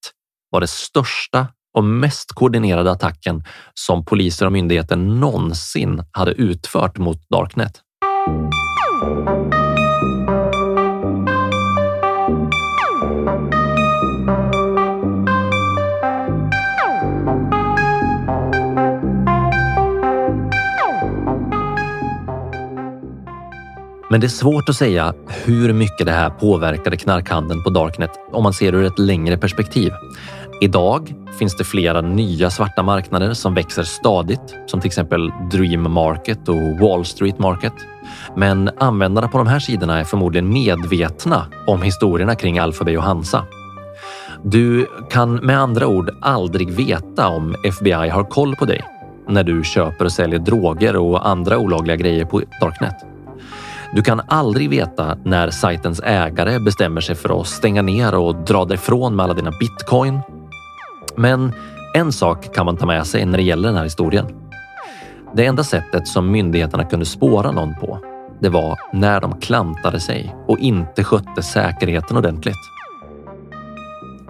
var 0.50 0.62
det 0.62 0.68
största 0.68 1.48
och 1.78 1.84
mest 1.84 2.32
koordinerade 2.32 2.92
attacken 2.92 3.44
som 3.74 4.06
poliser 4.06 4.46
och 4.46 4.52
myndigheter 4.52 4.96
någonsin 4.96 6.04
hade 6.12 6.32
utfört 6.32 6.98
mot 6.98 7.30
Darknet. 7.30 7.82
Men 24.10 24.20
det 24.20 24.28
är 24.28 24.30
svårt 24.30 24.70
att 24.70 24.76
säga 24.76 25.14
hur 25.28 25.74
mycket 25.74 26.06
det 26.06 26.12
här 26.12 26.30
påverkade 26.30 26.98
knarkhandeln 26.98 27.64
på 27.64 27.70
Darknet 27.70 28.12
om 28.32 28.44
man 28.44 28.54
ser 28.54 28.76
ur 28.76 28.84
ett 28.84 29.00
längre 29.00 29.38
perspektiv. 29.38 29.92
Idag 30.62 31.14
finns 31.40 31.58
det 31.58 31.64
flera 31.64 32.02
nya 32.02 32.50
svarta 32.50 32.84
marknader 32.84 33.34
som 33.34 33.54
växer 33.54 33.84
stadigt, 33.84 34.56
som 34.66 34.82
till 34.82 34.88
exempel 34.88 35.32
Dream 35.52 35.92
Market 35.92 36.50
och 36.50 36.80
Wall 36.80 37.06
Street 37.06 37.40
Market. 37.40 37.74
Men 38.36 38.70
användarna 38.78 39.28
på 39.28 39.38
de 39.38 39.48
här 39.48 39.60
sidorna 39.60 40.00
är 40.00 40.04
förmodligen 40.04 40.54
medvetna 40.54 41.46
om 41.68 41.82
historierna 41.82 42.36
kring 42.36 42.60
Alphabet 42.60 42.98
och 42.98 43.04
Hansa. 43.04 43.44
Du 44.44 44.88
kan 45.10 45.36
med 45.36 45.60
andra 45.60 45.88
ord 45.88 46.12
aldrig 46.22 46.72
veta 46.72 47.28
om 47.28 47.56
FBI 47.64 48.10
har 48.10 48.24
koll 48.24 48.56
på 48.56 48.66
dig 48.66 48.82
när 49.28 49.44
du 49.44 49.64
köper 49.64 50.06
och 50.06 50.12
säljer 50.12 50.40
droger 50.40 50.96
och 50.96 51.28
andra 51.28 51.58
olagliga 51.58 51.96
grejer 51.96 52.26
på 52.26 52.42
Darknet. 52.62 53.17
Du 53.94 54.02
kan 54.02 54.22
aldrig 54.28 54.70
veta 54.70 55.18
när 55.24 55.50
sajtens 55.50 56.02
ägare 56.04 56.60
bestämmer 56.60 57.02
sig 57.02 57.16
för 57.16 57.42
att 57.42 57.48
stänga 57.48 57.82
ner 57.82 58.16
och 58.16 58.36
dra 58.36 58.66
därifrån 58.66 59.16
med 59.16 59.24
alla 59.24 59.34
dina 59.34 59.52
bitcoin. 59.52 60.20
Men 61.16 61.54
en 61.94 62.12
sak 62.12 62.56
kan 62.56 62.66
man 62.66 62.78
ta 62.78 62.86
med 62.86 63.08
sig 63.08 63.26
när 63.26 63.38
det 63.38 63.44
gäller 63.44 63.68
den 63.68 63.78
här 63.78 63.84
historien. 63.84 64.26
Det 65.36 65.46
enda 65.46 65.64
sättet 65.64 66.08
som 66.08 66.32
myndigheterna 66.32 66.84
kunde 66.84 67.06
spåra 67.06 67.52
någon 67.52 67.76
på, 67.76 68.00
det 68.40 68.50
var 68.50 68.78
när 68.94 69.22
de 69.22 69.40
klantade 69.40 70.00
sig 70.00 70.36
och 70.48 70.60
inte 70.60 71.04
skötte 71.04 71.42
säkerheten 71.42 72.18
ordentligt. 72.18 72.56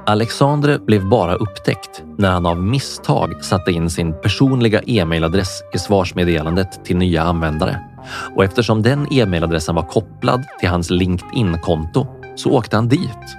Alexandre 0.05 0.79
blev 0.79 1.09
bara 1.09 1.35
upptäckt 1.35 2.03
när 2.17 2.31
han 2.31 2.45
av 2.45 2.63
misstag 2.63 3.43
satte 3.43 3.71
in 3.71 3.89
sin 3.89 4.13
personliga 4.21 4.81
e-mailadress 4.87 5.61
i 5.73 5.79
svarsmeddelandet 5.79 6.85
till 6.85 6.97
nya 6.97 7.23
användare. 7.23 7.86
Och 8.35 8.43
eftersom 8.43 8.81
den 8.81 9.13
e-mailadressen 9.13 9.75
var 9.75 9.83
kopplad 9.83 10.43
till 10.59 10.69
hans 10.69 10.89
LinkedIn-konto 10.89 12.07
så 12.35 12.51
åkte 12.51 12.75
han 12.75 12.87
dit. 12.87 13.37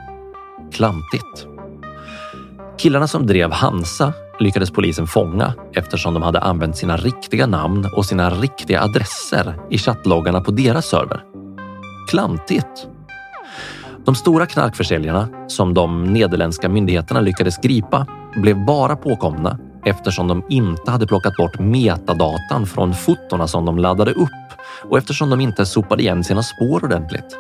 Klantigt. 0.73 1.47
Killarna 2.79 3.07
som 3.07 3.27
drev 3.27 3.53
Hansa 3.53 4.13
lyckades 4.41 4.71
polisen 4.71 5.07
fånga 5.07 5.55
eftersom 5.75 6.15
de 6.15 6.23
hade 6.23 6.41
använt 6.41 6.77
sina 6.77 6.97
riktiga 6.97 7.47
namn 7.47 7.89
och 7.97 8.07
sina 8.07 8.31
riktiga 8.31 8.83
adresser 8.83 9.55
i 9.71 9.79
chattloggarna 9.79 10.41
på 10.41 10.51
deras 10.51 10.87
server. 10.87 11.21
Klantigt. 12.11 12.89
De 14.05 14.15
stora 14.15 14.47
knarkförsäljarna 14.47 15.29
som 15.49 15.75
de 15.75 16.05
nederländska 16.05 16.69
myndigheterna 16.69 17.21
lyckades 17.21 17.59
gripa 17.59 18.07
blev 18.35 18.65
bara 18.65 18.97
påkomna 18.97 19.59
eftersom 19.89 20.29
de 20.29 20.43
inte 20.49 20.91
hade 20.91 21.07
plockat 21.07 21.37
bort 21.37 21.59
metadatan 21.59 22.67
från 22.67 22.95
fotona 22.95 23.47
som 23.47 23.65
de 23.65 23.79
laddade 23.79 24.13
upp 24.13 24.29
och 24.91 24.99
eftersom 24.99 25.31
de 25.31 25.41
inte 25.41 25.67
sopade 25.67 26.03
igen 26.03 26.25
sina 26.25 26.43
spår 26.43 26.85
ordentligt. 26.85 27.37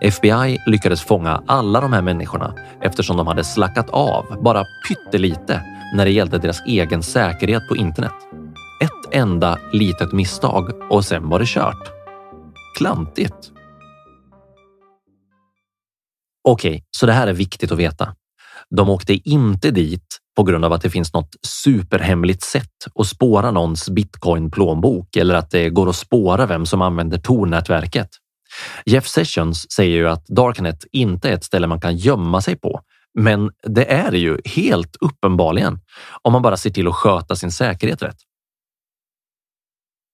FBI 0.00 0.58
lyckades 0.66 1.02
fånga 1.02 1.42
alla 1.46 1.80
de 1.80 1.92
här 1.92 2.02
människorna 2.02 2.54
eftersom 2.80 3.16
de 3.16 3.26
hade 3.26 3.44
slackat 3.44 3.90
av 3.90 4.42
bara 4.42 4.64
pyttelite 4.88 5.62
när 5.94 6.04
det 6.04 6.10
gällde 6.10 6.38
deras 6.38 6.62
egen 6.66 7.02
säkerhet 7.02 7.68
på 7.68 7.76
internet. 7.76 8.12
Ett 8.82 9.14
enda 9.14 9.58
litet 9.72 10.12
misstag 10.12 10.92
och 10.92 11.04
sen 11.04 11.28
var 11.28 11.38
det 11.38 11.46
kört. 11.48 11.92
Klantigt. 12.78 13.52
Okej, 16.48 16.70
okay, 16.70 16.82
så 16.90 17.06
det 17.06 17.12
här 17.12 17.26
är 17.26 17.32
viktigt 17.32 17.72
att 17.72 17.78
veta. 17.78 18.14
De 18.70 18.88
åkte 18.88 19.28
inte 19.28 19.70
dit 19.70 20.18
på 20.36 20.42
grund 20.42 20.64
av 20.64 20.72
att 20.72 20.82
det 20.82 20.90
finns 20.90 21.12
något 21.12 21.36
superhemligt 21.42 22.42
sätt 22.42 22.86
att 22.94 23.06
spåra 23.06 23.50
någons 23.50 23.88
bitcoin 23.88 24.50
plånbok 24.50 25.16
eller 25.16 25.34
att 25.34 25.50
det 25.50 25.70
går 25.70 25.88
att 25.88 25.96
spåra 25.96 26.46
vem 26.46 26.66
som 26.66 26.82
använder 26.82 27.18
Tor-nätverket. 27.18 28.08
Jeff 28.84 29.06
Sessions 29.06 29.72
säger 29.72 29.96
ju 29.96 30.08
att 30.08 30.26
Darknet 30.26 30.84
inte 30.92 31.28
är 31.28 31.32
ett 31.32 31.44
ställe 31.44 31.66
man 31.66 31.80
kan 31.80 31.96
gömma 31.96 32.40
sig 32.40 32.56
på, 32.56 32.80
men 33.18 33.50
det 33.62 33.92
är 33.92 34.10
det 34.10 34.18
ju 34.18 34.38
helt 34.44 34.96
uppenbarligen 35.00 35.80
om 36.22 36.32
man 36.32 36.42
bara 36.42 36.56
ser 36.56 36.70
till 36.70 36.88
att 36.88 36.94
sköta 36.94 37.36
sin 37.36 37.52
säkerhet 37.52 38.02
rätt. 38.02 38.16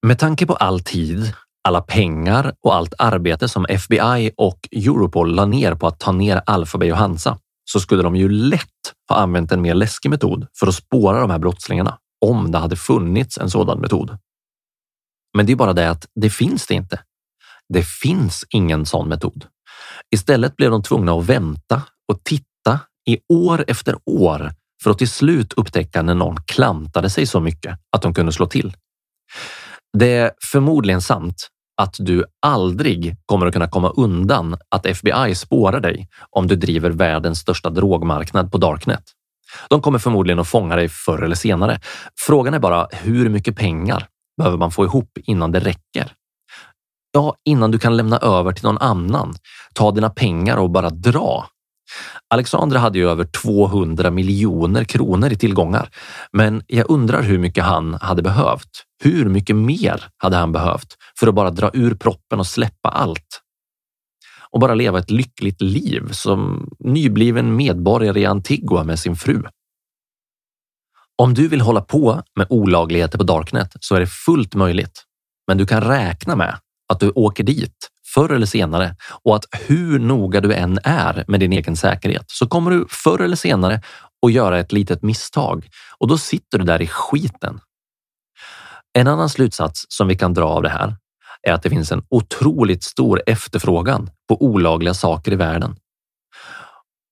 Med 0.07 0.19
tanke 0.19 0.47
på 0.47 0.55
all 0.55 0.81
tid, 0.81 1.33
alla 1.65 1.81
pengar 1.81 2.55
och 2.63 2.75
allt 2.75 2.95
arbete 2.99 3.49
som 3.49 3.67
FBI 3.69 4.31
och 4.37 4.69
Europol 4.73 5.35
la 5.35 5.45
ner 5.45 5.75
på 5.75 5.87
att 5.87 6.01
ta 6.01 6.13
ner 6.13 6.43
Alphabet 6.47 6.93
och 6.93 6.99
Hansa 6.99 7.39
så 7.65 7.81
skulle 7.81 8.03
de 8.03 8.17
ju 8.17 8.29
lätt 8.29 8.69
ha 9.09 9.17
använt 9.17 9.53
en 9.53 9.63
mer 9.63 9.75
läskig 9.75 10.11
metod 10.11 10.47
för 10.59 10.67
att 10.67 10.75
spåra 10.75 11.21
de 11.21 11.31
här 11.31 11.39
brottslingarna 11.39 11.99
om 12.27 12.51
det 12.51 12.59
hade 12.59 12.77
funnits 12.77 13.39
en 13.39 13.51
sådan 13.51 13.81
metod. 13.81 14.19
Men 15.37 15.47
det 15.47 15.53
är 15.53 15.57
bara 15.57 15.73
det 15.73 15.91
att 15.91 16.07
det 16.21 16.31
finns 16.31 16.67
det 16.67 16.75
inte. 16.75 17.01
Det 17.69 17.83
finns 17.83 18.45
ingen 18.49 18.87
sån 18.87 19.09
metod. 19.09 19.47
Istället 20.15 20.57
blev 20.57 20.71
de 20.71 20.83
tvungna 20.83 21.13
att 21.13 21.27
vänta 21.27 21.83
och 22.09 22.25
titta 22.25 22.81
i 23.09 23.19
år 23.29 23.65
efter 23.69 23.97
år 24.07 24.53
för 24.83 24.91
att 24.91 24.99
till 24.99 25.09
slut 25.09 25.53
upptäcka 25.53 26.03
när 26.03 26.15
någon 26.15 26.37
klantade 26.47 27.11
sig 27.11 27.27
så 27.27 27.41
mycket 27.41 27.79
att 27.93 28.03
de 28.03 28.15
kunde 28.15 28.33
slå 28.33 28.47
till. 28.47 28.77
Det 29.99 30.17
är 30.17 30.33
förmodligen 30.43 31.03
sant 31.03 31.49
att 31.77 31.97
du 31.99 32.25
aldrig 32.43 33.17
kommer 33.27 33.47
att 33.47 33.53
kunna 33.53 33.69
komma 33.69 33.91
undan 33.91 34.57
att 34.69 34.87
FBI 34.87 35.35
spårar 35.35 35.81
dig 35.81 36.09
om 36.31 36.47
du 36.47 36.57
driver 36.57 36.91
världens 36.91 37.39
största 37.39 37.71
drogmarknad 37.71 38.53
på 38.53 38.59
Darknet. 38.59 39.03
De 39.69 39.81
kommer 39.81 39.99
förmodligen 39.99 40.39
att 40.39 40.49
fånga 40.49 40.77
dig 40.77 40.89
förr 40.89 41.23
eller 41.23 41.35
senare. 41.35 41.81
Frågan 42.27 42.55
är 42.55 42.59
bara 42.59 42.89
hur 42.93 43.29
mycket 43.29 43.57
pengar 43.57 44.07
behöver 44.37 44.59
man 44.59 44.71
få 44.71 44.85
ihop 44.85 45.19
innan 45.25 45.53
det 45.53 45.61
räcker? 45.61 46.13
Ja, 47.13 47.35
innan 47.45 47.71
du 47.71 47.79
kan 47.79 47.97
lämna 47.97 48.19
över 48.19 48.53
till 48.53 48.65
någon 48.65 48.79
annan, 48.79 49.35
ta 49.75 49.91
dina 49.91 50.11
pengar 50.11 50.57
och 50.57 50.71
bara 50.71 50.91
dra. 50.91 51.47
Alexandra 52.31 52.79
hade 52.79 52.99
ju 52.99 53.09
över 53.09 53.25
200 53.25 54.11
miljoner 54.11 54.85
kronor 54.85 55.33
i 55.33 55.37
tillgångar, 55.37 55.89
men 56.33 56.63
jag 56.67 56.91
undrar 56.91 57.23
hur 57.23 57.39
mycket 57.39 57.65
han 57.65 57.95
hade 57.95 58.23
behövt. 58.23 58.85
Hur 59.03 59.29
mycket 59.29 59.57
mer 59.57 60.09
hade 60.17 60.37
han 60.37 60.53
behövt 60.53 60.97
för 61.19 61.27
att 61.27 61.35
bara 61.35 61.51
dra 61.51 61.71
ur 61.73 61.95
proppen 61.95 62.39
och 62.39 62.47
släppa 62.47 62.89
allt? 62.89 63.41
Och 64.51 64.61
bara 64.61 64.75
leva 64.75 64.99
ett 64.99 65.11
lyckligt 65.11 65.61
liv 65.61 66.09
som 66.13 66.69
nybliven 66.79 67.57
medborgare 67.57 68.21
i 68.21 68.27
Antigua 68.27 68.85
med 68.85 68.99
sin 68.99 69.17
fru. 69.17 69.43
Om 71.23 71.35
du 71.35 71.49
vill 71.49 71.61
hålla 71.61 71.81
på 71.81 72.23
med 72.37 72.47
olagligheter 72.51 73.19
på 73.19 73.25
Darknet 73.25 73.73
så 73.81 73.95
är 73.95 74.01
det 74.01 74.07
fullt 74.07 74.55
möjligt. 74.55 75.05
Men 75.49 75.59
du 75.59 75.67
kan 75.67 75.81
räkna 75.81 76.37
med 76.37 76.59
att 76.89 77.01
du 77.01 77.11
åker 77.11 77.45
dit 77.45 77.89
förr 78.15 78.33
eller 78.33 78.47
senare 78.47 78.97
och 79.25 79.37
att 79.37 79.45
hur 79.67 79.99
noga 79.99 80.41
du 80.41 80.55
än 80.55 80.79
är 80.85 81.25
med 81.29 81.41
din 81.41 81.53
egen 81.53 81.77
säkerhet 81.77 82.25
så 82.27 82.47
kommer 82.47 82.71
du 82.71 82.87
förr 82.89 83.23
eller 83.23 83.37
senare 83.37 83.83
att 84.27 84.33
göra 84.33 84.59
ett 84.59 84.73
litet 84.73 85.03
misstag 85.03 85.69
och 85.99 86.09
då 86.09 86.19
sitter 86.19 86.59
du 86.59 86.65
där 86.65 86.83
i 86.83 86.87
skiten. 86.87 87.61
En 88.99 89.09
annan 89.09 89.29
slutsats 89.29 89.85
som 89.89 90.09
vi 90.09 90.17
kan 90.17 90.35
dra 90.35 90.45
av 90.45 90.63
det 90.63 90.69
här 90.69 90.97
är 91.43 91.53
att 91.53 91.63
det 91.63 91.71
finns 91.71 91.93
en 91.93 92.03
otroligt 92.11 92.83
stor 92.83 93.23
efterfrågan 93.27 94.11
på 94.29 94.43
olagliga 94.43 94.95
saker 94.95 95.33
i 95.33 95.37
världen. 95.37 95.77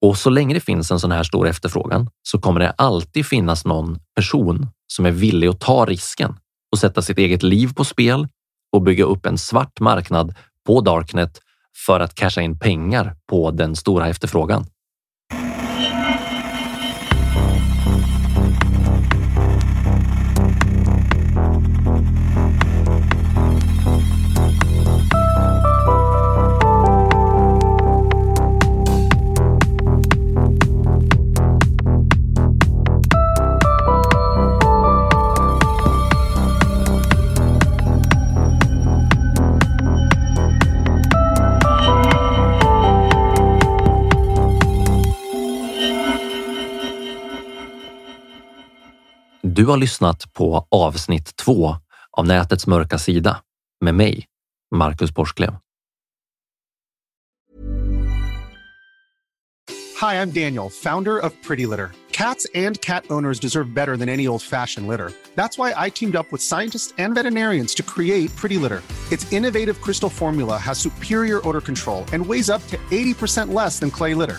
Och 0.02 0.18
så 0.18 0.30
länge 0.30 0.54
det 0.54 0.60
finns 0.60 0.90
en 0.90 1.00
sån 1.00 1.12
här 1.12 1.22
stor 1.22 1.48
efterfrågan 1.48 2.10
så 2.22 2.38
kommer 2.38 2.60
det 2.60 2.70
alltid 2.70 3.26
finnas 3.26 3.64
någon 3.64 3.98
person 4.16 4.68
som 4.86 5.06
är 5.06 5.10
villig 5.10 5.48
att 5.48 5.60
ta 5.60 5.84
risken 5.84 6.36
och 6.72 6.78
sätta 6.78 7.02
sitt 7.02 7.18
eget 7.18 7.42
liv 7.42 7.74
på 7.74 7.84
spel 7.84 8.28
och 8.72 8.82
bygga 8.82 9.04
upp 9.04 9.26
en 9.26 9.38
svart 9.38 9.80
marknad 9.80 10.34
på 10.66 10.80
Darknet 10.80 11.38
för 11.86 12.00
att 12.00 12.14
casha 12.14 12.40
in 12.40 12.58
pengar 12.58 13.16
på 13.28 13.50
den 13.50 13.76
stora 13.76 14.08
efterfrågan. 14.08 14.66
Har 49.70 49.78
lyssnat 49.78 50.32
på 50.32 50.66
avsnitt 50.70 51.36
två 51.36 51.76
av 52.12 52.26
Nätets 52.26 52.66
mörka 52.66 52.98
sida 52.98 53.42
med 53.80 53.94
mig, 53.94 54.26
Marcus 54.74 55.14
Borsklev. 55.14 55.56
Hi, 60.00 60.14
I'm 60.14 60.30
Daniel, 60.30 60.70
founder 60.70 61.18
of 61.18 61.32
Pretty 61.42 61.66
Litter. 61.66 61.90
Cats 62.10 62.46
and 62.54 62.80
cat 62.80 63.04
owners 63.10 63.40
deserve 63.40 63.74
better 63.74 63.96
than 63.96 64.08
any 64.08 64.28
old-fashioned 64.28 64.88
litter. 64.88 65.12
That's 65.34 65.58
why 65.58 65.86
I 65.86 65.90
teamed 65.90 66.16
up 66.16 66.32
with 66.32 66.42
scientists 66.42 66.94
and 66.98 67.14
veterinarians 67.14 67.74
to 67.74 67.82
create 67.82 68.34
Pretty 68.36 68.58
Litter. 68.58 68.82
Its 69.10 69.32
innovative 69.32 69.80
crystal 69.80 70.10
formula 70.10 70.56
has 70.58 70.78
superior 70.78 71.40
odor 71.48 71.60
control 71.60 72.04
and 72.12 72.26
weighs 72.26 72.50
up 72.50 72.66
to 72.68 72.76
80% 72.90 73.54
less 73.54 73.78
than 73.78 73.90
clay 73.90 74.14
litter. 74.14 74.38